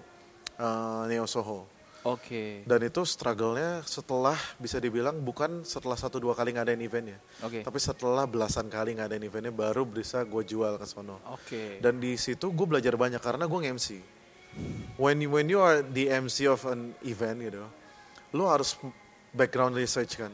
uh, 0.60 1.04
Neo 1.08 1.24
Soho. 1.28 1.68
Oke. 2.02 2.66
Dan 2.66 2.82
itu 2.82 3.06
struggle-nya 3.06 3.86
setelah 3.86 4.34
bisa 4.58 4.82
dibilang 4.82 5.22
bukan 5.22 5.62
setelah 5.62 5.94
satu 5.94 6.18
dua 6.18 6.34
kali 6.34 6.58
ngadain 6.58 6.82
eventnya. 6.82 7.22
Oke. 7.46 7.62
Tapi 7.62 7.78
setelah 7.78 8.26
belasan 8.26 8.74
kali 8.74 8.98
ngadain 8.98 9.22
eventnya 9.22 9.54
baru 9.54 9.86
bisa 9.86 10.26
gue 10.26 10.42
jual 10.42 10.82
ke 10.82 10.86
sono. 10.90 11.22
Oke. 11.30 11.78
Dan 11.78 12.02
di 12.02 12.18
situ 12.18 12.50
gue 12.50 12.66
belajar 12.66 12.98
banyak 12.98 13.22
karena 13.22 13.46
gue 13.46 13.60
nge-MC. 13.62 13.90
When 14.98 15.22
you, 15.24 15.30
when 15.30 15.48
you 15.48 15.62
are 15.62 15.86
the 15.86 16.10
MC 16.10 16.50
of 16.50 16.66
an 16.68 16.98
event 17.06 17.40
gitu, 17.40 17.64
lu 18.34 18.50
harus 18.50 18.76
background 19.32 19.78
research 19.78 20.20
kan 20.20 20.34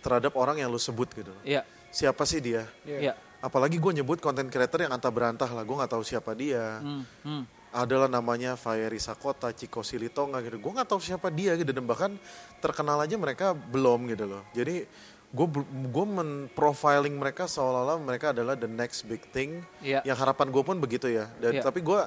terhadap 0.00 0.32
orang 0.38 0.62
yang 0.62 0.70
lu 0.70 0.80
sebut 0.80 1.10
gitu. 1.12 1.34
Iya. 1.42 1.66
Siapa 1.90 2.22
sih 2.22 2.38
dia? 2.38 2.64
Iya. 2.86 3.18
Apalagi 3.40 3.80
gue 3.80 3.92
nyebut 3.96 4.20
content 4.20 4.46
creator 4.46 4.84
yang 4.84 4.92
antah 4.92 5.08
berantah 5.08 5.48
lah, 5.48 5.64
gue 5.64 5.72
nggak 5.72 5.92
tahu 5.92 6.04
siapa 6.04 6.36
dia. 6.36 6.80
Hmm, 6.80 7.04
hmm. 7.24 7.42
Adalah 7.70 8.10
namanya 8.10 8.58
Fayeri 8.58 8.98
Sakota, 8.98 9.48
Ciko 9.54 9.80
Silitonga 9.80 10.44
gitu. 10.44 10.60
Gue 10.60 10.72
nggak 10.74 10.88
tahu 10.90 11.00
siapa 11.00 11.32
dia 11.32 11.56
gitu 11.56 11.70
dan 11.70 11.86
bahkan 11.86 12.12
terkenal 12.60 13.00
aja 13.00 13.16
mereka 13.16 13.54
belum 13.56 14.10
gitu 14.12 14.28
loh. 14.28 14.42
Jadi 14.52 14.84
gue 15.30 15.46
gue 15.88 16.06
men-profiling 16.10 17.14
mereka 17.14 17.46
seolah-olah 17.46 18.02
mereka 18.02 18.34
adalah 18.34 18.58
the 18.58 18.66
next 18.66 19.06
big 19.06 19.22
thing. 19.30 19.62
Iya. 19.80 20.02
Yang 20.02 20.18
harapan 20.18 20.46
gue 20.50 20.62
pun 20.66 20.76
begitu 20.76 21.06
ya. 21.08 21.30
Dan 21.38 21.58
Iya. 21.58 21.62
tapi 21.62 21.80
gue 21.80 22.00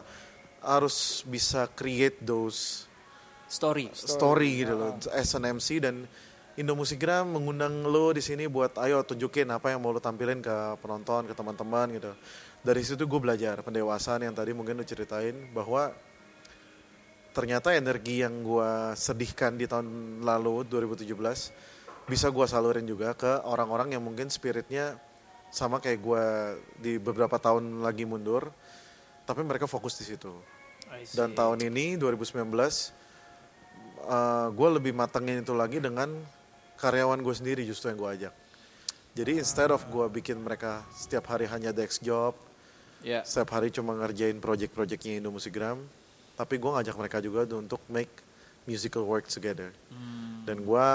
harus 0.59 1.23
bisa 1.25 1.65
create 1.71 2.19
those 2.21 2.85
Story. 3.47 3.85
story 3.93 4.65
gitu 4.65 4.73
loh 4.73 4.97
as 5.13 5.37
an 5.37 5.45
MC 5.45 5.77
dan 5.77 6.09
Indo 6.53 6.77
Musikgram 6.77 7.33
mengundang 7.33 7.81
lo 7.81 8.13
di 8.13 8.21
sini 8.21 8.45
buat 8.45 8.77
ayo 8.77 9.01
tunjukin 9.01 9.49
apa 9.49 9.73
yang 9.73 9.81
mau 9.81 9.89
lo 9.89 9.97
tampilin 9.97 10.37
ke 10.37 10.77
penonton 10.77 11.25
ke 11.25 11.33
teman-teman 11.33 11.89
gitu. 11.97 12.13
Dari 12.61 12.81
situ 12.85 13.09
gue 13.09 13.17
belajar 13.17 13.65
pendewasaan 13.65 14.21
yang 14.21 14.37
tadi 14.37 14.53
mungkin 14.53 14.77
lo 14.77 14.85
ceritain 14.85 15.33
bahwa 15.49 15.89
ternyata 17.33 17.73
energi 17.73 18.21
yang 18.21 18.45
gue 18.45 18.93
sedihkan 18.93 19.57
di 19.57 19.65
tahun 19.65 20.21
lalu 20.21 20.69
2017 20.69 21.09
bisa 22.05 22.29
gue 22.29 22.45
salurin 22.45 22.85
juga 22.85 23.17
ke 23.17 23.41
orang-orang 23.49 23.97
yang 23.97 24.05
mungkin 24.05 24.29
spiritnya 24.29 25.01
sama 25.49 25.81
kayak 25.81 26.05
gue 26.05 26.25
di 26.77 26.93
beberapa 27.01 27.41
tahun 27.41 27.81
lagi 27.81 28.05
mundur 28.05 28.53
tapi 29.25 29.41
mereka 29.41 29.65
fokus 29.65 29.97
di 29.97 30.05
situ. 30.05 30.29
Dan 31.17 31.33
tahun 31.33 31.65
ini 31.65 31.97
2019 31.97 32.45
gue 34.53 34.69
lebih 34.69 34.93
matengin 34.93 35.41
itu 35.41 35.57
lagi 35.57 35.81
dengan 35.81 36.13
karyawan 36.77 37.19
gue 37.21 37.35
sendiri 37.35 37.61
justru 37.63 37.91
yang 37.93 37.99
gue 37.99 38.11
ajak. 38.21 38.33
Jadi 39.13 39.31
instead 39.37 39.69
of 39.69 39.85
gue 39.87 40.05
bikin 40.09 40.41
mereka 40.41 40.81
setiap 40.93 41.29
hari 41.29 41.45
hanya 41.45 41.69
desk 41.69 42.01
job, 42.01 42.33
Iya. 43.03 43.21
setiap 43.27 43.53
hari 43.59 43.69
cuma 43.69 43.93
ngerjain 43.99 44.39
project-projectnya 44.39 45.19
Indo 45.19 45.29
Musikgram, 45.29 45.83
tapi 46.33 46.57
gue 46.57 46.71
ngajak 46.71 46.95
mereka 46.97 47.17
juga 47.19 47.45
untuk 47.53 47.83
make 47.91 48.09
musical 48.65 49.05
work 49.05 49.27
together. 49.29 49.69
Dan 50.43 50.63
gue 50.65 50.87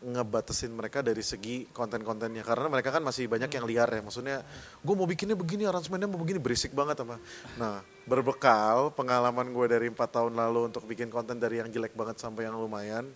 ngebatasin 0.00 0.72
mereka 0.72 1.04
dari 1.04 1.20
segi 1.20 1.68
konten-kontennya 1.68 2.40
karena 2.40 2.72
mereka 2.72 2.88
kan 2.88 3.04
masih 3.04 3.28
banyak 3.28 3.52
yang 3.52 3.68
liar 3.68 3.84
ya 3.84 4.00
maksudnya 4.00 4.40
gue 4.80 4.94
mau 4.96 5.04
bikinnya 5.04 5.36
begini 5.36 5.68
aransemennya 5.68 6.08
mau 6.08 6.16
begini 6.16 6.40
berisik 6.40 6.72
banget 6.72 7.04
apa 7.04 7.20
nah 7.60 7.84
berbekal 8.08 8.96
pengalaman 8.96 9.52
gue 9.52 9.66
dari 9.68 9.92
empat 9.92 10.08
tahun 10.08 10.32
lalu 10.40 10.72
untuk 10.72 10.88
bikin 10.88 11.12
konten 11.12 11.36
dari 11.36 11.60
yang 11.60 11.68
jelek 11.68 11.92
banget 11.92 12.16
sampai 12.16 12.48
yang 12.48 12.56
lumayan 12.56 13.12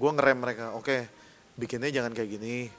gue 0.00 0.10
ngerem 0.16 0.38
mereka 0.40 0.72
oke 0.72 1.04
bikinnya 1.60 1.92
jangan 1.92 2.16
kayak 2.16 2.40
gini. 2.40 2.72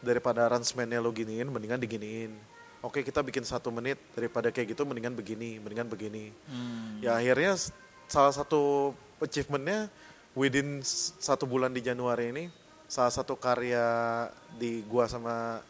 Daripada 0.00 0.48
aransemennya 0.48 1.02
lo 1.02 1.12
giniin 1.12 1.50
mendingan 1.50 1.76
diginiin. 1.76 2.32
Oke 2.80 3.04
kita 3.04 3.20
bikin 3.20 3.44
satu 3.44 3.68
menit 3.68 4.00
daripada 4.16 4.48
kayak 4.48 4.72
gitu 4.72 4.88
mendingan 4.88 5.12
begini 5.12 5.60
mendingan 5.60 5.90
begini. 5.90 6.32
Hmm. 6.48 7.02
ya 7.04 7.20
akhirnya 7.20 7.58
salah 8.08 8.32
satu 8.32 8.94
achievementnya 9.20 9.92
within 10.32 10.80
satu 11.20 11.44
bulan 11.44 11.74
di 11.74 11.84
Januari 11.84 12.32
ini 12.32 12.44
salah 12.88 13.12
satu 13.12 13.36
karya 13.36 14.26
di 14.56 14.80
gua 14.88 15.04
sama 15.06 15.60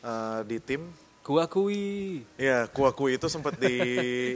uh, 0.00 0.40
di 0.42 0.58
tim 0.58 0.88
Kuakui. 1.26 2.22
Ya, 2.38 2.70
kuakui 2.70 3.18
itu 3.18 3.26
sempat 3.26 3.58
di 3.58 3.74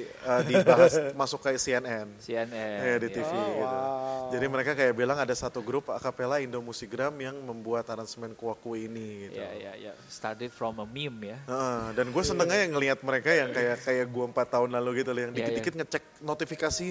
eh, 0.03 0.43
dibahas 0.43 0.99
masuk 1.23 1.39
ke 1.39 1.55
CNN. 1.55 2.11
CNN. 2.19 2.79
Ya, 2.83 2.97
di. 2.99 3.09
TV 3.15 3.31
Oh, 3.31 3.47
gitu. 3.47 3.63
wow. 3.63 4.27
Jadi 4.35 4.47
mereka 4.51 4.75
kayak 4.75 4.99
bilang 4.99 5.15
ada 5.15 5.31
satu 5.31 5.63
grup 5.63 5.87
akapela 5.87 6.43
Indo 6.43 6.59
Musigram 6.59 7.15
yang 7.15 7.39
membuat 7.47 7.87
aransemen 7.87 8.35
kuakui 8.35 8.91
ini 8.91 9.31
gitu. 9.31 9.39
Ya, 9.39 9.55
ya, 9.55 9.73
ya. 9.79 9.93
Started 10.11 10.51
from 10.51 10.83
a 10.83 10.87
meme 10.87 11.31
ya. 11.31 11.39
Heeh, 11.47 11.83
dan 11.95 12.11
gue 12.11 12.23
seneng 12.27 12.51
aja 12.51 12.67
ngelihat 12.67 12.99
mereka 13.07 13.31
yang 13.31 13.55
kayak 13.55 13.87
kayak 13.87 14.07
gue 14.11 14.25
empat 14.27 14.47
tahun 14.51 14.71
lalu 14.75 15.07
gitu 15.07 15.15
loh 15.15 15.23
yang 15.23 15.33
Iya, 15.33 15.39
dikit-dikit 15.47 15.75
ngecek 15.79 16.03
notifikasi 16.27 16.87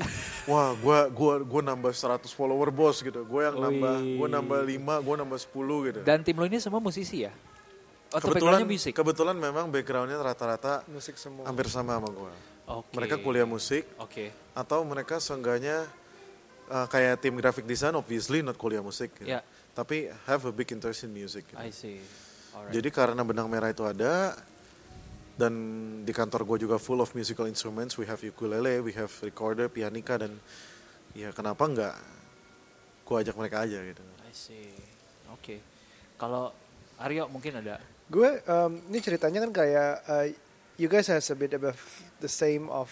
wah 0.48 0.72
gue 0.80 1.00
gua 1.12 1.34
gua 1.44 1.62
nambah 1.62 1.92
100 1.92 2.24
follower 2.32 2.72
bos 2.72 3.04
gitu 3.04 3.28
gue 3.28 3.42
yang 3.44 3.60
nambah 3.60 3.96
gue 4.16 4.28
nambah 4.32 4.60
5 4.64 5.06
gue 5.06 5.16
nambah 5.20 5.40
10 5.44 5.88
gitu 5.92 6.00
Dan 6.08 6.24
tim 6.24 6.40
lo 6.40 6.48
ini 6.48 6.58
semua 6.58 6.80
musisi 6.80 7.28
ya? 7.28 7.32
Oh, 8.10 8.18
kebetulan 8.18 8.66
musik? 8.66 8.92
kebetulan 8.98 9.38
memang 9.38 9.70
backgroundnya 9.70 10.18
rata-rata 10.18 10.82
Musik 10.90 11.14
semua. 11.22 11.46
hampir 11.46 11.70
sama 11.70 12.02
sama 12.02 12.10
gue 12.10 12.34
Oke. 12.66 12.94
mereka 12.98 13.22
kuliah 13.22 13.46
musik 13.46 13.86
Oke. 14.02 14.34
atau 14.58 14.82
mereka 14.82 15.22
seenggaknya 15.22 15.86
uh, 16.74 16.90
kayak 16.90 17.22
tim 17.22 17.38
graphic 17.38 17.70
design 17.70 17.94
obviously 17.94 18.42
not 18.42 18.58
kuliah 18.58 18.82
musik 18.82 19.14
gitu. 19.14 19.30
Ya. 19.30 19.46
tapi 19.78 20.10
have 20.26 20.42
a 20.46 20.54
big 20.54 20.70
interest 20.74 21.06
in 21.06 21.14
music 21.14 21.46
gitu. 21.54 21.62
I 21.62 21.70
see. 21.70 22.02
Alright. 22.52 22.74
Jadi 22.74 22.90
karena 22.90 23.22
benang 23.22 23.46
merah 23.46 23.70
itu 23.70 23.86
ada 23.86 24.34
dan 25.40 25.54
di 26.04 26.12
kantor 26.12 26.44
gue 26.44 26.68
juga 26.68 26.76
full 26.76 27.00
of 27.00 27.16
musical 27.16 27.48
instruments, 27.48 27.96
we 27.96 28.04
have 28.04 28.20
ukulele, 28.20 28.84
we 28.84 28.92
have 28.92 29.08
recorder, 29.24 29.72
pianika 29.72 30.20
dan 30.20 30.36
ya 31.16 31.32
kenapa 31.32 31.64
enggak 31.64 31.96
gue 33.08 33.16
ajak 33.22 33.36
mereka 33.40 33.64
aja 33.64 33.80
gitu. 33.86 34.04
I 34.26 34.34
see. 34.36 34.74
Oke. 35.32 35.62
Kalau 36.20 36.52
Aryo 37.00 37.32
mungkin 37.32 37.64
ada. 37.64 37.80
Gue 38.10 38.42
um, 38.50 38.82
ini 38.90 39.00
ceritanya 39.06 39.46
kan 39.46 39.52
kayak 39.54 39.92
uh, 40.10 40.26
you 40.82 40.90
guys 40.90 41.06
has 41.14 41.30
a 41.30 41.38
bit 41.38 41.54
of 41.54 41.62
the 42.18 42.32
same 42.32 42.66
of 42.74 42.90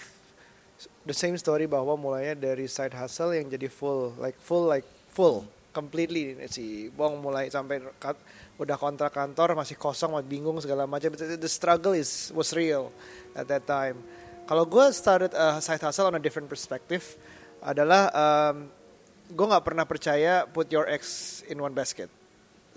the 1.09 1.15
same 1.17 1.33
story 1.41 1.65
bahwa 1.65 1.97
mulainya 1.97 2.37
dari 2.37 2.69
side 2.69 2.93
hustle 2.93 3.33
yang 3.33 3.49
jadi 3.49 3.65
full 3.65 4.13
like 4.21 4.37
full 4.37 4.69
like 4.69 4.85
full 5.09 5.41
completely. 5.73 6.37
Si 6.53 6.93
Bong 6.93 7.17
mulai 7.17 7.49
sampai 7.49 7.81
ka- 7.97 8.19
udah 8.61 8.77
kontrak 8.77 9.09
kantor 9.09 9.57
masih 9.57 9.73
kosong 9.73 10.13
masih 10.13 10.29
bingung 10.29 10.61
segala 10.61 10.85
macam. 10.85 11.09
The 11.17 11.49
struggle 11.49 11.97
is 11.97 12.29
was 12.37 12.53
real 12.53 12.93
at 13.33 13.49
that 13.49 13.65
time. 13.65 13.97
Kalau 14.45 14.69
gue 14.69 14.85
started 14.93 15.33
a 15.33 15.57
side 15.65 15.81
hustle 15.81 16.13
on 16.13 16.15
a 16.15 16.21
different 16.21 16.45
perspective 16.45 17.17
adalah 17.65 18.13
um, 18.13 18.69
gue 19.33 19.45
nggak 19.49 19.65
pernah 19.65 19.83
percaya 19.89 20.45
put 20.45 20.69
your 20.69 20.85
eggs 20.85 21.41
in 21.49 21.57
one 21.57 21.73
basket 21.73 22.07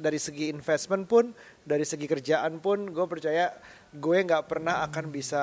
dari 0.00 0.16
segi 0.16 0.48
investment 0.48 1.04
pun, 1.04 1.30
dari 1.60 1.84
segi 1.84 2.08
kerjaan 2.08 2.58
pun, 2.58 2.88
gue 2.88 3.06
percaya 3.06 3.52
gue 3.92 4.16
nggak 4.24 4.48
pernah 4.48 4.80
akan 4.88 5.12
bisa 5.12 5.42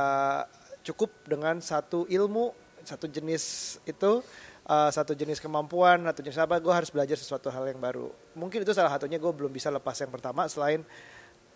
cukup 0.82 1.14
dengan 1.30 1.62
satu 1.62 2.10
ilmu, 2.10 2.52
satu 2.82 3.06
jenis 3.06 3.78
itu, 3.86 4.26
uh, 4.66 4.90
satu 4.90 5.14
jenis 5.14 5.38
kemampuan, 5.38 6.02
satu 6.10 6.26
jenis 6.26 6.42
apa, 6.42 6.58
gue 6.58 6.74
harus 6.74 6.90
belajar 6.90 7.16
sesuatu 7.16 7.54
hal 7.54 7.70
yang 7.70 7.78
baru. 7.78 8.10
Mungkin 8.34 8.66
itu 8.66 8.74
salah 8.74 8.90
satunya 8.90 9.22
gue 9.22 9.32
belum 9.32 9.54
bisa 9.54 9.70
lepas 9.70 9.96
yang 10.02 10.10
pertama, 10.10 10.50
selain 10.50 10.82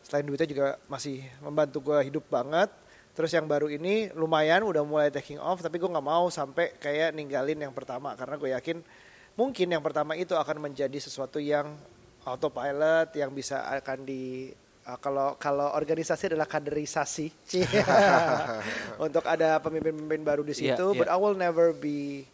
selain 0.05 0.25
duitnya 0.25 0.49
juga 0.49 0.67
masih 0.85 1.25
membantu 1.41 1.91
gue 1.91 1.97
hidup 2.05 2.25
banget. 2.29 2.69
Terus 3.11 3.31
yang 3.35 3.43
baru 3.43 3.67
ini 3.67 4.07
lumayan 4.15 4.63
udah 4.63 4.87
mulai 4.87 5.11
taking 5.11 5.39
off, 5.41 5.59
tapi 5.59 5.81
gue 5.81 5.89
nggak 5.89 6.07
mau 6.07 6.31
sampai 6.31 6.79
kayak 6.79 7.11
ninggalin 7.11 7.59
yang 7.59 7.73
pertama 7.75 8.15
karena 8.15 8.35
gue 8.39 8.49
yakin 8.55 8.77
mungkin 9.35 9.67
yang 9.71 9.83
pertama 9.83 10.15
itu 10.19 10.35
akan 10.35 10.71
menjadi 10.71 10.97
sesuatu 10.99 11.39
yang 11.39 11.75
autopilot 12.23 13.09
yang 13.13 13.31
bisa 13.31 13.65
akan 13.71 14.03
di 14.03 14.53
uh, 14.85 14.97
kalau 14.97 15.35
kalau 15.35 15.73
organisasi 15.73 16.29
adalah 16.29 16.45
kaderisasi 16.45 17.27
untuk 19.05 19.25
ada 19.25 19.57
pemimpin-pemimpin 19.59 20.21
baru 20.21 20.41
di 20.41 20.53
Iya, 20.53 20.77
situ 20.77 20.85
iya. 20.93 20.99
but 20.99 21.07
I 21.09 21.17
will 21.17 21.33
never 21.33 21.73
be 21.73 22.25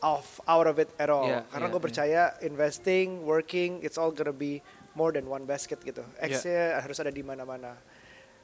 off 0.00 0.42
out 0.44 0.66
of 0.66 0.76
it 0.76 0.90
at 0.98 1.08
all 1.08 1.24
Iya, 1.24 1.46
karena 1.48 1.66
iya, 1.66 1.72
gue 1.72 1.80
iya. 1.80 1.86
percaya 1.86 2.22
investing 2.42 3.22
working 3.22 3.80
it's 3.80 3.96
all 3.96 4.10
gonna 4.10 4.34
be 4.34 4.58
more 4.92 5.10
than 5.10 5.24
one 5.24 5.46
basket 5.46 5.78
gitu 5.80 6.02
Iya. 6.18 6.34
X-nya 6.34 6.62
harus 6.82 6.98
ada 6.98 7.10
di 7.10 7.22
mana-mana 7.22 7.78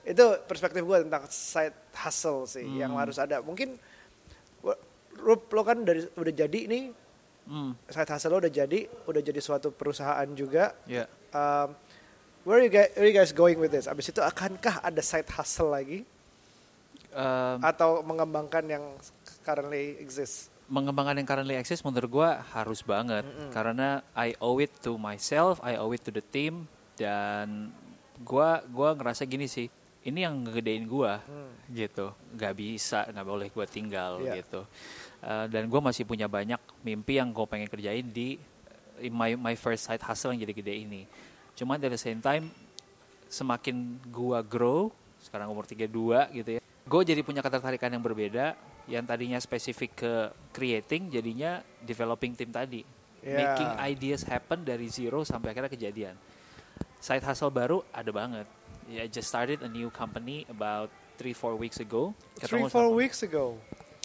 itu 0.01 0.25
perspektif 0.49 0.81
gue 0.81 0.99
tentang 1.05 1.29
side 1.29 1.77
hustle 1.93 2.49
sih 2.49 2.65
yang 2.81 2.97
Hmm. 2.97 3.03
harus 3.05 3.19
ada 3.19 3.43
mungkin 3.43 3.77
Rup 5.21 5.53
lo 5.53 5.61
kan 5.61 5.85
dari 5.85 6.01
udah 6.17 6.33
jadi 6.33 6.61
nih 6.65 6.97
Hmm. 7.45 7.73
side 7.87 8.11
hustle 8.11 8.33
lo 8.33 8.39
udah 8.41 8.53
jadi, 8.53 8.87
udah 9.05 9.23
jadi 9.23 9.41
suatu 9.41 9.71
perusahaan 9.71 10.29
juga. 10.33 10.77
Ya. 10.85 11.05
Um, 11.31 11.75
where 12.43 12.59
you 12.59 12.69
guys, 12.69 12.91
where 12.95 13.07
you 13.07 13.13
guys 13.13 13.31
going 13.31 13.57
with 13.57 13.71
this? 13.71 13.85
Abis 13.85 14.11
itu 14.11 14.19
akankah 14.19 14.81
ada 14.81 15.01
side 15.01 15.29
hustle 15.31 15.71
lagi 15.71 16.03
Um, 17.11 17.59
atau 17.59 18.07
mengembangkan 18.07 18.63
yang 18.71 18.85
currently 19.43 19.99
exist? 19.99 20.47
mengembangkan 20.71 21.19
yang 21.19 21.27
currently 21.27 21.59
exist 21.59 21.83
menurut 21.83 22.07
gua 22.07 22.47
harus 22.55 22.87
banget 22.87 23.27
karena 23.51 24.07
I 24.15 24.39
owe 24.39 24.55
it 24.63 24.71
to 24.87 24.95
myself, 24.95 25.59
I 25.67 25.75
owe 25.75 25.91
it 25.91 26.07
to 26.07 26.15
the 26.15 26.23
team 26.23 26.71
dan 26.95 27.75
gua 28.23 28.63
gua 28.71 28.95
ngerasa 28.95 29.27
gini 29.27 29.51
sih, 29.51 29.67
ini 30.07 30.23
yang 30.23 30.47
ngegedein 30.47 30.87
gua 30.87 31.19
gitu, 31.67 32.15
nggak 32.31 32.55
bisa 32.55 33.11
nggak 33.11 33.27
boleh 33.27 33.51
gua 33.51 33.67
tinggal 33.67 34.23
Iya. 34.23 34.47
gitu. 34.47 34.63
Uh, 35.21 35.45
dan 35.53 35.69
gua 35.69 35.85
masih 35.85 36.09
punya 36.09 36.25
banyak 36.25 36.57
mimpi 36.81 37.21
yang 37.21 37.29
gue 37.29 37.45
pengen 37.45 37.69
kerjain 37.69 38.09
di 38.09 38.41
in 39.05 39.13
my 39.13 39.37
my 39.37 39.53
first 39.53 39.85
side 39.85 40.01
hustle 40.01 40.33
yang 40.33 40.49
jadi 40.49 40.55
gede 40.57 40.75
ini. 40.81 41.05
Cuman 41.53 41.77
at 41.77 41.93
the 41.93 42.01
same 42.01 42.25
time 42.25 42.49
semakin 43.29 44.01
gua 44.09 44.41
grow, 44.41 44.89
sekarang 45.21 45.53
umur 45.53 45.69
32 45.69 45.85
gitu 46.33 46.51
ya. 46.57 46.61
Gue 46.89 47.03
jadi 47.05 47.21
punya 47.21 47.45
ketertarikan 47.45 47.93
yang 47.93 48.03
berbeda, 48.03 48.57
yang 48.89 49.05
tadinya 49.05 49.37
spesifik 49.39 49.93
ke 49.95 50.13
creating, 50.51 51.13
jadinya 51.13 51.61
developing 51.85 52.33
tim 52.35 52.49
tadi. 52.51 52.83
Ya. 53.21 53.53
Making 53.53 53.71
ideas 53.85 54.25
happen 54.25 54.65
dari 54.65 54.89
zero 54.89 55.21
sampai 55.23 55.53
akhirnya 55.53 55.69
kejadian. 55.69 56.17
Side 56.97 57.23
hustle 57.23 57.53
baru 57.53 57.85
ada 57.93 58.09
banget. 58.09 58.49
I 58.91 59.07
just 59.07 59.29
started 59.31 59.63
a 59.63 59.71
new 59.71 59.93
company 59.93 60.49
about 60.51 60.91
3-4 61.21 61.61
weeks 61.61 61.79
ago. 61.79 62.17
Three 62.41 62.65
Ketemu 62.65 62.73
four 62.73 62.89
sama- 62.91 62.97
weeks 62.97 63.21
ago. 63.23 63.61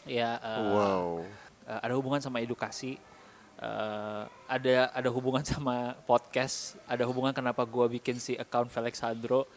Ya, 0.06 0.38
uh, 0.38 0.62
wow. 0.70 1.08
uh, 1.66 1.80
ada 1.82 1.94
hubungan 1.98 2.22
sama 2.22 2.38
edukasi, 2.38 3.02
uh, 3.58 4.30
ada 4.46 4.94
ada 4.94 5.10
hubungan 5.10 5.42
sama 5.58 5.98
podcast, 6.06 6.78
ada 6.86 7.02
hubungan 7.10 7.34
kenapa 7.34 7.66
gua 7.66 7.90
bikin 7.90 8.22
si 8.22 8.38
account 8.38 8.70
Felixandro. 8.70 9.50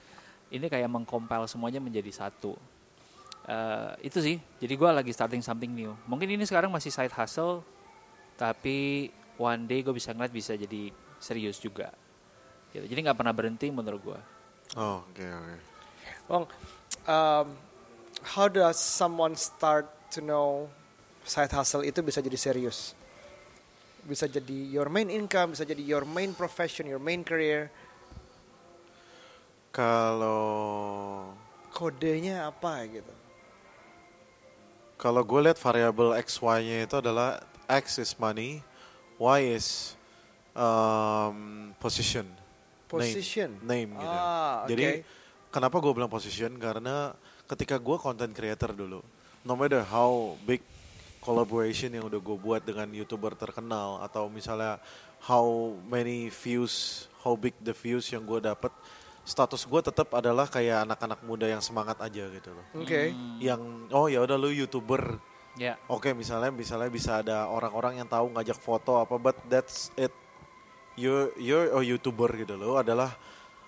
Ini 0.48 0.64
kayak 0.72 0.88
mengcompile 0.88 1.44
semuanya 1.44 1.76
menjadi 1.84 2.08
satu. 2.08 2.56
Uh, 3.44 3.92
itu 4.00 4.18
sih, 4.24 4.36
jadi 4.56 4.74
gua 4.80 4.96
lagi 4.96 5.12
starting 5.12 5.44
something 5.44 5.68
new. 5.68 5.92
Mungkin 6.08 6.32
ini 6.32 6.48
sekarang 6.48 6.72
masih 6.72 6.88
side 6.88 7.12
hustle, 7.12 7.60
tapi 8.40 9.12
one 9.36 9.68
day 9.68 9.84
gue 9.84 9.92
bisa 9.92 10.16
ngeliat 10.16 10.32
bisa 10.32 10.56
jadi 10.56 10.88
serius 11.20 11.60
juga. 11.60 11.92
Gitu. 12.72 12.88
Jadi 12.88 13.00
nggak 13.04 13.18
pernah 13.20 13.36
berhenti 13.36 13.68
menurut 13.68 14.00
gua. 14.00 14.20
Oh, 14.80 15.04
oke 15.04 15.24
oke. 15.24 15.54
Bang, 16.28 16.44
um, 17.04 17.46
how 18.24 18.48
does 18.48 18.80
someone 18.80 19.36
start 19.36 19.97
to 20.14 20.20
know 20.24 20.68
side 21.24 21.52
hustle 21.52 21.84
itu 21.84 22.00
bisa 22.00 22.22
jadi 22.24 22.38
serius? 22.38 22.92
Bisa 24.04 24.24
jadi 24.24 24.58
your 24.72 24.88
main 24.88 25.12
income, 25.12 25.52
bisa 25.52 25.68
jadi 25.68 25.80
your 25.84 26.08
main 26.08 26.32
profession, 26.32 26.88
your 26.88 27.02
main 27.02 27.20
career. 27.26 27.68
Kalau 29.72 31.32
Kodenya 31.68 32.48
apa 32.48 32.82
gitu? 32.88 33.18
kalau 34.98 35.22
gue 35.22 35.40
lihat 35.46 35.56
variabel 35.62 36.18
x 36.18 36.42
y-nya 36.42 36.84
itu 36.84 36.98
adalah 36.98 37.38
x 37.70 38.02
is 38.02 38.12
money, 38.18 38.60
y 39.16 39.40
is 39.54 39.94
um, 40.58 41.70
position. 41.78 42.26
Position. 42.90 43.54
Name, 43.62 43.94
name 43.94 44.02
gitu. 44.02 44.10
Ah, 44.18 44.66
oke. 44.66 44.74
Jadi 44.74 45.06
kenapa 45.54 45.78
gue 45.78 45.92
bilang 45.94 46.10
position? 46.10 46.50
Karena 46.58 47.14
ketika 47.46 47.78
gue 47.78 47.96
content 47.96 48.34
creator 48.34 48.74
dulu, 48.74 49.00
no 49.48 49.56
matter 49.56 49.80
how 49.80 50.36
big 50.44 50.60
collaboration 51.24 51.88
yang 51.88 52.04
udah 52.04 52.20
gue 52.20 52.36
buat 52.36 52.60
dengan 52.60 52.84
youtuber 52.92 53.32
terkenal 53.32 54.04
atau 54.04 54.28
misalnya 54.28 54.76
how 55.24 55.72
many 55.88 56.28
views, 56.28 57.08
how 57.24 57.32
big 57.32 57.56
the 57.64 57.72
views 57.72 58.12
yang 58.12 58.28
gue 58.28 58.44
dapet, 58.44 58.68
status 59.24 59.64
gue 59.64 59.80
tetap 59.80 60.12
adalah 60.12 60.44
kayak 60.44 60.84
anak-anak 60.84 61.24
muda 61.24 61.48
yang 61.48 61.64
semangat 61.64 61.96
aja 62.04 62.28
gitu 62.28 62.52
loh. 62.52 62.66
Oke. 62.76 63.16
Yang 63.40 63.60
oh 63.96 64.06
ya 64.12 64.20
udah 64.20 64.36
lu 64.36 64.52
youtuber, 64.52 65.16
Ya, 65.58 65.74
Oke, 65.90 66.14
misalnya 66.14 66.54
misalnya 66.54 66.86
bisa 66.86 67.18
ada 67.18 67.50
orang-orang 67.50 67.98
yang 67.98 68.06
tahu 68.06 68.30
ngajak 68.30 68.62
foto 68.62 69.02
apa, 69.02 69.18
but 69.18 69.34
that's 69.50 69.90
it. 69.98 70.14
You're 70.94 71.34
you're 71.34 71.74
a 71.74 71.82
youtuber 71.82 72.30
gitu 72.38 72.54
loh, 72.54 72.78
adalah 72.78 73.10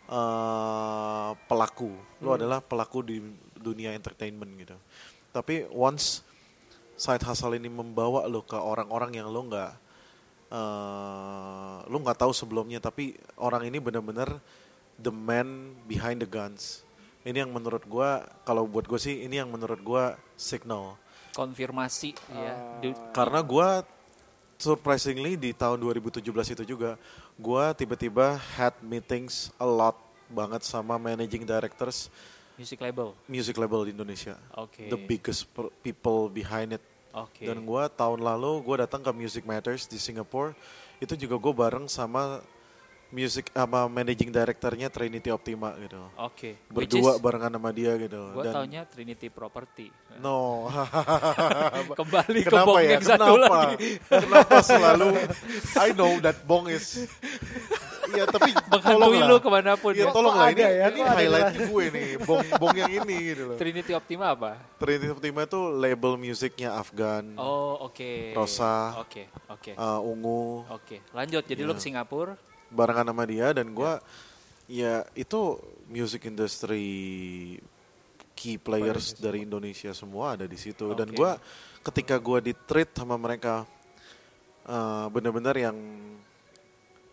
eh, 0.07 1.31
pelaku. 1.51 1.91
Lo 2.23 2.39
adalah 2.39 2.63
pelaku 2.63 3.03
di 3.03 3.19
dunia 3.59 3.91
entertainment 3.91 4.55
gitu. 4.55 4.79
Tapi 5.31 5.67
once 5.71 6.27
side 6.99 7.23
hustle 7.23 7.55
ini 7.55 7.71
membawa 7.71 8.27
lo 8.27 8.43
ke 8.43 8.59
orang-orang 8.59 9.15
yang 9.17 9.31
lo 9.31 9.47
nggak 9.47 9.73
eh, 10.51 11.77
lo 11.87 11.97
nggak 11.97 12.19
tahu 12.19 12.33
sebelumnya, 12.35 12.83
tapi 12.83 13.15
orang 13.39 13.67
ini 13.67 13.79
benar-benar 13.79 14.39
the 14.99 15.13
man 15.13 15.73
behind 15.87 16.21
the 16.21 16.29
guns. 16.29 16.83
Ini 17.23 17.45
yang 17.45 17.53
menurut 17.53 17.85
gua 17.85 18.25
kalau 18.43 18.65
buat 18.65 18.89
gue 18.89 18.97
sih 18.97 19.25
ini 19.25 19.37
yang 19.39 19.49
menurut 19.53 19.81
gua 19.81 20.17
signal. 20.35 20.97
Konfirmasi 21.37 22.17
ya. 22.33 22.55
Di- 22.81 22.97
Karena 23.13 23.45
gua 23.45 23.85
surprisingly 24.57 25.37
di 25.37 25.53
tahun 25.53 25.81
2017 25.81 26.25
itu 26.53 26.65
juga 26.67 26.97
gua 27.37 27.73
tiba-tiba 27.73 28.37
had 28.57 28.73
meetings 28.81 29.49
a 29.57 29.65
lot 29.65 29.97
banget 30.29 30.63
sama 30.63 30.97
managing 30.97 31.45
directors 31.45 32.09
music 32.61 32.79
label. 32.79 33.17
music 33.25 33.57
label 33.57 33.89
di 33.89 33.91
Indonesia. 33.91 34.37
Oke. 34.55 34.85
The 34.87 35.01
biggest 35.01 35.49
people 35.81 36.29
behind 36.29 36.77
it. 36.77 36.85
Oke. 37.11 37.43
Dan 37.43 37.65
gua 37.65 37.89
tahun 37.89 38.21
lalu 38.21 38.61
gua 38.61 38.85
datang 38.85 39.01
ke 39.01 39.11
Music 39.11 39.43
Matters 39.43 39.89
di 39.89 39.97
Singapore. 39.97 40.53
Itu 41.01 41.17
juga 41.17 41.41
gue 41.41 41.55
bareng 41.57 41.89
sama 41.89 42.45
music 43.11 43.51
sama 43.51 43.89
managing 43.91 44.31
directornya 44.31 44.87
Trinity 44.87 45.33
Optima 45.33 45.73
gitu. 45.81 45.99
Oke. 46.15 46.61
Which 46.71 46.93
Berdua 46.93 47.17
is- 47.17 47.19
barengan 47.19 47.51
sama 47.51 47.73
dia 47.73 47.97
gitu. 47.97 48.21
Gue 48.31 48.45
Dan 48.47 48.53
taunya 48.55 48.83
Trinity 48.85 49.27
Property. 49.27 49.89
no. 50.21 50.69
Kembali 51.99 52.41
ke 52.45 52.53
Kenapa 52.53 52.69
bong 52.69 52.85
ya? 52.85 52.91
yang 52.95 53.03
satu 53.03 53.33
Kenapa? 53.35 53.57
lagi. 53.75 53.91
Kenapa 54.07 54.57
selalu 54.63 55.09
I 55.75 55.89
know 55.91 56.13
that 56.21 56.39
bong 56.45 56.69
is 56.69 57.09
Iya 58.11 58.25
tapi 58.27 58.51
Menghantui 58.73 59.21
lu 59.21 59.37
ke 59.39 59.49
mana 59.49 59.73
pun 59.75 59.93
Iya 59.93 60.07
ya. 60.07 60.13
tolonglah 60.13 60.47
Kok 60.47 60.55
ini, 60.55 60.63
ya? 60.63 60.87
ini 60.89 61.01
highlightnya 61.01 61.61
gue 61.65 61.85
nih 61.91 62.09
bong 62.21 62.41
bong 62.57 62.75
yang 62.75 62.93
ini 62.93 63.17
gitu 63.29 63.43
loh. 63.47 63.57
Trinity 63.57 63.93
Optima 63.93 64.27
apa? 64.31 64.51
Trinity 64.77 65.09
Optima 65.09 65.41
itu 65.43 65.61
label 65.71 66.13
musiknya 66.17 66.75
Afgan, 66.75 67.35
Oh, 67.35 67.87
oke. 67.87 68.35
Rosa. 68.35 68.99
Oke, 68.99 69.31
oke. 69.47 69.73
uh, 69.73 70.01
Ungu, 70.01 70.67
Oke, 70.69 71.03
lanjut. 71.11 71.43
Jadi 71.43 71.61
lu 71.61 71.71
Iya. 71.71 71.79
ke 71.79 71.83
Singapura. 71.83 72.35
barengan 72.69 73.07
sama 73.07 73.25
dia 73.25 73.51
dan 73.51 73.67
gue 73.71 73.93
ya 74.67 75.03
itu 75.13 75.59
music 75.87 76.23
industry 76.25 76.87
key 78.33 78.57
players 78.57 79.13
dari 79.13 79.43
Indonesia 79.43 79.91
semua 79.91 80.33
ada 80.33 80.47
di 80.47 80.55
situ 80.55 80.95
dan 80.95 81.11
gue 81.11 81.31
ketika 81.83 82.15
gue 82.17 82.39
di 82.41 82.53
treat 82.55 82.95
sama 82.95 83.19
mereka 83.19 83.67
eh, 84.65 85.07
bener-bener 85.11 85.57
yang 85.61 85.77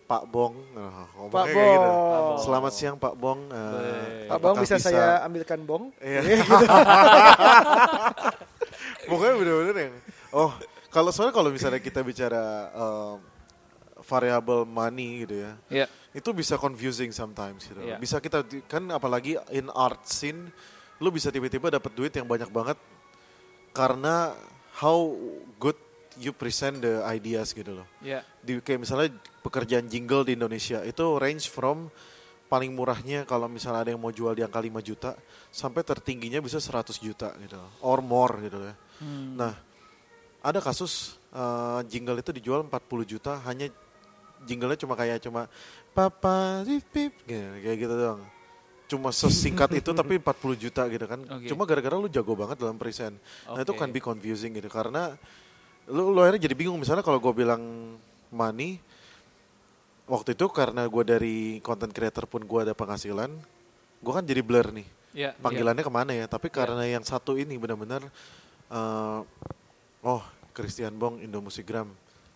Pak 0.07 0.23
Bong 0.31 0.55
ngomongnya 0.71 1.35
Pak 1.35 1.45
kayak 1.51 1.67
gitu. 1.75 1.89
Bong. 1.91 2.39
Selamat 2.39 2.71
siang 2.71 2.95
Pak 2.95 3.13
Bong 3.19 3.39
Baik. 3.51 4.27
Pak 4.31 4.37
Bong 4.39 4.55
apakah 4.55 4.63
bisa, 4.63 4.75
saya 4.79 5.19
ambilkan 5.21 5.59
bong? 5.67 5.91
Iya. 5.99 6.21
Pokoknya 9.07 9.33
bener-bener 9.35 9.75
yang 9.91 9.93
oh 10.31 10.51
kalau 10.87 11.11
soalnya 11.11 11.35
kalau 11.35 11.51
misalnya 11.51 11.83
kita 11.83 12.03
bicara 12.03 12.71
um, 12.71 13.19
variable 14.03 14.63
money 14.63 15.27
gitu 15.27 15.43
ya 15.43 15.51
Ya. 15.67 15.85
itu 16.15 16.31
bisa 16.31 16.55
confusing 16.55 17.11
sometimes 17.11 17.67
gitu. 17.67 17.79
Iya. 17.83 17.99
Bisa 17.99 18.23
kita 18.23 18.43
kan 18.67 18.87
apalagi 18.91 19.35
in 19.51 19.67
art 19.71 20.07
scene 20.07 20.51
lu 20.97 21.11
bisa 21.11 21.29
tiba-tiba 21.29 21.67
dapat 21.69 21.91
duit 21.93 22.15
yang 22.15 22.25
banyak 22.25 22.49
banget 22.49 22.77
karena 23.71 24.33
how 24.79 25.13
good 25.61 25.77
you 26.17 26.33
present 26.33 26.81
the 26.81 27.01
ideas 27.05 27.53
gitu 27.53 27.81
loh. 27.81 27.87
Ya. 28.01 28.25
Di 28.41 28.57
kayak 28.59 28.81
misalnya 28.83 29.09
pekerjaan 29.45 29.85
jingle 29.87 30.25
di 30.25 30.33
Indonesia 30.35 30.81
itu 30.83 31.05
range 31.17 31.47
from 31.47 31.87
paling 32.47 32.71
murahnya 32.71 33.27
kalau 33.27 33.51
misalnya 33.51 33.83
ada 33.83 33.91
yang 33.91 33.99
mau 33.99 34.11
jual 34.11 34.31
di 34.31 34.39
angka 34.39 34.63
5 34.63 34.79
juta 34.79 35.11
sampai 35.51 35.83
tertingginya 35.83 36.39
bisa 36.39 36.63
100 36.63 36.95
juta 37.03 37.35
gitu 37.43 37.59
loh. 37.59 37.71
or 37.83 37.99
more 37.99 38.39
gitu 38.39 38.57
ya. 38.63 38.73
Hmm. 39.03 39.35
Nah, 39.35 39.53
ada 40.39 40.59
kasus 40.63 41.19
eh, 41.35 41.79
jingle 41.91 42.17
itu 42.23 42.31
dijual 42.31 42.63
40 42.63 43.03
juta 43.03 43.35
hanya 43.43 43.67
jinglenya 44.47 44.79
cuma 44.79 44.95
kayak 44.95 45.19
cuma 45.19 45.51
papa 45.91 46.63
pip 46.63 46.85
pip 46.93 47.13
gitu, 47.27 47.47
kayak 47.61 47.77
gitu 47.83 47.93
doang. 47.99 48.21
Cuma 48.87 49.11
sesingkat 49.11 49.83
itu 49.83 49.91
tapi 49.91 50.15
40 50.23 50.55
juta 50.55 50.87
gitu 50.87 51.03
kan. 51.03 51.19
Oke. 51.19 51.51
Cuma 51.51 51.67
gara-gara 51.67 51.99
lu 51.99 52.07
jago 52.07 52.31
banget 52.31 52.63
dalam 52.63 52.79
present. 52.79 53.19
Nah, 53.43 53.59
itu 53.59 53.75
kan 53.75 53.91
be 53.91 53.99
confusing 53.99 54.55
gitu 54.55 54.71
karena 54.71 55.19
lu, 55.87 56.11
lu 56.11 56.19
akhirnya 56.19 56.43
jadi 56.47 56.55
bingung 56.55 56.77
misalnya 56.79 57.03
kalau 57.03 57.19
gue 57.19 57.33
bilang 57.33 57.95
money 58.31 58.79
waktu 60.07 60.35
itu 60.35 60.45
karena 60.51 60.87
gue 60.87 61.03
dari 61.03 61.37
content 61.59 61.91
creator 61.91 62.27
pun 62.27 62.43
gue 62.43 62.59
ada 62.63 62.73
penghasilan 62.75 63.31
gue 63.99 64.13
kan 64.13 64.23
jadi 64.23 64.43
blur 64.43 64.71
nih 64.71 64.87
Ya. 65.17 65.33
panggilannya 65.41 65.81
ke 65.81 65.89
mana 65.89 66.13
ya 66.13 66.29
tapi 66.29 66.45
karena 66.53 66.85
yang 66.85 67.01
satu 67.01 67.33
ini 67.41 67.57
benar-benar 67.57 68.05
eh, 68.69 69.19
oh 70.05 70.21
Christian 70.53 70.93
Bong 70.93 71.17
Indo 71.25 71.41
Musigram 71.41 71.89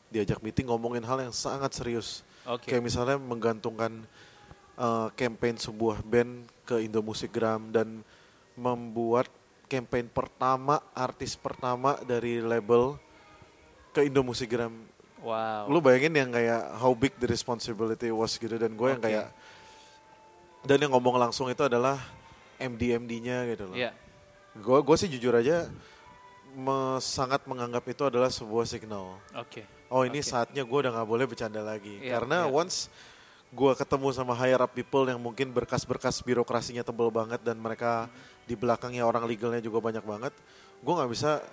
diajak 0.09 0.41
meeting 0.41 0.65
ngomongin 0.65 1.05
hal 1.05 1.21
yang 1.21 1.35
sangat 1.35 1.77
serius. 1.77 2.25
Oke. 2.41 2.73
kayak 2.73 2.81
misalnya 2.81 3.21
menggantungkan 3.21 4.01
eh, 4.81 5.07
campaign 5.13 5.61
sebuah 5.61 6.01
band 6.01 6.49
ke 6.65 6.81
Indo 6.81 7.05
Musigram 7.05 7.69
dan 7.69 8.01
membuat 8.57 9.29
campaign 9.69 10.09
pertama 10.09 10.81
artis 10.97 11.37
pertama 11.37 12.01
dari 12.01 12.41
label 12.41 12.97
ke 13.91 14.07
Indo 14.07 14.23
Musigram 14.23 14.71
Wow. 15.21 15.69
lu 15.69 15.77
bayangin 15.77 16.17
yang 16.17 16.33
kayak 16.33 16.81
how 16.81 16.89
big 16.97 17.13
the 17.21 17.29
responsibility 17.29 18.09
was 18.09 18.33
gitu 18.35 18.57
dan 18.57 18.73
gue 18.73 18.87
yang 18.89 18.97
Oke. 18.97 19.05
kayak 19.05 19.29
dan 20.65 20.81
yang 20.81 20.89
ngomong 20.89 21.13
langsung 21.13 21.45
itu 21.45 21.61
adalah 21.61 22.01
MD 22.57 22.97
MD-nya 22.97 23.45
gitu 23.53 23.69
loh. 23.69 23.77
Ya. 23.77 23.93
Gue 24.57 24.81
gue 24.81 24.95
sih 24.97 25.05
jujur 25.05 25.37
aja 25.37 25.69
me- 26.57 26.97
sangat 26.97 27.45
menganggap 27.45 27.85
itu 27.85 28.01
adalah 28.01 28.33
sebuah 28.33 28.65
signal. 28.65 29.21
Oke. 29.37 29.61
Oh 29.93 30.01
ini 30.01 30.25
Oke. 30.25 30.29
saatnya 30.33 30.65
gue 30.65 30.77
udah 30.81 30.89
nggak 30.89 31.09
boleh 31.09 31.25
bercanda 31.29 31.61
lagi 31.61 32.01
Iya, 32.01 32.17
karena 32.17 32.45
iya. 32.45 32.49
once 32.49 32.89
gue 33.53 33.71
ketemu 33.77 34.07
sama 34.17 34.33
higher 34.33 34.57
up 34.57 34.73
people 34.73 35.05
yang 35.05 35.21
mungkin 35.21 35.53
berkas-berkas 35.53 36.17
birokrasinya 36.25 36.81
tebel 36.81 37.13
banget 37.13 37.45
dan 37.45 37.61
mereka 37.61 38.09
di 38.49 38.57
belakangnya 38.57 39.05
orang 39.05 39.21
legalnya 39.29 39.61
juga 39.61 39.77
banyak 39.85 40.01
banget, 40.01 40.33
gue 40.81 40.93
nggak 40.97 41.11
bisa 41.13 41.45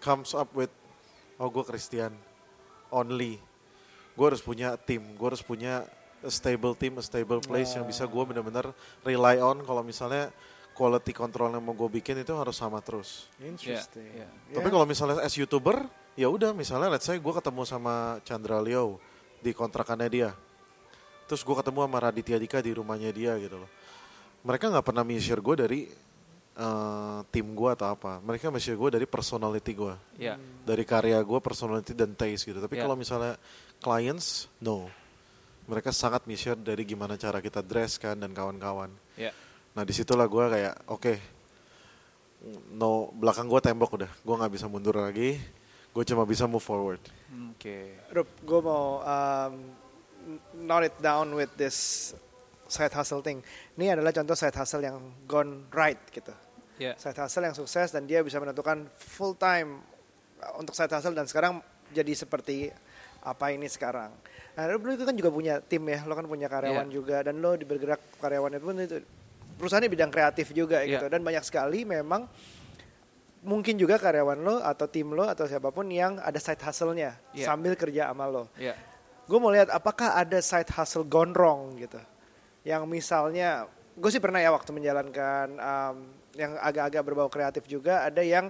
comes 0.00 0.32
up 0.32 0.48
with 0.56 0.72
oh 1.42 1.50
gue 1.50 1.64
Christian 1.66 2.14
only. 2.94 3.42
Gue 4.14 4.26
harus 4.30 4.38
punya 4.44 4.78
tim, 4.78 5.02
gue 5.02 5.26
harus 5.26 5.42
punya 5.42 5.82
a 6.22 6.30
stable 6.30 6.78
team, 6.78 7.02
a 7.02 7.04
stable 7.04 7.42
place 7.42 7.74
yang 7.74 7.82
bisa 7.82 8.06
gue 8.06 8.22
benar-benar 8.22 8.70
rely 9.02 9.42
on 9.42 9.58
kalau 9.66 9.82
misalnya 9.82 10.30
quality 10.72 11.10
control 11.10 11.50
yang 11.50 11.64
mau 11.64 11.74
gue 11.74 11.90
bikin 11.98 12.22
itu 12.22 12.30
harus 12.38 12.54
sama 12.54 12.78
terus. 12.78 13.26
Interesting. 13.42 14.06
Ya, 14.14 14.28
Ya. 14.52 14.60
Tapi 14.62 14.68
kalau 14.70 14.86
misalnya 14.86 15.18
as 15.24 15.34
youtuber, 15.34 15.90
ya 16.14 16.30
udah 16.30 16.54
misalnya 16.54 16.94
let's 16.94 17.08
say 17.08 17.18
gue 17.18 17.34
ketemu 17.34 17.66
sama 17.66 18.22
Chandra 18.22 18.62
Leo 18.62 19.02
di 19.42 19.50
kontrakannya 19.50 20.08
dia, 20.12 20.30
terus 21.26 21.42
gue 21.42 21.56
ketemu 21.58 21.88
sama 21.88 21.98
Raditya 21.98 22.38
Dika 22.38 22.62
di 22.62 22.70
rumahnya 22.70 23.10
dia 23.10 23.34
gitu 23.42 23.58
loh. 23.58 23.70
Mereka 24.46 24.70
nggak 24.70 24.86
pernah 24.86 25.02
measure 25.02 25.40
gue 25.42 25.56
dari 25.58 25.80
eh, 26.52 27.18
tim 27.32 27.46
gue 27.52 27.70
atau 27.72 27.92
apa. 27.92 28.20
Mereka 28.20 28.52
measure 28.52 28.76
gue 28.76 28.90
dari 29.00 29.06
personality 29.08 29.72
gue, 29.72 29.94
Ya. 30.20 30.36
dari 30.62 30.84
karya 30.84 31.16
gue, 31.20 31.38
personality 31.40 31.96
dan 31.96 32.12
taste 32.12 32.44
gitu. 32.48 32.60
Tapi 32.60 32.76
Ya. 32.76 32.84
kalau 32.84 32.96
misalnya 32.96 33.40
clients, 33.80 34.48
no. 34.60 34.88
Mereka 35.64 35.94
sangat 35.94 36.26
measure 36.26 36.58
dari 36.58 36.82
gimana 36.82 37.14
cara 37.14 37.38
kita 37.38 37.62
dress 37.62 37.96
kan 37.96 38.18
dan 38.18 38.34
kawan-kawan. 38.34 38.90
Ya. 39.14 39.30
Nah 39.72 39.82
di 39.86 39.94
situlah 39.94 40.26
gue 40.28 40.44
kayak 40.50 40.74
oke, 40.90 41.14
no 42.74 43.08
belakang 43.14 43.46
gue 43.46 43.60
tembok 43.62 43.90
udah, 43.96 44.10
gue 44.10 44.34
nggak 44.36 44.52
bisa 44.52 44.66
mundur 44.66 44.98
lagi, 44.98 45.38
gue 45.94 46.04
cuma 46.04 46.26
bisa 46.26 46.44
move 46.50 46.60
forward. 46.60 47.00
Oke. 47.54 47.96
Rup, 48.10 48.28
gue 48.42 48.60
mau 48.60 49.00
um, 49.00 49.54
note 50.60 50.90
it 50.90 50.96
down 51.00 51.30
with 51.32 51.48
this 51.56 52.10
side 52.72 52.94
hustle 52.96 53.20
thing. 53.20 53.44
Ini 53.76 53.92
adalah 53.94 54.10
contoh 54.10 54.32
side 54.32 54.56
hustle 54.56 54.80
yang 54.80 54.96
gone 55.28 55.68
right 55.68 56.00
gitu. 56.08 56.32
Ya. 56.80 56.96
Side 56.96 57.20
hustle 57.20 57.44
yang 57.44 57.52
sukses 57.52 57.92
dan 57.92 58.08
dia 58.08 58.24
bisa 58.24 58.40
menentukan 58.40 58.88
full 58.96 59.36
time 59.36 59.84
uh, 60.40 60.56
untuk 60.56 60.72
side 60.72 60.88
hustle 60.90 61.12
dan 61.12 61.28
sekarang 61.28 61.60
jadi 61.92 62.16
seperti 62.16 62.72
apa 63.22 63.52
ini 63.52 63.68
sekarang. 63.68 64.10
Nah, 64.52 64.64
lo 64.66 64.76
itu 64.90 65.04
kan 65.04 65.14
juga 65.14 65.30
punya 65.30 65.60
tim 65.60 65.84
ya, 65.86 66.02
lo 66.02 66.16
kan 66.16 66.26
punya 66.26 66.48
karyawan 66.48 66.88
Iya. 66.88 66.92
juga 66.92 67.16
dan 67.22 67.38
lo 67.38 67.54
bergerak 67.54 68.00
karyawan 68.18 68.56
itu 68.56 68.64
pun 68.64 68.76
itu 68.80 68.96
perusahaannya 69.60 69.90
bidang 69.92 70.10
kreatif 70.10 70.50
juga 70.50 70.80
Iya. 70.82 70.98
gitu 70.98 71.06
dan 71.06 71.20
banyak 71.22 71.44
sekali 71.46 71.84
memang 71.86 72.26
mungkin 73.42 73.74
juga 73.74 73.98
karyawan 73.98 74.38
lo 74.38 74.56
atau 74.62 74.86
tim 74.86 75.10
lo 75.10 75.26
atau 75.26 75.46
siapa 75.46 75.70
pun 75.70 75.86
yang 75.90 76.18
ada 76.18 76.38
side 76.38 76.62
hustle-nya 76.62 77.14
Iya. 77.34 77.46
sambil 77.46 77.74
kerja 77.78 78.10
sama 78.10 78.26
lo. 78.26 78.50
Ya. 78.58 78.74
Gue 79.26 79.38
mau 79.38 79.54
lihat 79.54 79.70
apakah 79.70 80.18
ada 80.18 80.42
side 80.42 80.70
hustle 80.74 81.06
gone 81.06 81.30
wrong 81.30 81.78
gitu. 81.78 81.98
Yang 82.62 82.82
misalnya, 82.86 83.66
gue 83.92 84.10
sih 84.10 84.22
pernah 84.22 84.38
ya 84.38 84.54
waktu 84.54 84.70
menjalankan 84.70 85.46
um, 85.58 85.96
yang 86.32 86.56
agak-agak 86.56 87.02
berbau 87.04 87.28
kreatif 87.28 87.68
juga 87.68 88.08
ada 88.08 88.24
yang 88.24 88.48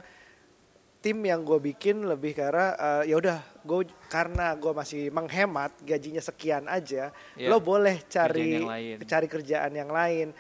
tim 1.03 1.19
yang 1.19 1.43
gue 1.43 1.59
bikin 1.59 2.07
lebih 2.07 2.31
karena 2.31 2.79
uh, 2.79 3.03
ya 3.03 3.19
udah 3.19 3.43
gue 3.67 3.91
karena 4.07 4.55
gue 4.55 4.71
masih 4.71 5.11
menghemat 5.11 5.75
gajinya 5.83 6.23
sekian 6.23 6.71
aja 6.71 7.11
Iya. 7.35 7.51
lo 7.51 7.59
boleh 7.59 8.07
cari 8.07 8.63
Kerjaan 8.63 9.03
cari 9.03 9.27
kerjaan 9.27 9.73
yang 9.75 9.91
lain 9.91 10.31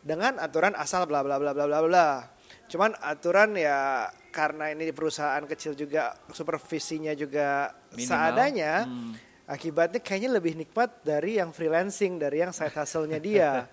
dengan 0.00 0.40
aturan 0.40 0.72
asal 0.80 1.04
bla 1.04 1.20
bla 1.20 1.36
bla 1.36 1.52
bla 1.52 1.68
bla 1.68 1.84
bla 1.84 2.08
cuman 2.72 2.96
aturan 3.04 3.52
ya 3.52 4.08
karena 4.32 4.72
ini 4.72 4.88
perusahaan 4.96 5.44
kecil 5.44 5.76
juga 5.76 6.16
supervisinya 6.32 7.12
juga 7.12 7.76
Minimal. 7.92 8.08
seadanya 8.08 8.72
Hmm. 8.88 9.12
Akibatnya 9.48 10.00
kayaknya 10.04 10.30
lebih 10.36 10.52
nikmat 10.60 10.92
dari 11.00 11.40
yang 11.40 11.56
freelancing 11.56 12.20
dari 12.20 12.44
yang 12.44 12.52
side 12.52 12.76
hustle-nya 12.76 13.16
dia. 13.16 13.50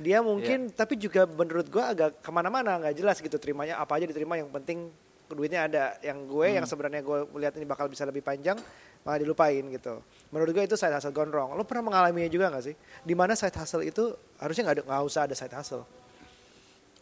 Dia 0.00 0.24
mungkin 0.24 0.72
tapi 0.72 0.96
juga 0.96 1.28
menurut 1.28 1.68
gue 1.68 1.84
agak 1.84 2.24
ke 2.24 2.30
mana-mana 2.32 2.80
nggak 2.80 2.96
jelas 2.96 3.20
gitu 3.20 3.36
terimanya 3.36 3.76
apa 3.76 4.00
aja 4.00 4.08
diterima 4.08 4.32
yang 4.40 4.48
penting 4.48 4.88
duitnya 5.28 5.68
ada. 5.68 5.84
Yang 6.00 6.18
gue 6.24 6.46
yang 6.56 6.64
sebenarnya 6.64 7.04
gue 7.04 7.18
melihat 7.36 7.52
ini 7.60 7.68
bakal 7.68 7.84
bisa 7.92 8.08
lebih 8.08 8.24
panjang 8.24 8.56
malah 9.04 9.20
dilupain 9.20 9.60
gitu. 9.60 10.00
Menurut 10.32 10.56
gue 10.56 10.64
itu 10.64 10.76
side 10.80 10.96
hustle 10.96 11.12
gone 11.12 11.28
wrong. 11.28 11.52
Lo 11.52 11.68
pernah 11.68 11.84
mengalaminya 11.92 12.32
juga 12.32 12.48
nggak 12.48 12.64
sih? 12.64 12.74
Di 13.04 13.12
mana 13.12 13.36
side 13.36 13.52
hustle 13.60 13.84
itu 13.84 14.16
harusnya 14.40 14.72
nggak 14.72 14.76
ada 14.80 14.84
nggak 14.88 15.02
usah 15.04 15.22
ada 15.28 15.36
side 15.36 15.52
hustle. 15.52 15.84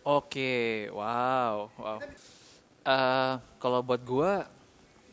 Oke, 0.03 0.91
wow, 0.91 1.71
wow. 1.79 1.99
Eh, 2.89 3.33
kalau 3.61 3.79
buat 3.85 4.03
gua 4.03 4.49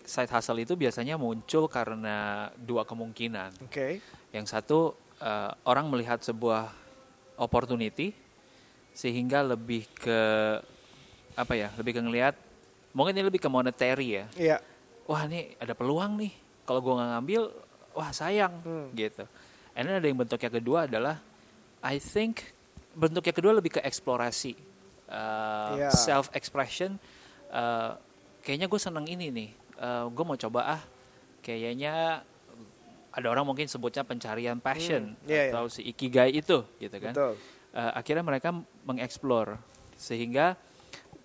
side 0.05 0.29
hustle 0.29 0.57
itu 0.57 0.73
biasanya 0.73 1.17
muncul 1.17 1.65
karena 1.67 2.47
dua 2.55 2.85
kemungkinan. 2.85 3.51
oke 3.61 3.87
Yang 4.31 4.45
satu 4.47 4.79
eh, 5.17 5.51
orang 5.65 5.89
melihat 5.89 6.21
sebuah 6.21 6.69
opportunity 7.35 8.13
sehingga 8.93 9.43
lebih 9.43 9.83
ke 9.91 10.19
apa 11.35 11.53
ya? 11.53 11.67
Lebih 11.75 11.99
ke 11.99 12.01
ngelihat 12.01 12.35
mungkin 12.95 13.11
ini 13.11 13.27
lebih 13.27 13.41
ke 13.41 13.49
monetary 13.49 14.23
ya. 14.23 14.25
iya 14.37 14.57
Wah, 15.05 15.29
ini 15.29 15.53
ada 15.61 15.77
peluang 15.77 16.17
nih. 16.17 16.33
Kalau 16.65 16.81
gua 16.81 16.97
nggak 16.97 17.09
ngambil, 17.13 17.41
wah 17.93 18.09
sayang 18.09 18.57
Hmm. 18.65 18.89
gitu. 18.97 19.21
And 19.77 19.85
then 19.85 19.99
ada 19.99 20.07
yang 20.07 20.17
bentuk 20.17 20.39
yang 20.39 20.55
kedua 20.55 20.89
adalah 20.89 21.21
I 21.85 22.01
think 22.01 22.41
bentuk 22.95 23.21
yang 23.21 23.35
kedua 23.35 23.53
lebih 23.53 23.77
ke 23.77 23.81
eksplorasi. 23.83 24.57
Uh, 25.05 25.77
Iya. 25.77 25.89
self 25.93 26.33
expression 26.33 26.97
uh, 27.53 27.93
kayaknya 28.41 28.65
gue 28.65 28.81
seneng 28.81 29.05
ini 29.05 29.29
nih 29.29 29.49
gue 30.11 30.23
mau 30.25 30.37
coba 30.39 30.79
ah 30.79 30.81
kayaknya 31.43 32.23
ada 33.15 33.27
orang 33.31 33.47
mungkin 33.47 33.69
sebutnya 33.69 34.03
pencarian 34.03 34.59
passion 34.59 35.15
Hmm, 35.15 35.29
iya, 35.29 35.47
iya. 35.47 35.51
atau 35.55 35.71
si 35.71 35.87
ikigai 35.87 36.35
itu 36.35 36.67
gitu 36.81 36.97
kan. 36.99 37.13
Betul. 37.15 37.33
Uh, 37.75 37.91
akhirnya 37.95 38.23
mereka 38.23 38.51
mengeksplor. 38.83 39.55
Sehingga 39.95 40.59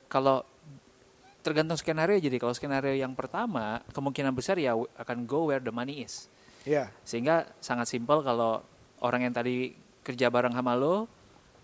kalau 0.07 0.46
tergantung 1.42 1.74
skenario 1.74 2.20
jadi 2.20 2.36
kalau 2.38 2.55
skenario 2.55 2.94
yang 2.94 3.16
pertama 3.16 3.80
kemungkinan 3.90 4.30
besar 4.36 4.61
ya 4.61 4.76
akan 4.76 5.26
go 5.26 5.51
where 5.51 5.62
the 5.62 5.74
money 5.74 6.07
is. 6.07 6.30
Iya. 6.62 6.94
Sehingga 7.03 7.51
sangat 7.59 7.90
simpel 7.90 8.22
kalau 8.22 8.62
orang 9.03 9.26
yang 9.26 9.34
tadi 9.34 9.74
kerja 10.07 10.30
bareng 10.30 10.55
sama 10.55 10.78
lo 10.78 11.11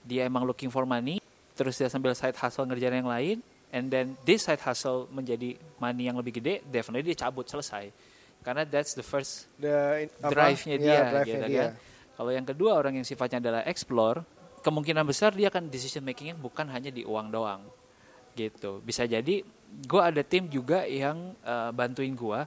dia 0.03 0.27
emang 0.27 0.43
looking 0.43 0.73
for 0.73 0.87
money 0.89 1.23
terus 1.57 1.77
dia 1.79 1.89
sambil 1.89 2.13
side 2.15 2.37
hustle 2.37 2.67
ngerjain 2.69 3.01
yang 3.01 3.11
lain 3.11 3.39
and 3.75 3.91
then 3.91 4.15
this 4.23 4.47
side 4.47 4.63
hustle 4.63 5.11
menjadi 5.11 5.59
money 5.79 6.07
yang 6.07 6.17
lebih 6.19 6.39
gede 6.39 6.63
definitely 6.69 7.11
dia 7.13 7.27
cabut 7.27 7.47
selesai 7.47 7.91
karena 8.47 8.63
that's 8.63 8.95
the 8.95 9.03
first 9.03 9.51
The, 9.59 10.07
drive-nya 10.23 10.79
Iya, 10.79 10.83
dia 10.83 11.01
drive-nya 11.11 11.35
gitu 11.35 11.47
dia. 11.51 11.63
kan. 11.67 11.73
Kalau 12.17 12.31
yang 12.31 12.47
kedua 12.47 12.79
orang 12.79 12.95
yang 12.97 13.07
sifatnya 13.07 13.43
adalah 13.43 13.67
explore, 13.67 14.23
kemungkinan 14.63 15.03
besar 15.03 15.35
dia 15.35 15.51
akan 15.51 15.67
decision 15.67 16.07
makingnya 16.07 16.39
bukan 16.39 16.71
hanya 16.71 16.95
di 16.95 17.03
uang 17.03 17.35
doang. 17.35 17.67
Gitu. 18.39 18.79
Bisa 18.87 19.03
jadi 19.03 19.43
gue 19.67 20.01
ada 20.01 20.23
tim 20.23 20.47
juga 20.47 20.87
yang 20.87 21.35
eh, 21.43 21.71
bantuin 21.75 22.15
gue 22.15 22.41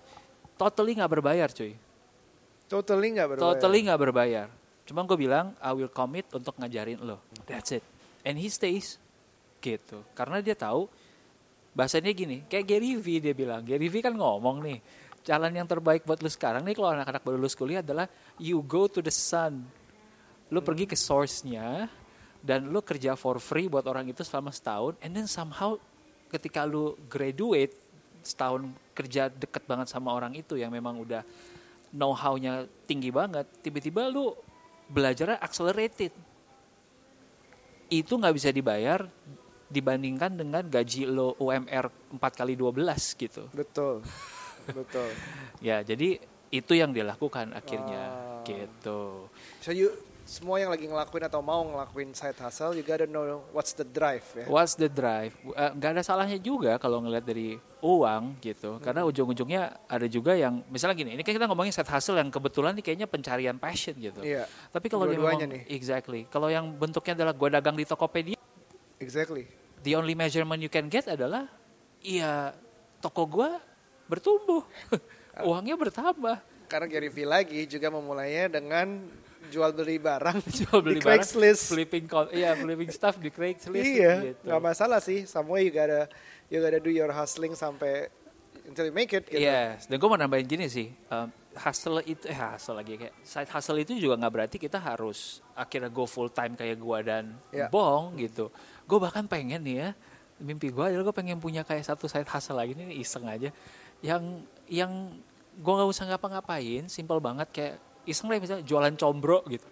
totally 0.56 0.96
nggak 0.96 1.12
berbayar 1.20 1.52
cuy. 1.52 1.76
totally 2.70 3.12
nggak 3.18 3.28
berbayar 3.36 3.46
Totally 3.60 3.80
nggak 3.84 4.00
berbayar. 4.00 4.48
Cuma 4.88 5.04
gue 5.04 5.18
bilang 5.20 5.52
I 5.60 5.76
will 5.76 5.92
commit 5.92 6.32
untuk 6.32 6.56
ngajarin 6.58 7.04
lo. 7.04 7.20
That's 7.44 7.76
it. 7.76 7.84
And 8.24 8.40
he 8.40 8.48
stays 8.48 8.96
gitu. 9.60 10.02
Karena 10.16 10.40
dia 10.40 10.56
tahu 10.56 10.88
bahasanya 11.74 12.12
gini, 12.12 12.44
kayak 12.50 12.66
Gary 12.66 12.98
V 12.98 13.22
dia 13.22 13.34
bilang. 13.34 13.62
Gary 13.64 13.88
V 13.88 14.02
kan 14.04 14.14
ngomong 14.14 14.64
nih, 14.66 14.78
jalan 15.24 15.52
yang 15.52 15.68
terbaik 15.68 16.08
buat 16.08 16.20
lu 16.24 16.32
sekarang 16.32 16.64
nih 16.66 16.76
kalau 16.76 16.90
anak-anak 16.96 17.22
baru 17.22 17.38
lulus 17.38 17.56
kuliah 17.56 17.84
adalah 17.84 18.08
you 18.40 18.64
go 18.64 18.88
to 18.90 19.04
the 19.04 19.14
sun. 19.14 19.62
Lu 20.50 20.66
pergi 20.66 20.90
ke 20.90 20.98
source-nya 20.98 21.86
dan 22.42 22.72
lu 22.72 22.82
kerja 22.82 23.14
for 23.14 23.38
free 23.38 23.70
buat 23.70 23.86
orang 23.86 24.10
itu 24.10 24.26
selama 24.26 24.50
setahun 24.50 24.98
and 25.04 25.14
then 25.14 25.28
somehow 25.30 25.76
ketika 26.32 26.64
lu 26.64 26.96
graduate 27.06 27.76
setahun 28.24 28.68
kerja 28.96 29.30
deket 29.32 29.64
banget 29.64 29.88
sama 29.92 30.12
orang 30.12 30.36
itu 30.36 30.58
yang 30.60 30.72
memang 30.74 30.98
udah 31.00 31.24
know 31.94 32.14
how-nya 32.14 32.70
tinggi 32.86 33.10
banget, 33.10 33.50
tiba-tiba 33.66 34.10
lu 34.10 34.34
belajarnya 34.90 35.42
accelerated. 35.42 36.14
Itu 37.90 38.22
nggak 38.22 38.36
bisa 38.38 38.50
dibayar 38.54 39.10
dibandingkan 39.70 40.34
dengan 40.34 40.66
gaji 40.66 41.06
lo 41.06 41.38
UMR 41.38 41.88
4 42.12 42.20
kali 42.36 42.54
12 42.54 42.74
gitu. 43.16 43.46
betul 43.50 44.02
betul 44.68 45.10
Ya, 45.62 45.80
jadi 45.80 46.18
itu 46.50 46.74
yang 46.74 46.90
dilakukan 46.90 47.54
akhirnya 47.54 48.04
Ah. 48.10 48.44
gitu. 48.44 49.30
so 49.60 49.70
you 49.70 49.94
semua 50.24 50.58
yang 50.58 50.70
lagi 50.70 50.86
ngelakuin 50.86 51.26
atau 51.26 51.42
mau 51.42 51.62
ngelakuin 51.64 52.14
side 52.14 52.38
hustle 52.38 52.72
you 52.72 52.82
gotta 52.82 53.04
know 53.04 53.26
what's 53.50 53.74
the 53.74 53.84
drive 53.84 54.22
ya 54.32 54.46
What's 54.46 54.74
the 54.74 54.86
drive? 54.86 55.34
Eh, 55.36 55.72
Nggak 55.74 55.90
ada 55.92 56.04
salahnya 56.04 56.38
juga 56.38 56.78
kalau 56.78 57.02
ngelihat 57.02 57.26
dari 57.26 57.58
uang 57.80 58.38
gitu. 58.40 58.78
Karena 58.80 59.02
ujung-ujungnya 59.04 59.62
ada 59.86 60.06
juga 60.06 60.36
yang 60.36 60.62
misalnya 60.68 60.94
gini, 60.96 61.12
ini 61.14 61.24
kan 61.24 61.34
kita 61.34 61.46
ngomongin 61.46 61.72
side 61.72 61.88
hustle 61.88 62.14
yang 62.14 62.30
kebetulan 62.30 62.74
nih 62.74 62.84
kayaknya 62.84 63.08
pencarian 63.08 63.58
passion 63.58 63.94
gitu. 63.96 64.22
iya 64.22 64.46
Tapi 64.70 64.86
kalau 64.86 65.10
dia 65.10 65.18
ngomong- 65.18 65.50
nih. 65.50 65.64
exactly. 65.68 66.26
Kalau 66.28 66.46
yang 66.48 66.70
bentuknya 66.72 67.18
adalah 67.18 67.34
gua 67.34 67.50
dagang 67.52 67.74
di 67.74 67.84
Tokopedia, 67.84 68.38
exactly 68.98 69.50
the 69.82 69.94
only 69.94 70.14
measurement 70.14 70.60
you 70.60 70.68
can 70.68 70.88
get 70.88 71.06
adalah 71.06 71.48
iya 72.00 72.52
toko 72.98 73.24
gua 73.26 73.60
bertumbuh. 74.06 74.64
Uangnya 75.48 75.76
bertambah. 75.76 76.38
karena 76.66 76.86
Gary 76.86 77.10
V 77.10 77.26
lagi 77.26 77.66
juga 77.66 77.90
memulainya 77.90 78.46
dengan 78.52 79.02
jual 79.50 79.74
beli 79.74 79.98
barang 79.98 80.38
Jual 80.62 80.86
beli 80.86 80.98
di 80.98 81.02
barang, 81.02 81.26
Craigslist 81.26 81.74
flipping 81.74 82.06
iya 82.30 82.54
flipping 82.54 82.92
stuff 82.94 83.18
di 83.18 83.34
Craigslist 83.34 83.90
iya 83.90 84.14
gitu. 84.30 84.46
nggak 84.46 84.62
masalah 84.62 85.02
sih 85.02 85.26
somewhere 85.26 85.66
you 85.66 85.74
gotta 85.74 86.06
you 86.46 86.62
gotta 86.62 86.78
do 86.78 86.94
your 86.94 87.10
hustling 87.10 87.58
sampai 87.58 88.14
until 88.70 88.86
you 88.86 88.94
make 88.94 89.10
it 89.10 89.26
gitu 89.26 89.42
Yes, 89.42 89.90
dan 89.90 89.98
gue 89.98 90.06
mau 90.06 90.14
nambahin 90.14 90.46
gini 90.46 90.70
sih, 90.70 90.94
um, 91.10 91.26
hustle 91.58 92.06
itu, 92.06 92.30
eh 92.30 92.38
hustle 92.38 92.78
lagi 92.78 93.02
kayak 93.02 93.18
side 93.26 93.50
hustle 93.50 93.82
itu 93.82 93.98
juga 93.98 94.22
nggak 94.22 94.34
berarti 94.38 94.58
kita 94.62 94.78
harus 94.78 95.42
akhirnya 95.58 95.90
go 95.90 96.06
full 96.06 96.30
time 96.30 96.54
kayak 96.54 96.78
gue 96.78 96.98
dan 97.02 97.34
Ya. 97.50 97.66
Bong 97.66 98.14
gitu. 98.22 98.54
Gue 98.90 98.98
bahkan 98.98 99.30
pengen 99.30 99.62
nih 99.62 99.76
ya, 99.86 99.90
mimpi 100.42 100.74
gue 100.74 100.82
adalah 100.82 101.06
gue 101.06 101.16
pengen 101.16 101.38
punya 101.38 101.62
kayak 101.62 101.86
satu 101.86 102.10
side 102.10 102.26
hustle 102.26 102.58
lagi 102.58 102.74
nih 102.74 102.98
iseng 102.98 103.30
aja, 103.30 103.54
yang 104.02 104.42
yang 104.66 105.14
gue 105.62 105.74
nggak 105.78 105.90
usah 105.94 106.10
ngapa-ngapain, 106.10 106.90
simple 106.90 107.22
banget 107.22 107.48
kayak 107.54 107.76
iseng 108.10 108.34
lah 108.34 108.42
misalnya 108.42 108.66
jualan 108.66 108.98
combro 108.98 109.46
gitu. 109.46 109.70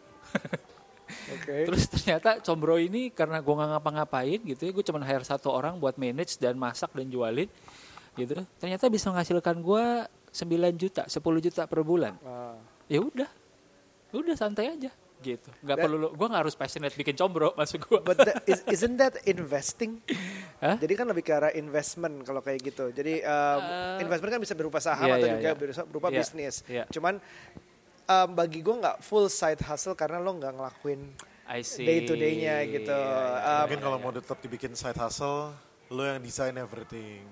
oke 1.33 1.53
Terus 1.65 1.83
ternyata 1.89 2.37
combro 2.45 2.77
ini 2.77 3.09
karena 3.09 3.41
gue 3.41 3.53
nggak 3.57 3.69
ngapa-ngapain 3.73 4.39
gitu 4.45 4.61
ya, 4.69 4.71
gue 4.77 4.85
cuma 4.85 5.01
hire 5.01 5.25
satu 5.25 5.49
orang 5.49 5.81
buat 5.81 5.97
manage 5.97 6.37
dan 6.37 6.53
masak 6.53 6.93
dan 6.93 7.09
jualin 7.09 7.49
gitu. 8.13 8.37
Ternyata 8.61 8.85
bisa 8.93 9.09
menghasilkan 9.09 9.65
gue 9.65 9.85
9 10.29 10.77
juta, 10.77 11.09
10 11.09 11.17
juta 11.41 11.65
per 11.65 11.81
bulan. 11.81 12.13
Ah. 12.21 12.53
Ya 12.85 13.01
udah, 13.01 13.29
udah 14.13 14.37
santai 14.37 14.77
aja 14.77 14.93
gitu. 15.19 15.49
Nggak 15.61 15.77
perlu, 15.81 16.07
gue 16.13 16.27
nggak 16.29 16.41
harus 16.45 16.55
passionate 16.55 16.93
bikin 16.93 17.13
combro 17.13 17.51
masuk 17.53 17.83
gue. 17.83 17.99
But 18.01 18.17
that, 18.21 18.45
is, 18.45 18.61
isn't 18.69 18.97
that 18.97 19.17
investing? 19.25 19.99
Hah? 20.63 20.77
Jadi 20.77 20.93
kan 20.93 21.05
lebih 21.09 21.25
ke 21.25 21.33
arah 21.33 21.53
investment 21.53 22.21
kalau 22.21 22.41
kayak 22.41 22.61
gitu. 22.61 22.89
Jadi 22.89 23.21
um, 23.21 23.61
Eh, 23.61 24.05
investment 24.05 24.31
kan 24.37 24.41
bisa 24.41 24.53
berupa 24.53 24.77
saham 24.77 25.07
iya, 25.09 25.15
atau 25.17 25.27
iya, 25.27 25.33
juga 25.37 25.49
iya. 25.49 25.83
berupa, 25.85 26.07
Iya, 26.09 26.17
bisnis. 26.21 26.55
iya. 26.65 26.83
Cuman 26.89 27.17
um, 28.05 28.29
bagi 28.33 28.59
gue 28.61 28.75
nggak 28.75 29.01
full 29.01 29.27
side 29.27 29.61
hustle 29.61 29.93
karena 29.93 30.17
lo 30.17 30.33
nggak 30.33 30.53
ngelakuin 30.53 31.01
I 31.47 31.63
see. 31.63 31.87
day 31.87 32.03
to 32.03 32.13
day-nya 32.13 32.59
gitu. 32.67 32.91
Um, 32.91 33.65
Mungkin 33.71 33.79
kalau 33.79 33.97
mau 34.03 34.11
tetap 34.11 34.37
dibikin 34.39 34.75
side 34.75 34.99
hustle, 34.99 35.55
lo 35.87 36.03
yang 36.03 36.19
design 36.19 36.59
everything. 36.59 37.23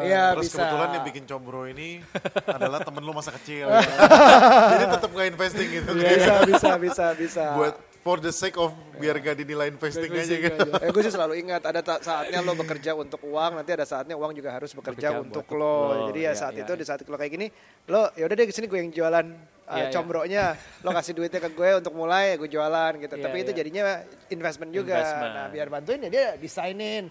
Iya 0.00 0.32
Terus 0.34 0.44
bisa. 0.46 0.56
kebetulan 0.58 0.88
yang 0.90 1.04
bikin 1.04 1.24
combro 1.26 1.62
ini 1.64 2.00
adalah 2.56 2.80
temen 2.80 3.00
lo 3.00 3.12
masa 3.12 3.30
kecil. 3.32 3.68
ya. 3.68 3.80
Jadi 4.72 4.84
tetap 4.90 5.10
nggak 5.10 5.28
investing 5.28 5.68
gitu. 5.70 5.90
bisa 5.92 6.34
bisa 6.50 6.70
bisa 6.78 7.06
bisa. 7.14 7.44
Buat 7.54 7.74
for 8.02 8.18
the 8.18 8.30
sake 8.30 8.56
of 8.56 8.72
biar 8.98 9.14
gak 9.16 9.36
dinilai 9.36 9.70
investing 9.70 10.10
aja 10.10 10.34
kan. 10.42 10.58
eh, 10.74 10.90
gue 10.90 11.02
sih 11.02 11.10
selalu 11.10 11.38
ingat 11.38 11.62
ada 11.62 11.78
saatnya 11.98 12.38
lo 12.40 12.54
bekerja 12.54 12.94
untuk 12.94 13.22
uang, 13.22 13.54
nanti 13.54 13.70
ada 13.70 13.86
saatnya 13.86 14.14
uang 14.14 14.32
juga 14.32 14.50
harus 14.50 14.70
bekerja 14.72 15.14
Bekerja 15.14 15.22
untuk 15.22 15.46
lo. 15.52 15.62
lo. 15.86 15.98
Jadi 16.10 16.20
ya 16.20 16.26
Iya, 16.26 16.32
saat 16.34 16.52
iya, 16.52 16.66
itu 16.66 16.72
iya. 16.74 16.80
di 16.80 16.84
saat 16.84 16.98
lo 17.00 17.14
kayak 17.14 17.30
gini, 17.30 17.46
lo 17.86 18.10
ya 18.12 18.26
udah 18.26 18.34
deh 18.34 18.46
ke 18.46 18.50
sini 18.50 18.66
gue 18.66 18.74
yang 18.76 18.90
jualan 18.90 19.22
uh, 19.22 19.70
Iya, 19.70 19.86
iya. 19.86 19.94
combronya, 19.94 20.44
lo 20.82 20.90
kasih 20.90 21.14
duitnya 21.14 21.38
ke 21.38 21.50
gue 21.50 21.70
untuk 21.78 21.94
mulai, 21.94 22.34
gue 22.34 22.48
jualan 22.48 22.92
gitu. 22.98 23.14
Iya, 23.14 23.22
Tapi 23.22 23.36
itu 23.38 23.50
iya. 23.50 23.58
jadinya 23.62 23.84
investment 24.28 24.70
juga. 24.72 24.98
Investment. 24.98 25.32
Nah 25.32 25.46
biar 25.48 25.66
bantuin 25.68 26.00
ya 26.02 26.10
dia 26.10 26.26
desainin 26.34 27.06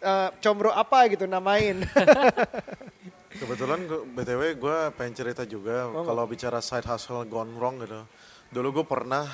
uh, 0.00 0.32
combro 0.40 0.72
apa 0.72 1.12
gitu 1.12 1.28
namain. 1.28 1.82
Kebetulan 3.42 3.80
BTW 3.88 4.60
gue 4.60 4.78
pengen 4.94 5.14
cerita 5.16 5.42
juga 5.48 5.88
kalau 5.88 6.28
bicara 6.28 6.60
side 6.60 6.84
hustle 6.84 7.24
gone 7.24 7.56
wrong 7.56 7.80
gitu. 7.80 8.04
Dulu 8.52 8.68
gue 8.80 8.86
pernah 8.86 9.24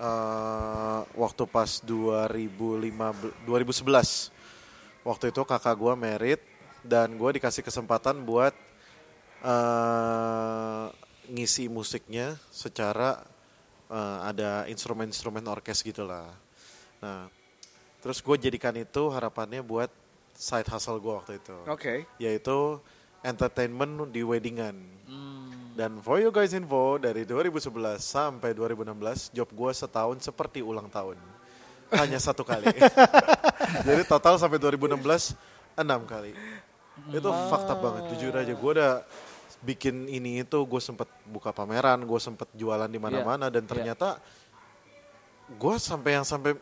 eh, 0.00 1.00
waktu 1.16 1.44
pas 1.48 1.80
2015 1.84 3.44
2011 3.44 5.04
waktu 5.04 5.24
itu 5.28 5.40
kakak 5.44 5.76
gue 5.76 5.92
merit 5.96 6.40
dan 6.80 7.14
gue 7.20 7.30
dikasih 7.36 7.60
kesempatan 7.60 8.24
buat 8.24 8.56
eh, 9.44 10.86
ngisi 11.28 11.68
musiknya 11.68 12.40
secara 12.48 13.20
eh, 13.92 14.18
ada 14.24 14.64
instrumen-instrumen 14.72 15.44
orkes 15.44 15.84
gitulah. 15.84 16.32
Nah, 16.96 17.28
terus 18.06 18.22
gue 18.22 18.36
jadikan 18.38 18.70
itu 18.78 19.10
harapannya 19.10 19.66
buat 19.66 19.90
side 20.38 20.70
hustle 20.70 21.02
gue 21.02 21.10
waktu 21.10 21.42
itu. 21.42 21.56
Oke. 21.66 22.06
Yaitu 22.22 22.78
entertainment 23.26 24.14
di 24.14 24.22
weddingan. 24.22 24.78
Hmm. 25.10 25.74
Dan 25.74 25.98
for 25.98 26.22
you 26.22 26.30
guys 26.30 26.54
info, 26.54 27.02
dari 27.02 27.26
2011 27.26 27.98
sampai 27.98 28.54
2016, 28.54 29.34
job 29.34 29.50
gue 29.50 29.70
setahun 29.74 30.22
seperti 30.22 30.62
ulang 30.62 30.86
tahun. 30.86 31.18
Hanya 31.90 32.22
satu 32.22 32.46
kali. 32.46 32.70
Jadi 33.90 34.02
total 34.06 34.38
sampai 34.38 34.62
2016, 34.62 35.34
enam 35.74 36.06
kali. 36.06 36.30
Itu 37.10 37.28
fakta 37.50 37.74
banget, 37.74 38.14
jujur 38.14 38.38
aja. 38.38 38.54
Gue 38.54 38.70
udah 38.70 39.02
bikin 39.66 40.06
ini 40.06 40.46
itu, 40.46 40.58
gue 40.62 40.78
sempet 40.78 41.10
buka 41.26 41.50
pameran, 41.50 42.06
gue 42.06 42.20
sempet 42.22 42.46
jualan 42.54 42.86
di 42.86 43.02
mana-mana, 43.02 43.50
dan 43.50 43.66
Iya. 43.66 43.70
ternyata 43.74 44.08
gue 45.50 45.74
sampai 45.82 46.22
yang 46.22 46.24
sampai 46.24 46.54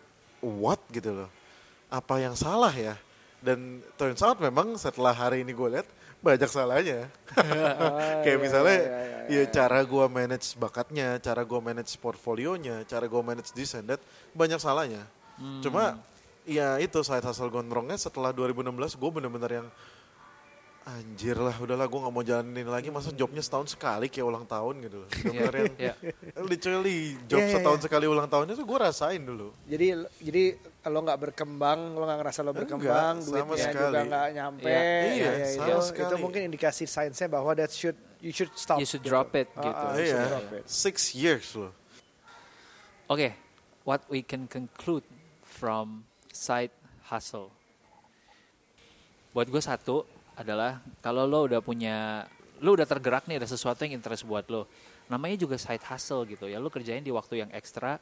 what 0.45 0.80
gitu 0.92 1.24
loh. 1.24 1.30
Apa 1.88 2.20
yang 2.20 2.36
salah 2.36 2.72
ya? 2.72 3.01
Dan 3.40 3.80
turns 3.97 4.20
out 4.24 4.40
memang 4.40 4.76
setelah 4.76 5.12
hari 5.12 5.45
ini 5.45 5.53
gue 5.53 5.68
lihat 5.80 5.88
banyak 6.24 6.49
salahnya. 6.49 7.12
Kayak 8.24 8.38
misalnya 8.40 8.78
ya 9.28 9.42
cara 9.53 9.84
gue 9.84 10.07
manage 10.09 10.57
bakatnya, 10.57 11.20
cara 11.20 11.45
gue 11.45 11.61
manage 11.61 11.92
portfolionya, 12.01 12.88
cara 12.88 13.05
gue 13.05 13.22
manage 13.24 13.53
this 13.53 13.76
and 13.76 13.92
that 13.92 14.01
banyak 14.32 14.57
salahnya. 14.57 15.05
Cuma 15.61 16.01
ya 16.49 16.80
itu 16.80 17.01
side 17.05 17.24
hustle 17.24 17.53
gondrongnya 17.53 18.01
setelah 18.01 18.32
2016 18.32 19.01
gue 19.01 19.11
bener-bener 19.12 19.51
yang 19.64 19.68
anjir 20.85 21.32
lah 21.41 21.57
udahlah 21.57 21.89
gue 21.89 21.97
nggak 21.97 22.12
mau 22.12 22.20
jalanin 22.20 22.68
lagi 22.68 22.93
masa 22.93 23.09
jobnya 23.09 23.41
setahun 23.41 23.72
sekali 23.72 24.12
kayak 24.12 24.26
ulang 24.28 24.45
tahun 24.45 24.85
gitu 24.85 24.97
loh. 25.01 25.09
Bener-bener 25.09 25.55
yang 25.57 25.74
Iya. 25.80 25.95
literally 26.45 26.99
job 27.24 27.41
Iya, 27.41 27.47
iya, 27.49 27.55
setahun 27.57 27.78
iya. 27.80 27.85
sekali 27.89 28.05
ulang 28.05 28.28
tahunnya 28.28 28.53
tuh 28.53 28.66
gue 28.68 28.78
rasain 28.78 29.22
dulu. 29.24 29.49
Jadi 29.64 29.87
jadi 30.20 30.43
kalau 30.85 31.01
nggak 31.01 31.18
berkembang, 31.24 31.97
lo 31.97 32.05
nggak 32.05 32.18
ngerasa 32.20 32.41
lo 32.41 32.53
Enggak, 32.53 32.59
berkembang, 32.61 33.14
sama 33.16 33.32
duitnya 33.32 33.57
sekali. 33.57 33.80
juga 33.80 34.01
nggak 34.05 34.26
nyampe. 34.30 34.68
Iya. 34.68 34.85
Iya, 35.09 35.30
Ya, 35.32 35.47
sama 35.49 35.64
itu, 35.64 35.80
sekali. 35.89 36.05
itu 36.05 36.16
mungkin 36.20 36.41
indikasi 36.53 36.85
sainsnya 36.85 37.28
bahwa 37.32 37.51
that 37.55 37.72
should 37.72 37.97
you 38.20 38.28
should 38.30 38.53
stop. 38.53 38.76
You 38.76 38.85
should 38.85 39.01
drop 39.03 39.32
it, 39.32 39.49
gitu. 39.51 39.64
ah, 39.64 39.89
Ah, 39.89 39.97
iya, 39.97 40.20
drop 40.28 40.53
it. 40.53 40.68
six 40.68 41.16
years 41.16 41.57
loh. 41.57 41.72
Oke, 43.07 43.32
what 43.82 44.05
we 44.07 44.20
can 44.20 44.45
conclude 44.45 45.05
from 45.41 46.05
side 46.28 46.72
hustle. 47.09 47.49
Buat 49.32 49.49
gue 49.49 49.59
satu 49.59 50.05
adalah 50.35 50.82
kalau 51.01 51.24
lo 51.24 51.47
udah 51.47 51.61
punya, 51.62 52.26
lo 52.61 52.74
udah 52.74 52.87
tergerak 52.87 53.26
nih 53.30 53.43
ada 53.43 53.49
sesuatu 53.49 53.82
yang 53.87 53.99
interest 53.99 54.26
buat 54.26 54.47
lo. 54.51 54.66
Namanya 55.11 55.41
juga 55.41 55.57
side 55.59 55.85
hustle 55.85 56.24
gitu 56.28 56.49
ya. 56.51 56.59
Lo 56.59 56.68
kerjain 56.68 57.03
di 57.03 57.12
waktu 57.12 57.47
yang 57.47 57.51
ekstra. 57.55 57.99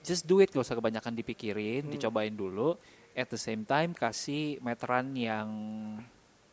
Just 0.00 0.24
do 0.24 0.40
it, 0.40 0.48
gak 0.48 0.64
usah 0.64 0.76
kebanyakan 0.76 1.12
dipikirin, 1.12 1.86
dicobain 1.92 2.32
dulu. 2.32 2.74
At 3.14 3.30
the 3.30 3.38
same 3.38 3.62
time 3.62 3.94
kasih 3.94 4.58
meteran 4.64 5.12
yang 5.14 5.48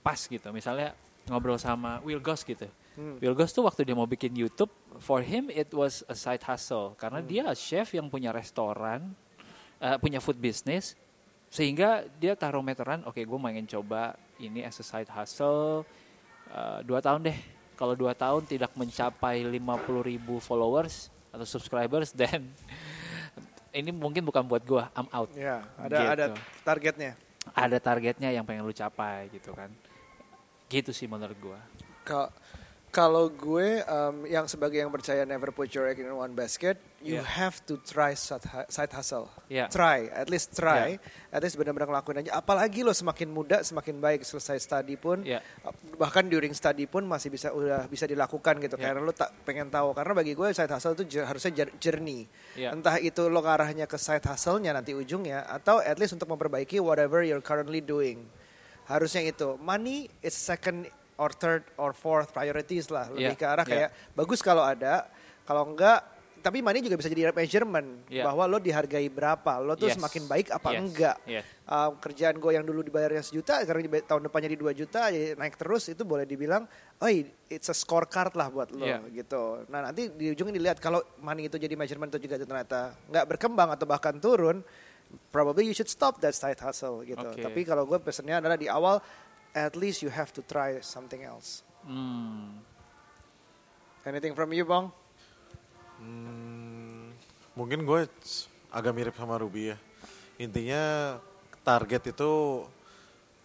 pas 0.06 0.20
gitu. 0.30 0.52
Misalnya 0.54 0.94
ngobrol 1.26 1.58
sama 1.58 2.02
Will 2.04 2.22
Goss 2.22 2.44
gitu. 2.46 2.68
Will 3.24 3.34
Goss 3.34 3.56
tuh 3.56 3.64
waktu 3.64 3.88
dia 3.88 3.96
mau 3.96 4.06
bikin 4.06 4.36
YouTube, 4.36 4.70
for 5.00 5.24
him 5.24 5.48
it 5.48 5.72
was 5.72 6.04
a 6.12 6.16
side 6.18 6.44
hustle 6.44 6.92
karena 7.00 7.24
dia 7.24 7.48
chef 7.56 7.96
yang 7.96 8.12
punya 8.12 8.36
restoran, 8.36 9.16
eh, 9.80 9.96
punya 9.98 10.20
food 10.20 10.38
business, 10.38 11.00
sehingga 11.52 11.90
dia 12.16 12.32
taruh 12.34 12.64
meteran, 12.64 13.04
oke 13.04 13.20
gue 13.20 13.40
pengen 13.44 13.68
coba 13.68 14.16
ini 14.40 14.64
as 14.64 14.80
a 14.80 14.86
side 14.88 15.12
hustle 15.12 15.84
eh, 16.48 16.80
dua 16.82 17.04
tahun 17.04 17.28
deh. 17.28 17.38
Kalau 17.76 17.92
dua 17.92 18.14
tahun 18.14 18.46
tidak 18.46 18.72
mencapai 18.72 19.44
50 19.44 19.60
ribu 20.06 20.40
followers 20.40 21.12
atau 21.30 21.44
subscribers, 21.44 22.16
then 22.20 22.48
ini 23.72 23.92
mungkin 23.92 24.24
bukan 24.24 24.44
buat 24.44 24.64
gue, 24.64 24.84
I'm 24.94 25.12
out. 25.12 25.28
Ya, 25.34 25.60
ada 25.76 25.98
Gitu. 25.98 26.08
ada 26.08 26.26
targetnya. 26.64 27.12
Ada 27.52 27.78
targetnya 27.78 28.30
yang 28.30 28.46
pengen 28.46 28.64
lu 28.64 28.72
capai 28.72 29.28
gitu 29.30 29.52
kan. 29.52 29.68
Gitu 30.68 30.94
sih 30.94 31.10
menurut 31.10 31.36
gue. 31.36 31.60
Ka- 32.06 32.32
Kalau 32.92 33.32
gue 33.32 33.80
um, 33.88 34.28
yang 34.28 34.52
sebagai 34.52 34.76
yang 34.76 34.92
percaya 34.92 35.24
never 35.24 35.48
put 35.50 35.72
your 35.72 35.88
egg 35.88 36.04
in 36.04 36.12
one 36.12 36.36
basket, 36.36 36.76
you 37.00 37.18
Yeah. 37.18 37.24
have 37.24 37.64
to 37.64 37.80
try 37.80 38.12
side 38.12 38.44
hu- 38.44 38.68
side 38.68 38.92
hustle. 38.92 39.32
Yeah. 39.48 39.72
Try, 39.72 40.12
at 40.12 40.28
least 40.28 40.52
try, 40.52 41.00
at 41.32 41.40
least 41.40 41.56
benar-benar 41.56 41.88
ngelakuin 41.88 42.28
aja. 42.28 42.36
Apalagi 42.36 42.84
lo 42.84 42.92
semakin 42.92 43.32
muda, 43.32 43.64
semakin 43.64 43.96
baik 43.96 44.28
selesai 44.28 44.60
study 44.60 45.00
pun, 45.00 45.24
Yeah. 45.24 45.40
bahkan 45.96 46.28
during 46.28 46.52
study 46.52 46.84
pun 46.84 47.08
masih 47.08 47.32
bisa 47.32 47.56
udah 47.56 47.88
bisa 47.88 48.04
dilakukan 48.04 48.60
gitu. 48.60 48.76
Yeah. 48.76 48.92
Karena 48.92 49.08
lo 49.08 49.16
tak 49.16 49.40
pengen 49.48 49.72
tahu. 49.72 49.96
Karena 49.96 50.12
bagi 50.12 50.36
gue 50.36 50.52
side 50.52 50.68
hustle 50.68 50.92
itu 51.00 51.08
jer- 51.08 51.28
harusnya 51.32 51.52
jer- 51.56 51.76
journey. 51.80 52.28
Yeah. 52.60 52.76
Entah 52.76 53.00
itu 53.00 53.32
lo 53.32 53.40
arahnya 53.40 53.88
ke 53.88 53.96
side 53.96 54.28
hustle-nya 54.28 54.76
nanti 54.76 54.92
ujungnya, 54.92 55.48
atau 55.48 55.80
at 55.80 55.96
least 55.96 56.12
untuk 56.12 56.28
memperbaiki 56.28 56.84
whatever 56.84 57.24
you're 57.24 57.40
currently 57.40 57.80
doing. 57.80 58.28
Harusnya 58.84 59.24
itu. 59.24 59.56
Money 59.64 60.12
is 60.20 60.36
second 60.36 60.92
or 61.18 61.30
third 61.34 61.64
or 61.76 61.92
fourth 61.92 62.32
priorities 62.32 62.88
lah. 62.88 63.10
Lebih 63.12 63.36
Yeah, 63.36 63.40
ke 63.40 63.46
arah 63.46 63.66
yeah. 63.66 63.88
kayak 63.88 63.90
bagus 64.14 64.40
kalau 64.40 64.64
ada, 64.64 65.08
kalau 65.44 65.68
enggak 65.68 66.00
tapi 66.42 66.58
money 66.58 66.82
juga 66.82 66.98
bisa 66.98 67.06
jadi 67.06 67.30
measurement 67.30 68.02
Yeah. 68.10 68.26
bahwa 68.26 68.50
lo 68.50 68.58
dihargai 68.58 69.06
berapa, 69.14 69.62
lo 69.62 69.78
tuh 69.78 69.94
Yes. 69.94 70.02
semakin 70.02 70.26
baik 70.26 70.48
apa 70.50 70.74
Yes. 70.74 70.80
enggak. 70.82 71.18
Yes. 71.30 71.46
Uh, 71.70 71.94
kerjaan 72.02 72.42
gue 72.42 72.52
yang 72.58 72.66
dulu 72.66 72.82
dibayarnya 72.82 73.22
sejuta, 73.22 73.62
sekarang 73.62 73.86
dibayar- 73.86 74.10
tahun 74.10 74.26
depannya 74.26 74.50
di 74.50 74.58
2 74.58 74.74
juta, 74.74 75.14
ya 75.14 75.38
naik 75.38 75.54
terus 75.54 75.94
itu 75.94 76.02
boleh 76.02 76.26
dibilang, 76.26 76.66
oh 76.98 77.10
it's 77.46 77.70
a 77.70 77.78
scorecard 77.78 78.34
lah 78.34 78.50
buat 78.50 78.74
lo 78.74 78.82
Yeah. 78.82 79.06
gitu. 79.14 79.70
Nah 79.70 79.86
nanti 79.86 80.10
di 80.10 80.34
ujungnya 80.34 80.58
dilihat 80.58 80.82
kalau 80.82 81.06
money 81.22 81.46
itu 81.46 81.62
jadi 81.62 81.78
measurement 81.78 82.10
itu 82.10 82.26
juga 82.26 82.42
ternyata 82.42 82.98
nggak 83.06 83.26
berkembang 83.38 83.70
atau 83.78 83.86
bahkan 83.86 84.18
turun, 84.18 84.66
probably 85.30 85.70
you 85.70 85.78
should 85.78 85.94
stop 85.94 86.18
that 86.26 86.34
side 86.34 86.58
hustle 86.58 87.06
gitu. 87.06 87.22
Oke. 87.22 87.38
Tapi 87.38 87.62
kalau 87.70 87.86
gue 87.86 88.02
pesennya 88.02 88.42
adalah 88.42 88.58
di 88.58 88.66
awal, 88.66 88.98
at 89.52 89.76
least 89.76 90.02
you 90.02 90.12
have 90.12 90.32
to 90.32 90.42
try 90.44 90.80
something 90.80 91.24
else. 91.24 91.64
Hmm. 91.84 92.60
Anything 94.02 94.34
from 94.34 94.50
you, 94.56 94.66
Bang? 94.66 94.90
Hmm, 96.02 97.14
mungkin 97.54 97.86
gue 97.86 98.10
agak 98.74 98.94
mirip 98.96 99.14
sama 99.14 99.38
Ruby 99.38 99.76
ya. 99.76 99.78
Intinya 100.42 101.16
target 101.62 102.10
itu 102.10 102.66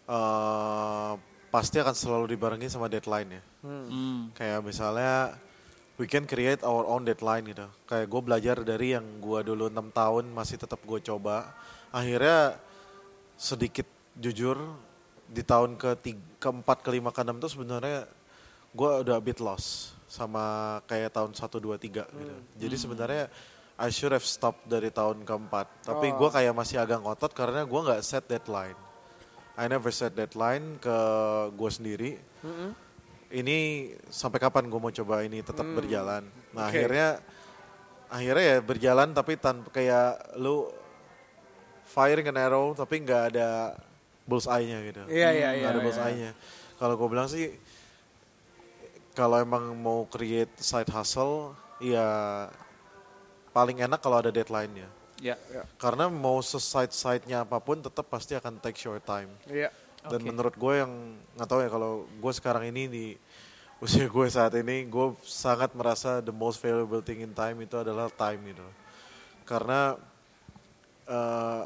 eh, 0.09 1.13
pasti 1.53 1.77
akan 1.77 1.93
selalu 1.93 2.33
dibarengi 2.33 2.73
sama 2.73 2.89
deadline 2.89 3.37
ya. 3.37 3.43
Hmm. 3.67 4.33
Kayak 4.33 4.65
misalnya 4.65 5.37
we 6.01 6.09
can 6.09 6.25
create 6.25 6.65
our 6.65 6.89
own 6.89 7.05
deadline 7.05 7.45
gitu. 7.45 7.69
Kayak 7.85 8.09
gue 8.09 8.23
belajar 8.25 8.57
dari 8.65 8.97
yang 8.97 9.05
gue 9.21 9.41
dulu 9.45 9.69
enam 9.69 9.93
tahun 9.93 10.33
masih 10.33 10.57
tetap 10.57 10.81
gue 10.89 11.01
coba. 11.05 11.53
Akhirnya 11.93 12.57
sedikit 13.37 13.85
jujur 14.17 14.57
di 15.27 15.43
tahun 15.43 15.75
ke 15.75 15.91
tiga, 16.01 16.23
keempat, 16.39 16.87
kelima, 16.87 17.11
keenam 17.11 17.43
tuh 17.43 17.51
sebenarnya 17.51 18.07
gue 18.77 18.91
udah 19.03 19.17
a 19.19 19.23
bit 19.23 19.41
lost 19.41 19.97
sama 20.07 20.79
kayak 20.87 21.11
tahun 21.11 21.35
satu 21.35 21.59
dua 21.59 21.81
tiga 21.81 22.07
gitu. 22.07 22.35
Jadi 22.67 22.77
sebenarnya 22.79 23.25
I 23.77 23.93
should 23.93 24.15
have 24.15 24.25
stopped 24.25 24.65
dari 24.65 24.89
tahun 24.89 25.27
keempat. 25.27 25.85
Tapi 25.85 26.15
gue 26.15 26.29
kayak 26.33 26.55
masih 26.55 26.81
agak 26.81 27.03
ngotot 27.03 27.33
karena 27.35 27.67
gue 27.67 27.81
nggak 27.81 28.01
set 28.01 28.25
deadline. 28.25 28.79
I 29.57 29.67
never 29.67 29.89
set 29.93 30.13
deadline 30.13 30.81
ke 30.81 30.97
gue 31.53 31.71
sendiri. 31.73 32.11
Ini 33.27 33.59
sampai 34.07 34.39
kapan 34.39 34.71
gue 34.71 34.81
mau 34.81 34.93
coba 34.95 35.27
ini 35.27 35.43
tetap 35.43 35.67
berjalan. 35.67 36.23
Nah 36.55 36.71
Oke. 36.71 36.79
akhirnya 36.79 37.09
akhirnya 38.07 38.45
ya 38.47 38.59
berjalan 38.63 39.09
tapi 39.11 39.35
tanpa 39.35 39.69
kayak 39.75 40.39
lu 40.39 40.71
firing 41.91 42.31
an 42.31 42.39
arrow 42.39 42.71
tapi 42.71 43.03
nggak 43.03 43.35
ada 43.35 43.75
bullseye-nya 44.27 44.79
gitu. 44.91 45.03
Iya, 45.07 45.31
iya, 45.33 45.49
iya, 45.55 45.67
ada 45.71 45.79
iya. 45.81 45.85
bullseye-nya. 45.87 46.31
Kalau 46.77 46.95
gue 46.99 47.09
bilang 47.09 47.31
sih 47.31 47.55
kalau 49.17 49.41
emang 49.41 49.73
mau 49.73 50.05
create 50.13 50.53
side 50.61 50.93
hustle 50.93 51.57
ya 51.81 52.05
paling 53.57 53.81
enak 53.81 54.03
kalau 54.05 54.21
ada 54.21 54.29
deadline-nya. 54.29 54.91
Ya. 55.17 55.41
Karena 55.81 56.13
mau 56.13 56.45
seside-side-nya 56.45 57.49
apa 57.49 57.57
pun 57.57 57.81
tetap 57.81 58.05
pasti 58.13 58.37
akan 58.37 58.61
take 58.61 58.77
your 58.85 59.01
time. 59.01 59.33
Iya. 59.49 59.73
Dan 60.05 60.21
Oke. 60.21 60.29
menurut 60.29 60.55
gue 60.55 60.75
yang 60.85 60.93
nggak 61.41 61.49
tahu 61.49 61.61
ya 61.65 61.71
kalau 61.73 61.93
gue 62.05 62.33
sekarang 62.37 62.69
ini 62.69 62.83
di 62.87 63.07
usia 63.85 64.09
gue 64.09 64.27
saat 64.29 64.53
ini 64.57 64.89
gue 64.89 65.07
sangat 65.25 65.73
merasa 65.77 66.21
the 66.25 66.33
most 66.33 66.61
valuable 66.61 67.01
thing 67.01 67.25
in 67.25 67.33
time 67.33 67.57
itu 67.65 67.81
adalah 67.81 68.13
time 68.13 68.53
gitu. 68.53 68.67
Karena 69.49 69.97
eh, 71.09 71.65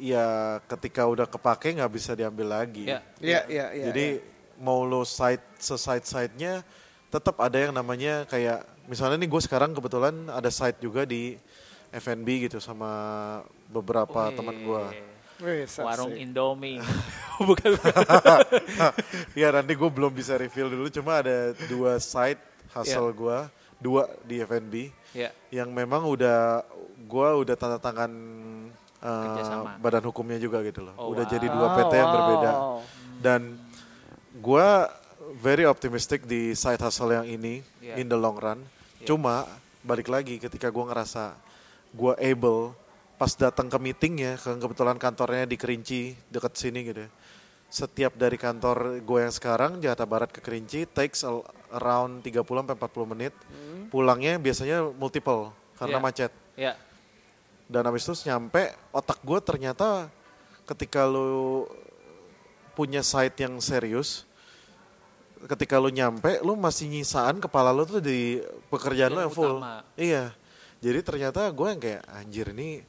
ya 0.00 0.58
ketika 0.68 1.04
udah 1.08 1.26
kepake 1.26 1.76
nggak 1.76 1.92
bisa 1.92 2.12
diambil 2.16 2.62
lagi. 2.62 2.88
Ya. 2.88 3.00
Iya, 3.18 3.40
iya, 3.48 3.66
iya. 3.74 3.84
Jadi 3.90 4.06
mau 4.62 4.86
lo 4.86 5.02
side 5.02 5.42
side 5.58 6.06
side-nya 6.06 6.62
tetap 7.12 7.36
ada 7.42 7.58
yang 7.58 7.74
namanya 7.74 8.24
kayak 8.24 8.64
misalnya 8.88 9.20
nih 9.20 9.28
gue 9.28 9.42
sekarang 9.44 9.76
kebetulan 9.76 10.30
ada 10.32 10.48
side 10.48 10.80
juga 10.80 11.04
di 11.04 11.36
F&B 11.92 12.48
gitu 12.48 12.56
sama 12.56 12.90
beberapa 13.68 14.32
teman 14.32 14.56
gue. 14.64 14.84
Warung 15.82 16.14
Indomie. 16.16 16.80
Bukan. 17.48 17.74
ya 19.40 19.50
nanti 19.52 19.72
gue 19.74 19.90
belum 19.90 20.14
bisa 20.14 20.38
reveal 20.38 20.70
dulu 20.70 20.88
cuma 20.88 21.20
ada 21.20 21.52
dua 21.66 21.98
side 21.98 22.40
hustle 22.72 23.12
gue 23.12 23.38
dua 23.82 24.06
di 24.22 24.38
F&B 24.40 24.94
ya. 25.12 25.34
yang 25.50 25.74
memang 25.74 26.06
udah 26.06 26.62
gue 27.02 27.28
udah 27.44 27.54
tanda 27.58 27.82
tangan 27.82 28.12
Kerjasama. 29.02 29.70
badan 29.76 30.04
hukumnya 30.06 30.38
juga 30.38 30.62
gitu 30.62 30.86
loh. 30.86 30.94
Oh, 30.94 31.10
Udah 31.10 31.26
wow. 31.26 31.32
jadi 31.32 31.46
dua 31.46 31.68
PT 31.74 31.92
yang 31.92 32.06
Oh, 32.06 32.14
berbeda. 32.14 32.50
wow. 32.52 32.76
Dan 33.18 33.40
gue 34.32 34.68
very 35.36 35.64
optimistic 35.64 36.22
di 36.22 36.52
side 36.52 36.78
hustle 36.78 37.10
yang 37.12 37.26
ini 37.26 37.62
Yeah. 37.78 37.98
in 37.98 38.06
the 38.06 38.14
long 38.14 38.36
run. 38.36 38.62
Yeah. 38.98 39.08
Cuma 39.08 39.46
balik 39.82 40.06
lagi 40.06 40.38
ketika 40.38 40.68
gue 40.68 40.84
ngerasa 40.84 41.34
gue 41.90 42.14
able 42.16 42.72
pas 43.16 43.30
datang 43.32 43.66
ke 43.66 43.78
meetingnya, 43.78 44.34
ke 44.34 44.50
kebetulan 44.56 44.96
kantornya 44.96 45.44
di 45.44 45.54
Kerinci 45.54 46.14
deket 46.28 46.54
sini 46.54 46.82
gitu. 46.84 47.02
ya. 47.02 47.10
Setiap 47.68 48.12
dari 48.14 48.36
kantor 48.36 49.00
gue 49.00 49.18
yang 49.18 49.32
sekarang 49.32 49.80
Jakarta 49.80 50.04
Barat 50.04 50.30
ke 50.30 50.38
Kerinci 50.38 50.84
takes 50.84 51.24
around 51.70 52.20
30 52.20 52.44
sampai 52.62 52.76
40 52.76 53.06
menit. 53.08 53.32
Pulangnya 53.88 54.36
biasanya 54.36 54.90
multiple 54.92 55.50
karena 55.74 55.96
Yeah. 55.96 56.04
macet. 56.04 56.32
Ya, 56.52 56.72
Dan 57.72 57.88
habis 57.88 58.04
itu 58.04 58.28
nyampe 58.28 58.68
otak 58.92 59.16
gue 59.24 59.40
ternyata 59.40 60.12
ketika 60.68 61.08
lu 61.08 61.64
punya 62.76 63.00
site 63.00 63.48
yang 63.48 63.56
serius, 63.64 64.28
ketika 65.48 65.80
lu 65.80 65.88
nyampe 65.88 66.44
lu 66.44 66.52
masih 66.52 66.86
nyisaan 66.92 67.40
kepala 67.40 67.72
lu 67.72 67.88
tuh 67.88 68.04
di 68.04 68.44
pekerjaan 68.68 69.16
lu 69.16 69.24
Yang 69.24 69.24
yang 69.24 69.34
full. 69.34 69.56
utama. 69.56 69.74
Iya. 69.96 70.24
Jadi 70.82 70.98
ternyata 71.00 71.40
gue 71.48 71.66
yang 71.72 71.80
kayak 71.80 72.02
anjir 72.12 72.46
ini 72.52 72.84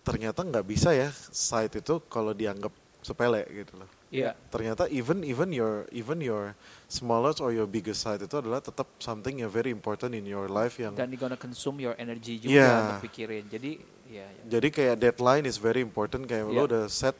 ternyata 0.00 0.40
nggak 0.40 0.66
bisa 0.68 0.96
ya 0.96 1.12
site 1.32 1.84
itu 1.84 2.00
kalau 2.08 2.32
dianggap 2.32 2.72
sepele 3.04 3.44
gitu 3.52 3.76
loh. 3.76 3.90
Iya. 4.14 4.30
Ternyata 4.46 4.86
even 4.94 5.26
even 5.26 5.50
your 5.50 5.90
even 5.90 6.22
your 6.22 6.54
smallest 6.86 7.42
or 7.42 7.50
your 7.50 7.66
biggest 7.66 8.06
site 8.06 8.22
itu 8.22 8.38
adalah 8.38 8.62
tetap 8.62 8.86
something 9.02 9.42
yang 9.42 9.50
very 9.50 9.74
important 9.74 10.14
in 10.14 10.22
your 10.22 10.46
life 10.46 10.78
yang 10.78 10.94
dan 10.94 11.10
gonna 11.18 11.34
consume 11.34 11.82
your 11.82 11.98
energy 11.98 12.38
juga 12.38 12.54
Yeah. 12.54 12.78
untuk 12.78 13.10
pikirin. 13.10 13.50
Jadi, 13.50 13.82
ya, 14.06 14.22
ya. 14.30 14.42
Jadi 14.46 14.68
kayak 14.70 14.96
deadline 15.02 15.50
is 15.50 15.58
very 15.58 15.82
important 15.82 16.30
kayak 16.30 16.46
lo 16.46 16.62
Iya. 16.62 16.68
udah 16.70 16.84
set 16.86 17.18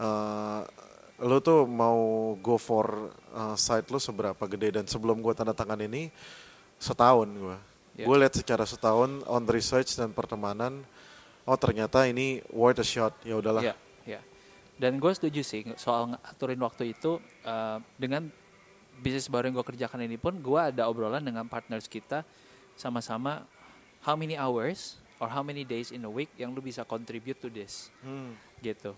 uh, 0.00 0.64
lo 1.20 1.36
tuh 1.44 1.68
mau 1.68 2.32
go 2.40 2.56
for 2.56 3.12
uh, 3.30 3.52
site 3.52 3.92
lo 3.92 4.00
seberapa 4.00 4.40
gede 4.48 4.80
dan 4.80 4.88
sebelum 4.88 5.20
gua 5.20 5.36
tanda 5.36 5.52
tangan 5.52 5.84
ini 5.84 6.08
setahun 6.80 7.28
gua. 7.36 7.60
Iya. 7.92 8.06
Gue 8.08 8.16
lihat 8.16 8.32
secara 8.32 8.64
setahun 8.64 9.20
on 9.28 9.44
research 9.44 9.92
dan 10.00 10.16
pertemanan 10.16 10.80
oh 11.44 11.58
ternyata 11.60 12.08
ini 12.08 12.40
worth 12.48 12.80
a 12.80 12.86
shot. 12.86 13.12
Ya 13.20 13.36
udahlah. 13.36 13.60
Iya. 13.60 13.74
Dan 14.80 14.96
gue 14.96 15.12
setuju 15.12 15.44
sih 15.44 15.60
soal 15.76 16.16
ngaturin 16.16 16.56
waktu 16.64 16.96
itu 16.96 17.20
eh, 17.44 17.78
dengan 18.00 18.32
bisnis 19.00 19.28
baru 19.28 19.52
yang 19.52 19.60
gue 19.60 19.66
kerjakan 19.76 20.08
ini 20.08 20.16
pun 20.16 20.40
gue 20.40 20.60
ada 20.60 20.88
obrolan 20.88 21.20
dengan 21.20 21.44
partners 21.44 21.84
kita 21.84 22.24
sama-sama 22.76 23.44
how 24.00 24.16
many 24.16 24.40
hours 24.40 24.96
or 25.20 25.28
how 25.28 25.44
many 25.44 25.68
days 25.68 25.92
in 25.92 26.00
a 26.08 26.08
week 26.08 26.32
yang 26.40 26.56
lu 26.56 26.64
bisa 26.64 26.88
contribute 26.88 27.36
to 27.36 27.52
this 27.52 27.92
Hmm. 28.00 28.32
gitu. 28.64 28.96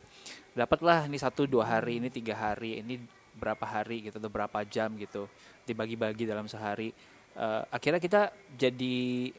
Dapatlah 0.54 1.10
ini 1.10 1.18
satu 1.18 1.50
dua 1.50 1.66
hari 1.66 1.98
ini 1.98 2.14
tiga 2.14 2.38
hari 2.38 2.78
ini 2.78 3.02
berapa 3.34 3.66
hari 3.66 4.06
gitu 4.06 4.22
atau 4.22 4.30
berapa 4.30 4.62
jam 4.66 4.94
gitu 4.94 5.26
dibagi-bagi 5.66 6.30
dalam 6.30 6.46
sehari. 6.46 6.94
Eh, 7.34 7.62
akhirnya 7.74 7.98
kita 7.98 8.30
jadi 8.54 9.32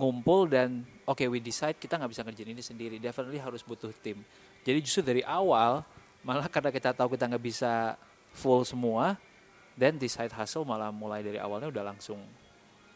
ngumpul 0.00 0.50
dan 0.50 0.82
oke 1.06 1.22
we 1.30 1.38
decide 1.38 1.78
kita 1.78 1.98
nggak 1.98 2.10
bisa 2.10 2.22
ngerjain 2.26 2.50
ini 2.50 2.62
sendiri 2.62 2.96
definitely 2.98 3.38
harus 3.38 3.62
butuh 3.62 3.94
tim 4.02 4.26
jadi 4.64 4.80
justru 4.80 5.04
dari 5.04 5.20
awal 5.22 5.84
malah 6.24 6.48
karena 6.48 6.72
kita 6.72 6.96
tahu 6.96 7.14
kita 7.14 7.28
nggak 7.28 7.44
bisa 7.44 8.00
full 8.32 8.64
semua 8.64 9.20
dan 9.76 10.00
di 10.00 10.08
side 10.08 10.32
hustle 10.32 10.64
malah 10.64 10.88
mulai 10.88 11.20
dari 11.20 11.36
awalnya 11.36 11.68
udah 11.68 11.84
langsung 11.94 12.18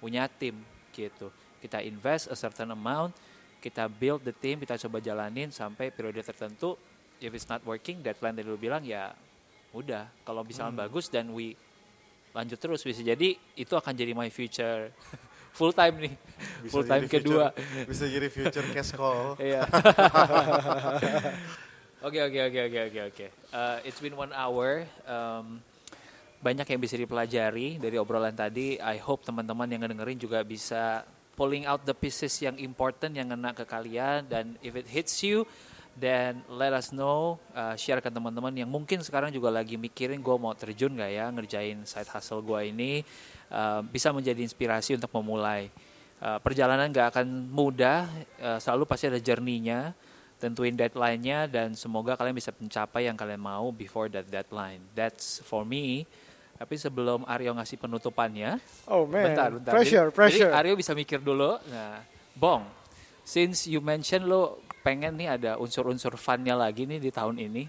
punya 0.00 0.26
tim 0.26 0.56
gitu. 0.96 1.28
Kita 1.60 1.84
invest 1.84 2.32
a 2.32 2.36
certain 2.38 2.72
amount 2.72 3.12
kita 3.58 3.90
build 3.90 4.22
the 4.22 4.32
team 4.32 4.62
kita 4.62 4.78
coba 4.88 5.02
jalanin 5.02 5.52
sampai 5.52 5.92
periode 5.92 6.24
tertentu. 6.24 6.78
If 7.18 7.34
it's 7.34 7.50
not 7.50 7.66
working 7.66 8.00
deadline 8.00 8.38
dari 8.38 8.46
lu 8.46 8.56
bilang 8.56 8.86
ya 8.86 9.10
udah. 9.74 10.08
Kalau 10.22 10.46
misalnya 10.46 10.88
bagus 10.88 11.10
dan 11.10 11.34
we 11.34 11.58
lanjut 12.32 12.56
terus. 12.62 12.80
Bisa 12.86 13.02
jadi 13.02 13.36
itu 13.58 13.74
akan 13.74 13.92
jadi 13.92 14.14
my 14.14 14.30
future 14.30 14.88
full 15.58 15.74
time 15.74 15.94
nih 15.98 16.14
Bisa 16.62 16.70
full 16.70 16.86
time 16.86 17.04
kedua 17.10 17.50
future- 17.50 17.86
bisa 17.90 18.04
jadi 18.06 18.28
future 18.30 18.66
cash 18.70 18.94
call. 18.94 19.34
Iya. 19.42 19.66
Oke 21.98 22.22
oke 22.22 22.38
oke 22.46 22.60
oke 22.70 22.78
oke 22.94 23.00
oke. 23.10 23.26
Uh, 23.50 23.82
It's 23.82 23.98
been 23.98 24.14
one 24.14 24.30
hour. 24.30 24.86
Um, 25.02 25.58
banyak 26.38 26.62
yang 26.70 26.78
bisa 26.78 26.94
dipelajari 26.94 27.82
dari 27.82 27.98
obrolan 27.98 28.30
tadi. 28.30 28.78
I 28.78 29.02
hope 29.02 29.26
teman-teman 29.26 29.66
yang 29.66 29.82
ngedengerin 29.82 30.14
juga 30.14 30.46
bisa 30.46 31.02
pulling 31.34 31.66
out 31.66 31.82
the 31.82 31.94
pieces 31.94 32.38
yang 32.38 32.54
important 32.54 33.18
yang 33.18 33.34
ngena 33.34 33.50
ke 33.50 33.66
kalian 33.66 34.30
dan 34.30 34.54
if 34.62 34.78
it 34.78 34.86
hits 34.86 35.26
you 35.26 35.42
then 35.94 36.42
let 36.46 36.70
us 36.70 36.94
know 36.94 37.38
uh, 37.50 37.74
share 37.74 37.98
ke 37.98 38.06
teman-teman 38.06 38.54
yang 38.54 38.70
mungkin 38.70 39.02
sekarang 39.02 39.34
juga 39.34 39.50
lagi 39.50 39.74
mikirin 39.74 40.18
gue 40.18 40.36
mau 40.38 40.54
terjun 40.54 40.94
gak 40.94 41.10
ya 41.10 41.26
ngerjain 41.30 41.82
side 41.82 42.10
hustle 42.10 42.42
gue 42.42 42.70
ini 42.70 43.02
Uh, 43.48 43.80
bisa 43.88 44.12
menjadi 44.12 44.44
inspirasi 44.44 45.00
untuk 45.00 45.08
memulai. 45.16 45.72
Uh, 46.20 46.36
perjalanan 46.42 46.92
gak 46.92 47.16
akan 47.16 47.48
mudah 47.48 48.04
uh, 48.38 48.58
selalu 48.60 48.84
pasti 48.84 49.08
ada 49.08 49.16
journey-nya 49.16 49.96
tentuin 50.36 50.76
deadline-nya 50.76 51.48
dan 51.48 51.72
semoga 51.74 52.14
kalian 52.14 52.36
bisa 52.36 52.52
mencapai 52.54 53.08
yang 53.08 53.16
kalian 53.16 53.40
mau 53.40 53.72
before 53.72 54.06
that 54.12 54.28
deadline. 54.28 54.84
That's 54.92 55.40
for 55.42 55.64
me. 55.64 56.04
Tapi 56.58 56.74
sebelum 56.74 57.22
Aryo 57.22 57.54
ngasih 57.54 57.78
penutupannya 57.78 58.58
Oh 58.90 59.06
man, 59.06 59.30
bentar 59.30 59.48
bentar. 59.54 59.72
Pressure, 59.72 60.10
Jadi- 60.10 60.16
pressure. 60.18 60.50
jadi 60.50 60.58
Aryo 60.58 60.74
bisa 60.74 60.90
mikir 60.92 61.22
dulu. 61.22 61.54
Nah 61.70 62.02
Bong 62.34 62.66
since 63.22 63.66
you 63.68 63.78
mention 63.78 64.24
lo 64.24 64.58
pengen 64.80 65.14
nih 65.18 65.28
ada 65.38 65.50
unsur-unsur 65.58 66.16
funnya 66.16 66.56
lagi 66.56 66.86
nih 66.88 66.96
di 66.96 67.10
tahun 67.12 67.36
ini 67.38 67.68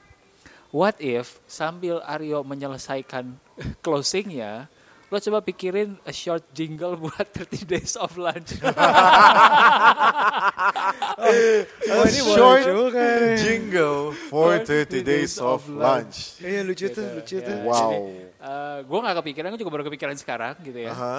what 0.72 0.96
if 0.98 1.38
sambil 1.46 2.00
Aryo 2.02 2.42
menyelesaikan 2.42 3.34
closingnya 3.86 4.72
lo 5.10 5.18
coba 5.18 5.42
pikirin 5.42 5.98
a 6.04 6.14
short 6.14 6.46
jingle 6.52 6.94
buat 6.96 7.26
30 7.42 7.66
days 7.66 7.94
of 7.96 8.14
lunch 8.16 8.54
oh 11.90 12.04
ini 12.06 12.20
boleh 12.22 12.38
Short 12.38 12.62
juga. 12.64 13.06
Jingle 13.36 14.00
for 14.30 14.50
30 14.58 15.02
days 15.02 15.38
of 15.38 15.66
lunch. 15.68 16.40
Iya 16.40 16.62
lucu 16.64 16.88
tuh, 16.88 17.02
Gitu, 17.02 17.16
lucu 17.16 17.36
ya. 17.38 17.46
tuh. 17.46 17.58
Wow. 17.66 18.02
gue 18.82 19.00
gak 19.02 19.18
kepikiran, 19.20 19.48
gue 19.52 19.60
juga 19.60 19.72
baru 19.72 19.84
kepikiran 19.86 20.16
sekarang 20.16 20.54
gitu 20.62 20.80
ya. 20.80 20.92
Aha. 20.92 21.18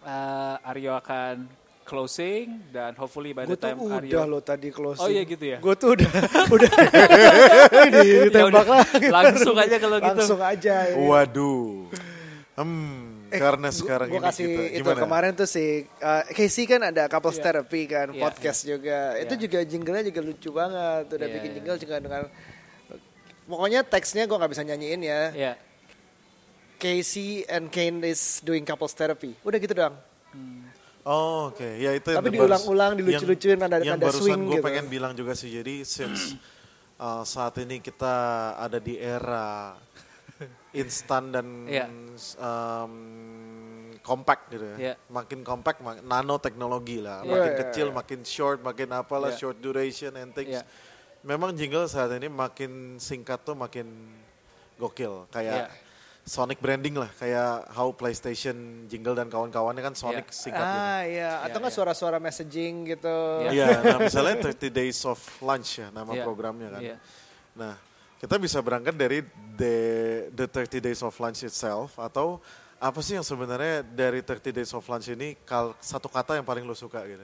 Eh, 0.00 0.68
Aryo 0.70 0.92
akan 0.94 1.48
closing 1.84 2.64
dan 2.70 2.92
hopefully 2.94 3.32
by 3.32 3.44
Gue 3.44 3.56
the 3.56 3.60
tuh 3.60 3.68
time 3.68 3.78
udah 3.78 3.98
Aryo 4.00 4.20
lo 4.26 4.40
tadi 4.40 4.68
closing. 4.70 5.04
Oh 5.04 5.10
iya 5.10 5.22
gitu 5.22 5.44
ya? 5.44 5.58
Gue 5.60 5.74
tuh 5.74 5.92
udah 5.94 6.10
udah 6.54 6.70
ini 7.88 8.00
ditembak 8.28 8.32
Ya 8.32 8.44
udah, 8.48 8.64
lagi. 8.80 9.06
langsung 9.10 9.56
aja 9.58 9.76
kalau 9.78 9.98
gitu. 9.98 10.08
Langsung 10.16 10.40
aja. 10.40 10.74
ya. 10.86 10.94
Waduh. 10.96 11.88
Hmm, 12.54 13.13
Eh, 13.34 13.40
karena 13.40 13.68
gua- 13.68 13.76
sekarang 13.76 14.06
gua 14.08 14.16
ini 14.16 14.26
kasih 14.26 14.44
kita 14.46 14.62
itu 14.70 14.78
gimana? 14.80 15.00
kemarin 15.02 15.32
tuh 15.34 15.46
si 15.46 15.64
uh, 15.98 16.22
Casey 16.28 16.64
kan 16.64 16.80
ada 16.80 17.02
couples 17.06 17.34
Iya. 17.34 17.44
therapy 17.44 17.82
kan 17.84 18.06
Iya, 18.08 18.20
podcast 18.20 18.60
juga 18.62 18.98
itu 19.16 19.34
Iya. 19.34 19.42
juga 19.42 19.58
jinglenya 19.60 20.04
juga 20.06 20.20
lucu 20.22 20.50
banget 20.50 21.04
udah 21.08 21.18
Iya, 21.20 21.34
bikin 21.34 21.48
iya. 21.48 21.56
jingle 21.58 21.78
juga 21.78 21.94
dengan 21.98 22.22
pokoknya 23.44 23.80
teksnya 23.82 24.22
gua 24.24 24.36
nggak 24.38 24.52
bisa 24.52 24.62
nyanyiin 24.62 25.00
ya 25.02 25.22
Ya. 25.34 25.52
Casey 26.76 27.42
and 27.46 27.68
Kane 27.68 28.02
is 28.04 28.38
doing 28.40 28.62
couples 28.62 28.92
therapy 28.92 29.34
udah 29.40 29.58
gitu 29.58 29.74
dong 29.74 29.94
Oh, 31.04 31.52
oke. 31.52 31.68
Ya 31.76 31.92
itu 31.92 32.08
yang 32.08 32.24
Tapi 32.24 32.32
diulang-ulang, 32.32 32.96
dilucu-lucuin, 32.96 33.54
yang- 33.54 33.68
ada- 33.68 33.84
yang 33.84 34.00
ada 34.00 34.08
barusan 34.08 34.24
swing 34.24 34.40
gue 34.42 34.56
gitu. 34.56 34.64
pengen 34.64 34.86
bilang 34.88 35.12
juga 35.12 35.36
sih. 35.36 35.52
Jadi 35.52 35.84
since 35.84 36.32
uh, 36.96 37.20
saat 37.22 37.60
ini 37.60 37.76
kita 37.76 38.16
ada 38.56 38.80
di 38.80 38.96
era 38.96 39.76
instan 40.72 41.30
dan 41.30 41.46
Iya. 41.64 41.86
um, 42.36 42.92
compact 44.00 44.52
gitu 44.52 44.64
ya. 44.74 44.76
Iya. 44.76 44.94
Makin 45.08 45.40
compact, 45.40 45.78
mak- 45.80 46.02
nanoteknologi 46.02 47.00
lah. 47.00 47.24
Iya. 47.24 47.30
Makin 47.30 47.52
Iya. 47.52 47.60
kecil, 47.64 47.86
makin 47.90 48.20
short, 48.22 48.58
makin 48.60 48.88
apalah 48.92 49.32
Iya. 49.32 49.38
short 49.38 49.56
duration 49.58 50.12
and 50.14 50.34
things. 50.34 50.60
Iya. 50.60 50.62
Memang 51.24 51.56
jingle 51.56 51.88
saat 51.88 52.12
ini 52.12 52.28
makin 52.28 53.00
singkat 53.00 53.40
tuh 53.40 53.56
makin 53.56 53.88
gokil. 54.76 55.24
Kayak 55.30 55.72
Iya. 55.72 55.82
Sonic 56.24 56.56
branding 56.56 56.96
lah, 56.96 57.12
kayak 57.20 57.68
how 57.68 57.92
PlayStation 57.92 58.56
jingle 58.88 59.12
dan 59.12 59.28
kawan-kawannya 59.28 59.84
kan 59.84 59.92
Sonic 59.92 60.28
Iya. 60.28 60.36
singkat 60.36 60.64
gitu. 60.64 60.80
ah 60.80 61.02
iya 61.04 61.30
atau 61.44 61.60
nggak 61.60 61.68
iya. 61.68 61.76
suara-suara 61.76 62.16
messaging 62.16 62.74
gitu 62.88 63.16
Iya. 63.44 63.52
Iya, 63.52 63.68
nah 63.84 63.98
misalnya 64.00 64.34
30 64.40 64.72
Days 64.72 65.04
of 65.04 65.20
Lunch 65.40 65.84
ya 65.84 65.92
nama 65.92 66.12
Iya. 66.12 66.24
programnya 66.24 66.68
kan. 66.72 66.80
Iya. 66.80 66.96
Nah, 67.54 67.76
kita 68.24 68.40
bisa 68.40 68.56
berangkat 68.64 68.96
dari 68.96 69.20
the, 69.52 69.76
the 70.32 70.48
30 70.48 70.80
Days 70.80 71.04
of 71.04 71.12
Lunch 71.20 71.44
itself 71.44 71.92
atau 72.00 72.40
apa 72.80 73.04
sih 73.04 73.20
yang 73.20 73.26
sebenarnya 73.26 73.84
dari 73.84 74.24
30 74.24 74.48
Days 74.48 74.72
of 74.72 74.80
Lunch 74.88 75.12
ini 75.12 75.36
kal 75.44 75.76
satu 75.76 76.08
kata 76.08 76.40
yang 76.40 76.46
paling 76.48 76.64
lo 76.64 76.72
suka 76.72 77.04
gitu? 77.04 77.20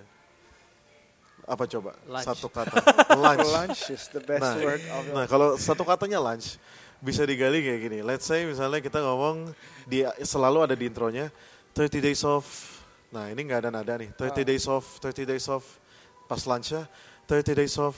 Apa 1.49 1.65
coba? 1.65 1.97
Lunch. 2.05 2.29
Satu 2.29 2.53
kata. 2.53 2.77
lunch. 3.25 3.49
lunch 3.49 3.81
is 3.97 4.13
the 4.13 4.21
best 4.21 4.45
Nah, 4.45 4.61
word 4.61 4.85
of 4.93 5.03
nah 5.17 5.25
kalau 5.25 5.57
satu 5.57 5.89
katanya 5.89 6.21
lunch 6.21 6.61
bisa 7.01 7.25
digali 7.25 7.65
kayak 7.65 7.81
gini. 7.81 7.99
Let's 8.05 8.29
say 8.29 8.45
misalnya 8.45 8.85
kita 8.85 9.01
ngomong 9.01 9.57
di 9.89 10.05
selalu 10.21 10.69
ada 10.69 10.77
di 10.77 10.85
intronya 10.85 11.33
30 11.73 11.97
days 12.05 12.21
of. 12.29 12.45
Nah 13.09 13.33
ini 13.33 13.41
nggak 13.49 13.65
ada 13.65 13.71
nada 13.73 13.97
nih. 13.97 14.13
30 14.21 14.37
Ah. 14.37 14.45
days 14.45 14.69
of, 14.69 14.85
30 15.01 15.25
days 15.25 15.49
of 15.49 15.65
pas 16.29 16.45
lunchnya. 16.45 16.85
30 17.31 17.55
days 17.55 17.79
of 17.79 17.95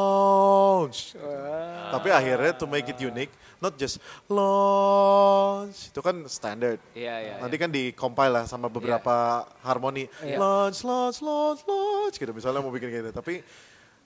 launch. 0.00 1.12
Wah. 1.20 1.92
Tapi 1.92 2.08
akhirnya 2.08 2.56
to 2.56 2.64
make 2.64 2.88
it 2.88 2.96
unique, 2.96 3.28
not 3.60 3.76
just 3.76 4.00
launch. 4.24 5.92
Itu 5.92 6.00
kan 6.00 6.24
standard. 6.24 6.80
Iya, 6.96 7.14
iya. 7.20 7.34
Nanti 7.44 7.60
kan 7.60 7.68
di 7.68 7.92
compile 7.92 8.32
lah 8.32 8.48
sama 8.48 8.72
beberapa 8.72 9.44
harmoni. 9.60 10.08
Iya. 10.24 10.40
Launch, 10.40 10.80
launch, 10.80 11.20
launch, 11.20 11.60
launch. 11.68 12.16
Gitu 12.16 12.32
misalnya 12.32 12.64
mau 12.64 12.72
bikin 12.72 12.88
kayak 12.88 13.04
gitu. 13.04 13.12
Tapi 13.12 13.44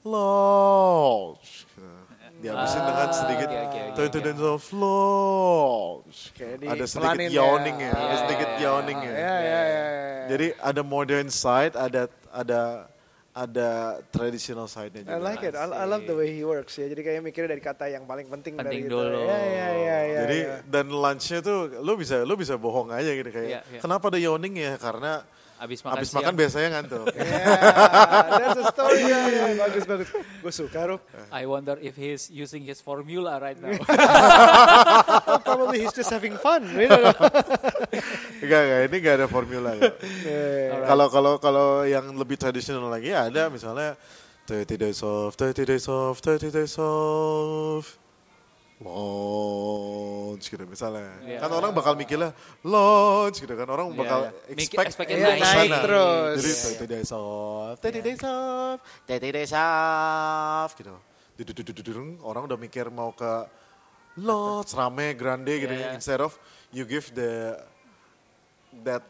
launch. 0.03 1.63
Gitu. 1.71 1.87
Dihabisin 2.35 2.83
Ah, 2.83 2.87
dengan 2.91 3.09
sedikit 3.15 3.47
oke, 3.47 3.63
oke, 3.63 3.79
oke, 3.95 3.95
30 3.95 4.11
oke. 4.11 4.27
days 4.27 4.43
of 4.43 4.63
launch. 4.75 6.19
Ada 6.67 6.85
sedikit 6.85 7.31
ya. 7.31 7.31
yawning 7.31 7.77
ya. 7.79 7.93
Ada 7.95 8.03
Iya, 8.05 8.17
sedikit 8.27 8.49
iya, 8.51 8.59
yawning 8.67 8.99
ya. 9.01 9.15
Ya, 9.15 9.23
ya, 9.23 9.39
ya, 9.39 9.85
ya. 9.87 10.27
Jadi 10.35 10.47
ada 10.59 10.83
modern 10.83 11.31
side, 11.31 11.79
ada 11.79 12.11
ada 12.35 12.91
ada 13.35 13.99
traditional 14.15 14.71
side-nya 14.71 15.03
I 15.03 15.19
juga. 15.19 15.19
like 15.19 15.43
it. 15.43 15.59
I, 15.59 15.67
I 15.67 15.85
love 15.85 16.07
the 16.07 16.15
way 16.15 16.31
he 16.31 16.47
works 16.47 16.79
ya. 16.79 16.87
Jadi 16.87 17.03
kayak 17.03 17.19
mikirnya 17.19 17.51
dari 17.51 17.59
kata 17.59 17.91
yang 17.91 18.07
paling 18.07 18.31
penting, 18.31 18.55
Penting 18.55 18.87
dari 18.87 18.87
dulu. 18.87 19.11
Itu. 19.11 19.27
Ya, 19.27 19.39
ya, 19.43 19.69
ya, 19.75 19.99
ya, 20.07 20.19
Jadi 20.23 20.39
ya. 20.39 20.57
dan 20.71 20.87
lunchnya 20.87 21.39
tuh 21.43 21.59
lu 21.83 21.99
bisa 21.99 22.23
lu 22.23 22.39
bisa 22.39 22.55
bohong 22.55 22.95
aja 22.95 23.11
gitu 23.11 23.27
kayak 23.29 23.49
Iya, 23.51 23.61
iya. 23.69 23.81
kenapa 23.83 24.07
ada 24.07 24.23
yawning 24.23 24.55
ya 24.55 24.79
karena 24.79 25.27
Abis 25.55 25.87
makan 25.87 25.97
habis 25.97 26.11
siang. 26.11 26.19
makan 26.23 26.35
biasanya 26.35 26.69
ngantuk. 26.75 27.07
Yeah, 27.15 28.39
that's 28.39 28.59
a 28.59 28.65
story. 28.71 29.03
Ya, 29.11 29.21
ya, 29.27 29.45
bagus 29.57 29.85
bagus. 29.85 30.09
Gue 30.15 30.53
suka 30.53 30.81
Rup. 30.85 31.03
I 31.31 31.47
wonder 31.47 31.79
if 31.79 31.95
he's 31.95 32.27
using 32.27 32.63
his 32.63 32.79
formula 32.79 33.39
right 33.39 33.55
now. 33.57 33.71
Probably 35.47 35.83
he's 35.83 35.95
just 35.95 36.11
having 36.11 36.35
fun. 36.37 36.67
Enggak, 38.45 38.61
enggak, 38.63 38.81
ini 38.85 38.97
enggak 39.01 39.15
ada 39.17 39.27
formula. 39.27 39.71
Yeah. 40.25 40.85
Kalau 40.85 41.07
kalau 41.09 41.33
kalau 41.39 41.69
yang 41.85 42.13
lebih 42.15 42.37
tradisional 42.37 42.89
lagi 42.89 43.11
ya 43.11 43.29
ada 43.29 43.49
misalnya 43.49 43.97
30 44.45 44.77
days 44.77 45.01
of, 45.01 45.33
30 45.37 45.65
days 45.65 45.87
of, 45.89 46.21
30 46.21 46.53
days 46.53 46.75
of 46.77 47.85
launch 48.85 50.45
gitu 50.45 50.65
misalnya. 50.67 51.15
Iya. 51.25 51.39
Kan 51.41 51.51
orang 51.53 51.71
bakal 51.73 51.95
mikirnya 51.95 52.35
launch 52.61 53.41
gitu 53.41 53.55
kan 53.55 53.65
orang 53.65 53.89
Iya, 53.89 53.97
bakal. 53.97 54.21
Mikir- 54.53 54.81
expect 54.85 55.09
expect-nya 55.09 55.17
untuk 55.17 55.33
naik. 55.33 55.45
sana. 55.45 55.63
Naik 55.65 55.81
terus. 55.81 56.35
Jadi 56.37 56.51
Iya, 56.51 56.59
30 56.61 56.89
days 56.91 57.11
of, 57.13 57.75
30 57.81 58.01
days 58.03 58.23
of, 58.23 58.77
30 59.07 59.31
days 59.33 59.53
of 59.55 60.69
gitu. 60.75 60.95
Orang 62.23 62.43
udah 62.47 62.59
mikir 62.59 62.87
mau 62.91 63.11
ke 63.11 63.33
launch 64.21 64.71
rame 64.75 65.15
grande 65.15 65.55
gitu 65.59 65.73
Iya, 65.73 65.81
ya. 65.81 65.89
iya. 65.91 65.97
instead 65.97 66.21
of 66.21 66.37
you 66.71 66.87
give 66.87 67.11
the 67.15 67.59
that 68.83 69.07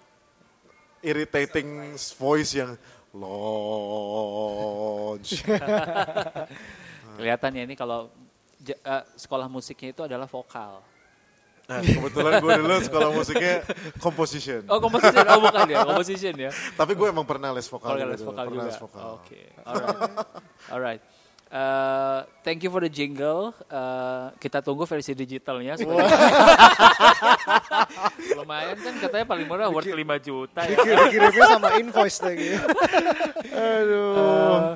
irritating 1.01 1.97
voice 2.21 2.53
yang 2.57 2.77
launch. 3.15 4.51
Kelihatan 7.17 7.51
ya 7.55 7.63
ini 7.63 7.79
kalau 7.79 8.11
eh, 8.67 9.05
sekolah 9.15 9.47
musiknya 9.47 9.95
itu 9.95 10.03
adalah 10.03 10.27
vokal. 10.27 10.83
Nah, 11.65 11.81
kebetulan 11.81 12.45
gue 12.45 12.53
dulu 12.61 12.77
sekolah 12.85 13.09
musiknya 13.09 13.65
composition. 13.97 14.69
Oh 14.69 14.77
composition, 14.85 15.25
oh 15.25 15.41
bukan 15.49 15.65
ya, 15.65 15.81
composition 15.81 16.35
ya. 16.37 16.53
Tapi 16.77 16.93
gue 16.93 17.09
emang 17.09 17.25
pernah 17.25 17.57
les 17.57 17.65
vokal. 17.65 17.97
Juga 17.97 18.05
les 18.13 18.21
vokal 18.21 18.45
pernah 18.45 18.69
juga. 18.69 18.69
les 18.69 18.77
vokal. 18.77 19.17
Oke, 19.17 19.41
alright, 19.65 20.13
alright. 20.69 21.01
Eh, 21.55 22.19
thank 22.43 22.67
you 22.67 22.71
for 22.71 22.83
the 22.83 22.91
jingle. 22.91 23.55
Eh, 23.71 24.27
kita 24.43 24.59
tunggu 24.59 24.83
versi 24.85 25.15
digitalnya. 25.15 25.77
supaya- 25.79 26.11
Lumayan 28.35 28.75
kan 28.75 28.95
katanya 28.99 29.23
paling 29.23 29.47
murah 29.47 29.71
worth 29.71 29.87
5 29.87 29.95
juta 30.19 30.67
ya. 30.67 30.75
Kirim-kirimnya 30.83 31.47
sama 31.47 31.79
invoice 31.79 32.19
lagi. 32.27 32.59
Aduh. 33.55 34.19
Eh, 34.19 34.75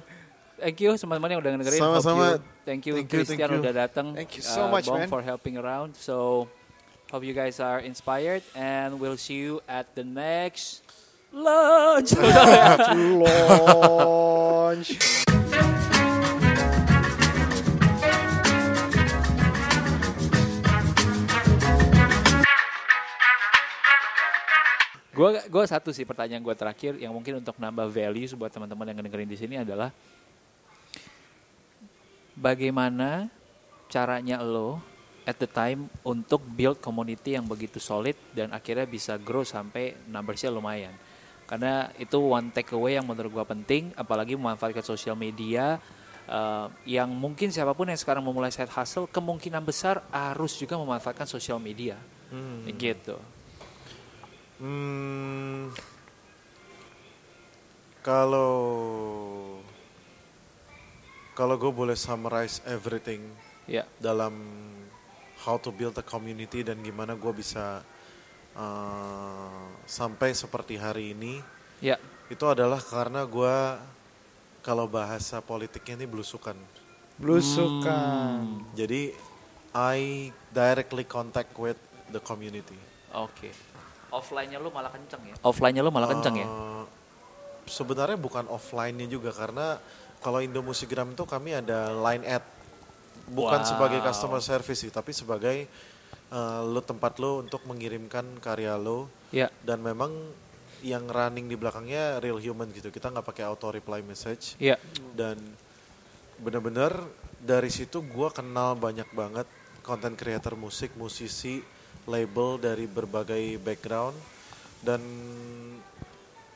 thank 0.62 0.78
you 0.78 0.94
teman-teman 0.94 1.34
yang 1.34 1.40
udah 1.42 1.50
dengerin. 1.58 1.80
Sama-sama. 1.82 2.38
Thank 2.62 2.86
you 2.86 2.94
Thank 3.02 3.10
you, 3.10 3.26
Christian 3.26 3.42
thank 3.42 3.58
you. 3.58 3.58
udah 3.58 3.74
datang. 3.74 4.14
Thank 4.14 4.38
you 4.38 4.44
so 4.46 4.70
Eh, 4.70 4.70
much, 4.70 4.86
Bong 4.86 5.02
man. 5.02 5.10
for 5.10 5.18
helping 5.18 5.58
around. 5.58 5.98
So 5.98 6.46
hope 7.10 7.26
you 7.26 7.34
guys 7.34 7.58
are 7.58 7.82
inspired 7.82 8.46
and 8.54 9.02
we'll 9.02 9.18
see 9.18 9.42
you 9.42 9.58
at 9.66 9.98
the 9.98 10.06
next 10.06 10.86
lunch. 11.34 12.14
Launch. 13.18 14.94
Gue 25.18 25.34
gua 25.50 25.66
satu 25.66 25.90
sih 25.90 26.06
pertanyaan 26.06 26.38
gue 26.46 26.54
terakhir 26.54 26.94
yang 27.02 27.10
mungkin 27.10 27.42
untuk 27.42 27.58
nambah 27.58 27.90
value 27.90 28.30
buat 28.38 28.54
teman-teman 28.54 28.94
yang 28.94 29.02
dengerin 29.02 29.26
di 29.26 29.34
sini 29.34 29.58
adalah 29.58 29.90
bagaimana 32.38 33.26
caranya 33.90 34.38
lo 34.38 34.78
at 35.26 35.34
the 35.42 35.50
time 35.50 35.90
untuk 36.06 36.46
build 36.46 36.78
community 36.78 37.34
yang 37.34 37.50
begitu 37.50 37.82
solid 37.82 38.14
dan 38.30 38.54
akhirnya 38.54 38.86
bisa 38.86 39.18
grow 39.18 39.42
sampai 39.42 39.98
numbersnya 40.06 40.54
lumayan. 40.54 40.94
Karena 41.50 41.90
itu 41.98 42.14
one 42.14 42.54
takeaway 42.54 42.94
yang 42.94 43.08
menurut 43.08 43.42
gue 43.42 43.46
penting, 43.58 43.90
apalagi 43.98 44.38
memanfaatkan 44.38 44.86
sosial 44.86 45.18
media 45.18 45.82
eh, 46.30 46.66
yang 46.86 47.10
mungkin 47.10 47.50
siapa 47.50 47.74
pun 47.74 47.90
yang 47.90 47.98
sekarang 47.98 48.22
memulai 48.22 48.54
side 48.54 48.70
hustle 48.70 49.10
kemungkinan 49.10 49.66
besar 49.66 49.98
harus 50.14 50.54
juga 50.54 50.78
memanfaatkan 50.78 51.26
sosial 51.26 51.58
media, 51.58 51.98
gitu. 52.78 53.18
Hmm, 54.58 55.70
kalau 58.02 58.54
kalau 61.38 61.54
gue 61.54 61.70
boleh 61.70 61.94
summarize 61.94 62.58
everything 62.66 63.22
Ya, 63.68 63.84
dalam 64.00 64.32
how 65.44 65.60
to 65.60 65.68
build 65.68 65.92
a 66.00 66.02
community 66.02 66.64
dan 66.64 66.80
gimana 66.80 67.12
gue 67.12 67.32
bisa 67.36 67.84
uh, 68.56 69.68
sampai 69.84 70.32
seperti 70.32 70.80
hari 70.80 71.12
ini 71.12 71.44
ya, 71.84 72.00
itu 72.32 72.48
adalah 72.48 72.80
karena 72.80 73.28
gue 73.28 73.56
kalau 74.64 74.88
bahasa 74.88 75.38
politiknya 75.44 76.00
ini 76.00 76.06
belusukan. 76.08 76.56
Blusukan. 77.20 78.64
Jadi 78.72 79.12
I 79.76 80.32
directly 80.48 81.04
contact 81.04 81.52
with 81.60 81.76
the 82.08 82.24
community. 82.24 82.80
Oke. 83.12 83.52
Offline-nya 84.08 84.58
lu 84.58 84.70
malah 84.70 84.88
kenceng 84.88 85.22
ya? 85.24 85.36
Offline-nya 85.42 85.82
lu 85.82 85.90
malah 85.90 86.08
kenceng 86.08 86.36
ya? 86.36 86.48
Eh, 86.48 86.84
Sebenarnya 87.68 88.16
bukan 88.16 88.48
offline-nya 88.48 89.04
juga 89.04 89.28
karena 89.28 89.76
kalau 90.18 90.40
Indo 90.40 90.64
Musikgram 90.64 91.12
itu 91.12 91.28
kami 91.28 91.52
ada 91.52 91.92
line 91.92 92.24
ad. 92.24 92.40
Bukan 93.28 93.60
Wow. 93.60 93.68
sebagai 93.68 94.00
customer 94.00 94.40
service 94.40 94.80
sih, 94.80 94.90
tapi 94.90 95.12
sebagai 95.12 95.68
eh, 96.28 96.62
lo 96.64 96.80
tempat 96.80 97.16
lo 97.16 97.40
untuk 97.40 97.64
mengirimkan 97.64 98.40
karya 98.40 98.76
lo 98.76 99.08
Ya. 99.28 99.48
dan 99.60 99.80
memang 99.80 100.12
yang 100.80 101.04
running 101.04 101.44
di 101.44 101.56
belakangnya 101.56 102.20
real 102.20 102.36
human 102.36 102.68
gitu. 102.70 102.88
Kita 102.88 103.08
nggak 103.08 103.24
pakai 103.24 103.44
auto 103.44 103.68
reply 103.68 104.00
message 104.00 104.56
Iya. 104.56 104.76
dan 105.12 105.36
bener-bener 106.36 106.92
dari 107.36 107.68
situ 107.68 108.00
gua 108.04 108.28
kenal 108.28 108.76
banyak 108.76 109.08
banget 109.10 109.48
content 109.80 110.14
creator 110.14 110.52
musik, 110.52 110.92
musisi, 110.94 111.64
label 112.08 112.56
dari 112.56 112.88
berbagai 112.88 113.60
background 113.60 114.16
dan 114.80 115.00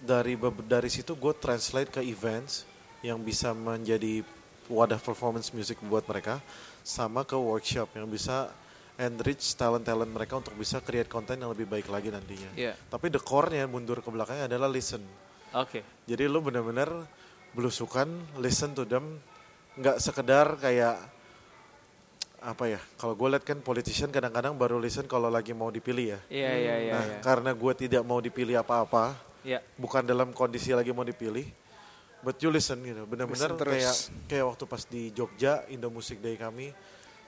dari 0.02 0.34
dari 0.66 0.90
situ 0.90 1.14
gue 1.14 1.34
translate 1.36 1.90
ke 1.92 2.02
events 2.02 2.66
yang 3.04 3.22
bisa 3.22 3.54
menjadi 3.54 4.24
wadah 4.70 4.98
performance 4.98 5.50
music 5.52 5.78
buat 5.86 6.06
mereka 6.06 6.38
sama 6.82 7.22
ke 7.22 7.34
workshop 7.34 7.94
yang 7.94 8.10
bisa 8.10 8.50
enrich 8.98 9.54
talent-talent 9.58 10.10
mereka 10.10 10.38
untuk 10.38 10.54
bisa 10.54 10.78
create 10.82 11.08
konten 11.08 11.40
yang 11.40 11.50
lebih 11.50 11.66
baik 11.66 11.88
lagi 11.88 12.12
nantinya. 12.12 12.50
Iya. 12.54 12.76
Tapi 12.76 13.08
the 13.08 13.18
core-nya 13.18 13.66
mundur 13.66 13.98
ke 14.04 14.08
belakangnya 14.10 14.46
adalah 14.46 14.68
listen. 14.68 15.02
Oke. 15.56 15.82
Jadi 16.06 16.24
lu 16.28 16.38
bener-bener 16.44 16.88
belusukan, 17.52 18.08
listen 18.40 18.72
to 18.72 18.84
them, 18.84 19.20
nggak 19.76 20.00
sekedar 20.00 20.56
kayak 20.60 21.00
apa 22.42 22.64
ya? 22.66 22.80
Kalau 22.98 23.14
gue 23.14 23.28
lihat 23.30 23.46
kan 23.46 23.58
politician 23.62 24.10
kadang-kadang 24.10 24.58
baru 24.58 24.76
listen 24.82 25.06
kalau 25.06 25.30
lagi 25.30 25.54
mau 25.54 25.70
dipilih 25.70 26.18
ya. 26.18 26.20
Iya, 26.28 26.50
iya, 26.58 26.74
iya. 26.82 26.92
nah, 26.92 27.04
iya. 27.06 27.18
karena 27.22 27.50
gue 27.54 27.72
tidak 27.78 28.02
mau 28.02 28.18
dipilih 28.18 28.58
apa-apa, 28.58 29.14
Iya. 29.46 29.62
bukan 29.78 30.02
dalam 30.02 30.34
kondisi 30.34 30.74
lagi 30.74 30.90
mau 30.90 31.06
dipilih, 31.06 31.46
but 32.20 32.38
you 32.42 32.50
listen 32.50 32.82
gitu. 32.82 33.06
Terus. 33.06 33.58
kayak 33.58 33.96
kayak 34.26 34.44
waktu 34.50 34.64
pas 34.66 34.82
di 34.86 35.02
Jogja 35.14 35.62
Indo 35.70 35.88
Music 35.88 36.18
Day 36.18 36.34
kami, 36.34 36.74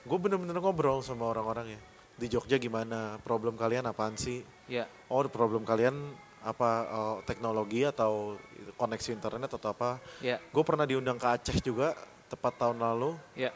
gue 0.02 0.18
bener-bener 0.18 0.58
ngobrol 0.58 1.02
sama 1.02 1.30
orang-orang 1.30 1.78
ya. 1.78 1.80
Di 2.14 2.26
Jogja 2.30 2.58
gimana? 2.62 3.18
Problem 3.22 3.58
kalian 3.58 3.86
apaan 3.90 4.14
sih? 4.14 4.42
Iya. 4.64 4.88
oh 5.12 5.20
problem 5.28 5.60
kalian 5.60 5.92
apa 6.44 6.70
eh, 6.84 7.16
teknologi 7.28 7.84
atau 7.84 8.36
koneksi 8.76 9.10
internet 9.16 9.56
atau 9.56 9.72
apa 9.72 10.00
Iya. 10.20 10.40
gue 10.40 10.64
pernah 10.64 10.84
diundang 10.88 11.16
ke 11.20 11.24
Aceh 11.28 11.56
juga 11.60 11.92
tepat 12.28 12.56
tahun 12.60 12.80
lalu 12.80 13.16
Iya. 13.36 13.52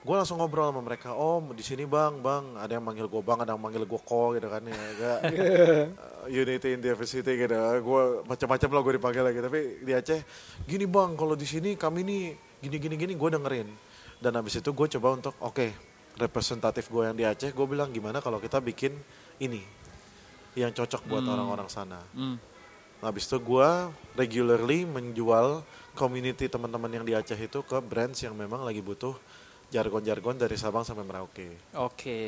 Gue 0.00 0.14
langsung 0.16 0.40
ngobrol 0.40 0.72
sama 0.72 0.80
mereka 0.80 1.12
oh 1.12 1.44
di 1.52 1.60
sini 1.60 1.84
bang 1.84 2.24
bang 2.24 2.56
ada 2.56 2.72
yang 2.72 2.80
manggil 2.80 3.04
gue 3.04 3.20
bang 3.20 3.44
ada 3.44 3.52
yang 3.52 3.60
manggil 3.60 3.84
gue 3.84 4.00
ko 4.00 4.32
gitu 4.32 4.48
kan 4.48 4.64
ya 4.64 4.72
agak 4.72 5.18
uh, 6.24 6.24
unity 6.24 6.72
in 6.72 6.80
diversity 6.80 7.36
gitu 7.36 7.52
gue 7.58 8.02
macam-macam 8.24 8.68
lah 8.72 8.80
gue 8.80 8.92
dipanggil 8.96 9.22
lagi 9.28 9.38
tapi 9.44 9.60
di 9.84 9.92
Aceh 9.92 10.20
gini 10.64 10.88
bang 10.88 11.20
kalau 11.20 11.36
di 11.36 11.44
sini 11.44 11.76
kami 11.76 12.00
nih 12.00 12.22
gini 12.64 12.76
gini 12.80 12.94
gini 12.96 13.12
gue 13.12 13.28
dengerin 13.28 13.68
dan 14.24 14.32
habis 14.40 14.56
itu 14.56 14.72
gue 14.72 14.86
coba 14.96 15.08
untuk 15.20 15.36
oke 15.36 15.68
representatif 16.16 16.88
gue 16.88 17.02
yang 17.04 17.16
di 17.16 17.28
Aceh 17.28 17.52
gue 17.52 17.66
bilang 17.68 17.92
gimana 17.92 18.24
kalau 18.24 18.40
kita 18.40 18.56
bikin 18.56 18.96
ini 19.36 19.60
yang 20.56 20.72
cocok 20.72 21.04
buat 21.04 21.22
Hmm. 21.22 21.32
orang-orang 21.36 21.68
sana 21.68 22.00
Hmm. 22.16 22.40
Nah, 23.00 23.08
habis 23.08 23.24
itu 23.24 23.40
gue 23.40 23.68
regularly 24.12 24.84
menjual 24.84 25.64
community 25.96 26.52
teman-teman 26.52 27.00
yang 27.00 27.04
di 27.04 27.16
Aceh 27.16 27.36
itu 27.36 27.64
ke 27.64 27.80
brands 27.80 28.20
yang 28.20 28.36
memang 28.36 28.60
lagi 28.60 28.84
butuh 28.84 29.16
jargon-jargon 29.70 30.36
dari 30.36 30.58
Sabang 30.58 30.82
sampai 30.82 31.06
Merauke. 31.06 31.70
Oke. 31.78 32.20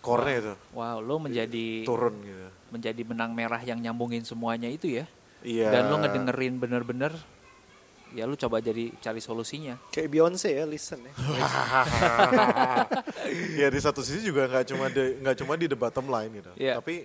Core-nya 0.00 0.36
itu 0.40 0.54
Wow, 0.72 1.04
lo 1.04 1.20
menjadi 1.20 1.84
turun 1.84 2.24
gitu. 2.24 2.48
menjadi 2.72 3.02
benang 3.04 3.36
merah 3.36 3.60
yang 3.60 3.76
nyambungin 3.76 4.24
semuanya 4.24 4.68
itu 4.68 4.88
ya. 4.88 5.04
Iya. 5.44 5.68
Dan 5.72 5.92
lo 5.92 6.00
ngedengerin 6.00 6.56
bener-bener 6.56 7.12
ya 8.10 8.26
lu 8.26 8.34
coba 8.34 8.58
jadi 8.58 8.90
cari 8.98 9.20
solusinya. 9.20 9.76
Kayak 9.92 10.08
Beyonce 10.08 10.50
ya, 10.50 10.64
listen 10.64 11.04
ya. 11.04 11.12
ya 13.60 13.68
di 13.70 13.80
satu 13.80 14.00
sisi 14.02 14.24
juga 14.24 14.48
nggak 14.48 14.66
cuma 14.72 14.86
di 14.88 15.04
nggak 15.20 15.36
cuma 15.44 15.52
di 15.56 15.66
the 15.68 15.78
bottom 15.78 16.08
line 16.08 16.32
gitu. 16.32 16.52
Iya. 16.56 16.80
Tapi 16.80 17.04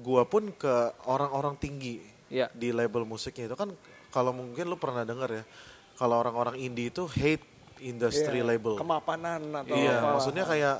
gua 0.00 0.24
pun 0.24 0.50
ke 0.56 0.74
orang-orang 1.06 1.54
tinggi 1.60 2.00
Iya. 2.32 2.48
di 2.56 2.72
label 2.72 3.04
musiknya 3.04 3.44
itu 3.44 3.56
kan 3.60 3.68
kalau 4.08 4.32
mungkin 4.32 4.64
lu 4.68 4.76
pernah 4.80 5.04
dengar 5.04 5.28
ya. 5.28 5.44
Kalau 5.92 6.16
orang-orang 6.18 6.56
indie 6.58 6.88
itu 6.88 7.04
hate 7.04 7.44
industry 7.82 8.38
Iya, 8.38 8.48
label. 8.48 8.78
Kemapanan 8.78 9.40
atau 9.58 9.74
Iya, 9.74 9.98
apa. 9.98 10.08
maksudnya 10.14 10.44
kayak 10.44 10.76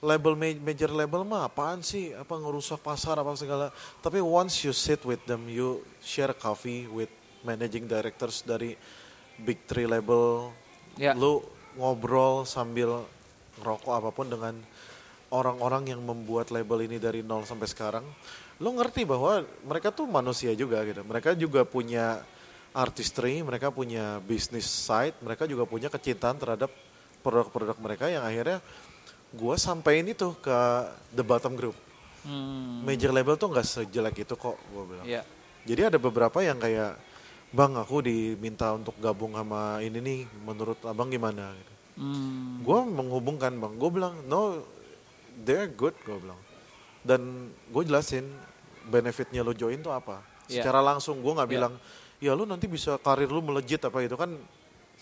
label 0.00 0.34
ma- 0.34 0.62
major 0.64 0.90
label 0.90 1.22
mah 1.22 1.46
apaan 1.46 1.78
sih? 1.80 2.10
Apa 2.10 2.34
ngerusak 2.34 2.78
pasar 2.78 3.14
apa 3.16 3.30
segala. 3.34 3.70
Tapi 3.98 4.18
once 4.18 4.62
you 4.62 4.74
sit 4.74 5.02
with 5.02 5.22
them, 5.24 5.46
you 5.46 5.80
share 5.98 6.34
coffee 6.34 6.86
with 6.86 7.10
managing 7.42 7.86
directors 7.86 8.42
dari 8.42 8.74
big 9.38 9.62
three 9.64 9.86
label, 9.86 10.50
Ya. 10.94 11.14
lu 11.14 11.42
ngobrol 11.74 12.44
sambil 12.44 13.06
ngerokok 13.56 13.94
apa 13.94 14.10
pun 14.10 14.26
dengan 14.26 14.54
orang-orang 15.28 15.88
yang 15.88 16.00
membuat 16.00 16.52
label 16.52 16.84
ini 16.84 17.00
dari 17.00 17.24
nol 17.24 17.42
sampai 17.42 17.64
sekarang, 17.64 18.04
lu 18.60 18.70
ngerti 18.76 19.02
bahwa 19.02 19.40
mereka 19.64 19.88
tuh 19.88 20.04
manusia 20.04 20.52
juga 20.52 20.84
gitu. 20.84 21.00
Mereka 21.00 21.32
juga 21.34 21.64
punya 21.64 22.20
artistry, 22.72 23.44
mereka 23.44 23.68
punya 23.68 24.18
business 24.24 24.64
side, 24.64 25.16
mereka 25.20 25.44
juga 25.44 25.68
punya 25.68 25.92
kecintaan 25.92 26.40
terhadap 26.40 26.72
produk-produk 27.20 27.76
mereka 27.78 28.08
yang 28.10 28.24
akhirnya 28.24 28.58
gue 29.32 29.54
sampein 29.56 30.04
itu 30.08 30.36
ke 30.40 30.58
the 31.12 31.24
bottom 31.24 31.56
group. 31.56 31.76
Hmm. 32.22 32.84
Major 32.84 33.10
label 33.12 33.36
tuh 33.36 33.52
nggak 33.52 33.66
sejelek 33.66 34.24
itu 34.24 34.34
kok, 34.36 34.56
gue 34.56 34.84
bilang. 34.88 35.06
Ya. 35.06 35.22
Jadi 35.64 35.94
ada 35.94 35.98
beberapa 36.00 36.42
yang 36.42 36.58
kayak, 36.58 36.98
bang 37.52 37.72
aku 37.76 38.02
diminta 38.02 38.72
untuk 38.74 38.96
gabung 38.98 39.36
sama 39.36 39.78
ini 39.84 39.98
nih, 40.00 40.20
menurut 40.44 40.80
abang 40.84 41.08
gimana? 41.12 41.54
Gitu. 41.54 41.72
Hmm. 42.02 42.64
Gue 42.64 42.78
menghubungkan 42.88 43.52
bang, 43.56 43.72
gue 43.76 43.90
bilang 43.92 44.14
no, 44.26 44.64
they're 45.44 45.68
good, 45.68 45.94
gue 46.04 46.18
bilang. 46.18 46.40
Dan 47.02 47.50
gue 47.68 47.82
jelasin 47.84 48.26
benefitnya 48.88 49.42
lo 49.42 49.52
join 49.54 49.82
tuh 49.82 49.94
apa. 49.94 50.22
Iya. 50.46 50.62
Secara 50.62 50.82
langsung 50.82 51.18
gue 51.22 51.32
nggak 51.34 51.50
Iya. 51.50 51.54
bilang, 51.58 51.74
ya 52.22 52.38
lu 52.38 52.46
nanti 52.46 52.70
bisa 52.70 53.02
karir 53.02 53.26
lu 53.26 53.42
melejit 53.42 53.82
apa 53.82 53.98
itu 54.06 54.14
kan 54.14 54.38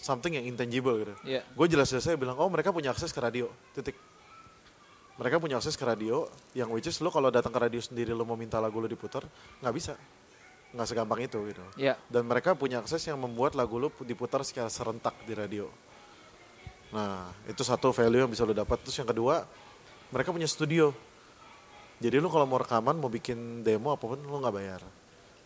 something 0.01 0.33
yang 0.33 0.49
intangible 0.49 0.97
gitu. 0.97 1.15
Ya. 1.29 1.45
Gue 1.53 1.69
jelas-jelas 1.69 2.09
saya 2.09 2.17
bilang, 2.17 2.41
oh 2.41 2.49
mereka 2.49 2.73
punya 2.73 2.89
akses 2.89 3.13
ke 3.13 3.21
radio, 3.21 3.53
titik. 3.77 3.95
Mereka 5.21 5.37
punya 5.37 5.61
akses 5.61 5.77
ke 5.77 5.85
radio, 5.85 6.25
yang 6.57 6.73
which 6.73 6.89
is 6.89 6.97
lo 7.05 7.13
kalau 7.13 7.29
datang 7.29 7.53
ke 7.53 7.61
radio 7.61 7.77
sendiri 7.77 8.17
lo 8.17 8.25
mau 8.25 8.41
minta 8.41 8.57
lagu 8.57 8.81
lo 8.81 8.89
diputar, 8.89 9.29
nggak 9.61 9.75
bisa. 9.77 9.93
Nggak 10.73 10.87
segampang 10.89 11.21
itu 11.21 11.39
gitu. 11.53 11.65
Ya. 11.77 12.01
Dan 12.09 12.25
mereka 12.25 12.57
punya 12.57 12.81
akses 12.81 13.05
yang 13.05 13.21
membuat 13.21 13.53
lagu 13.53 13.77
lo 13.77 13.93
diputar 14.01 14.41
secara 14.41 14.73
serentak 14.73 15.13
di 15.29 15.37
radio. 15.37 15.69
Nah, 16.91 17.29
itu 17.45 17.61
satu 17.61 17.93
value 17.93 18.25
yang 18.25 18.33
bisa 18.33 18.49
lo 18.49 18.57
dapat. 18.57 18.81
Terus 18.81 18.97
yang 18.97 19.11
kedua, 19.13 19.45
mereka 20.09 20.33
punya 20.33 20.49
studio. 20.49 20.97
Jadi 22.01 22.17
lo 22.17 22.33
kalau 22.33 22.49
mau 22.49 22.57
rekaman, 22.57 22.97
mau 22.97 23.13
bikin 23.13 23.61
demo 23.61 23.93
apa 23.93 24.09
pun, 24.09 24.17
lo 24.25 24.41
nggak 24.41 24.57
bayar. 24.57 24.81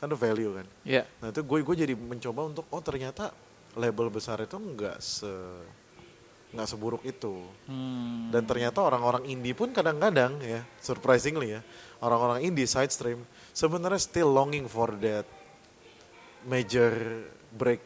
Kan 0.05 0.13
itu 0.13 0.21
value 0.21 0.53
kan. 0.53 0.67
Ya. 0.85 1.09
Nah 1.25 1.33
itu 1.33 1.41
gue 1.41 1.59
gue 1.65 1.77
jadi 1.89 1.95
mencoba 1.97 2.45
untuk 2.45 2.69
oh 2.69 2.83
ternyata 2.85 3.33
label 3.73 4.13
besar 4.13 4.37
itu 4.45 4.61
nggak 4.61 5.01
se 5.01 5.33
nggak 6.53 6.69
seburuk 6.69 7.01
itu. 7.09 7.41
Hmm. 7.65 8.29
Dan 8.29 8.45
ternyata 8.45 8.85
orang-orang 8.85 9.25
indie 9.33 9.57
pun 9.57 9.73
kadang-kadang 9.73 10.37
ya 10.45 10.61
surprisingly 10.77 11.57
ya 11.57 11.65
orang-orang 12.05 12.45
indie 12.45 12.69
side 12.69 12.93
stream 12.93 13.25
sebenarnya 13.57 13.97
still 13.97 14.29
longing 14.29 14.69
for 14.69 14.93
that 15.01 15.25
major 16.45 16.93
break, 17.49 17.81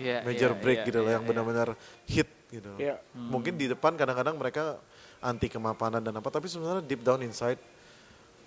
Iya, 0.00 0.24
major 0.24 0.56
iya, 0.56 0.62
break 0.62 0.78
iya, 0.80 0.86
gitu 0.88 0.98
loh 1.04 1.12
iya, 1.12 1.14
yang 1.20 1.24
iya. 1.26 1.28
benar-benar 1.28 1.68
hit 2.08 2.28
gitu. 2.48 2.72
Iya. 2.80 2.96
Mungkin 3.12 3.60
di 3.60 3.68
depan 3.68 3.92
kadang-kadang 3.92 4.40
mereka 4.40 4.80
anti 5.20 5.52
kemapanan 5.52 6.00
dan 6.00 6.16
apa 6.16 6.32
tapi 6.32 6.48
sebenarnya 6.48 6.80
deep 6.80 7.04
down 7.04 7.20
inside 7.20 7.60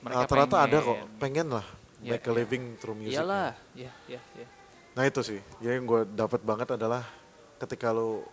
Mereka 0.01 0.25
rata-rata 0.25 0.57
ada 0.65 0.77
kok 0.81 0.97
pengen 1.21 1.53
lah 1.53 1.67
Iya, 2.01 2.17
make 2.17 2.25
a 2.25 2.29
iya. 2.29 2.37
living 2.37 2.63
through 2.77 2.97
music. 2.97 3.17
Iyalah. 3.17 3.53
Ya, 3.73 3.91
ya, 4.09 4.21
ya. 4.37 4.47
Nah 4.93 5.03
itu 5.07 5.21
sih, 5.23 5.39
ya 5.63 5.73
yang 5.73 5.85
gue 5.87 6.03
dapat 6.05 6.41
banget 6.43 6.75
adalah 6.75 7.05
ketika 7.57 7.89
lo 7.95 8.27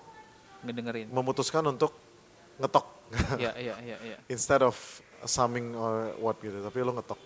Ngedengerin. 0.64 1.06
memutuskan 1.14 1.62
untuk 1.64 1.94
ngetok 2.58 2.98
Ya, 3.40 3.56
ya, 3.56 3.80
ya, 3.80 3.96
ya. 4.04 4.16
instead 4.34 4.60
of 4.60 4.76
summing 5.24 5.72
or 5.72 6.12
what 6.20 6.36
gitu, 6.44 6.60
tapi 6.60 6.84
lo 6.84 6.92
ngetok. 6.92 7.16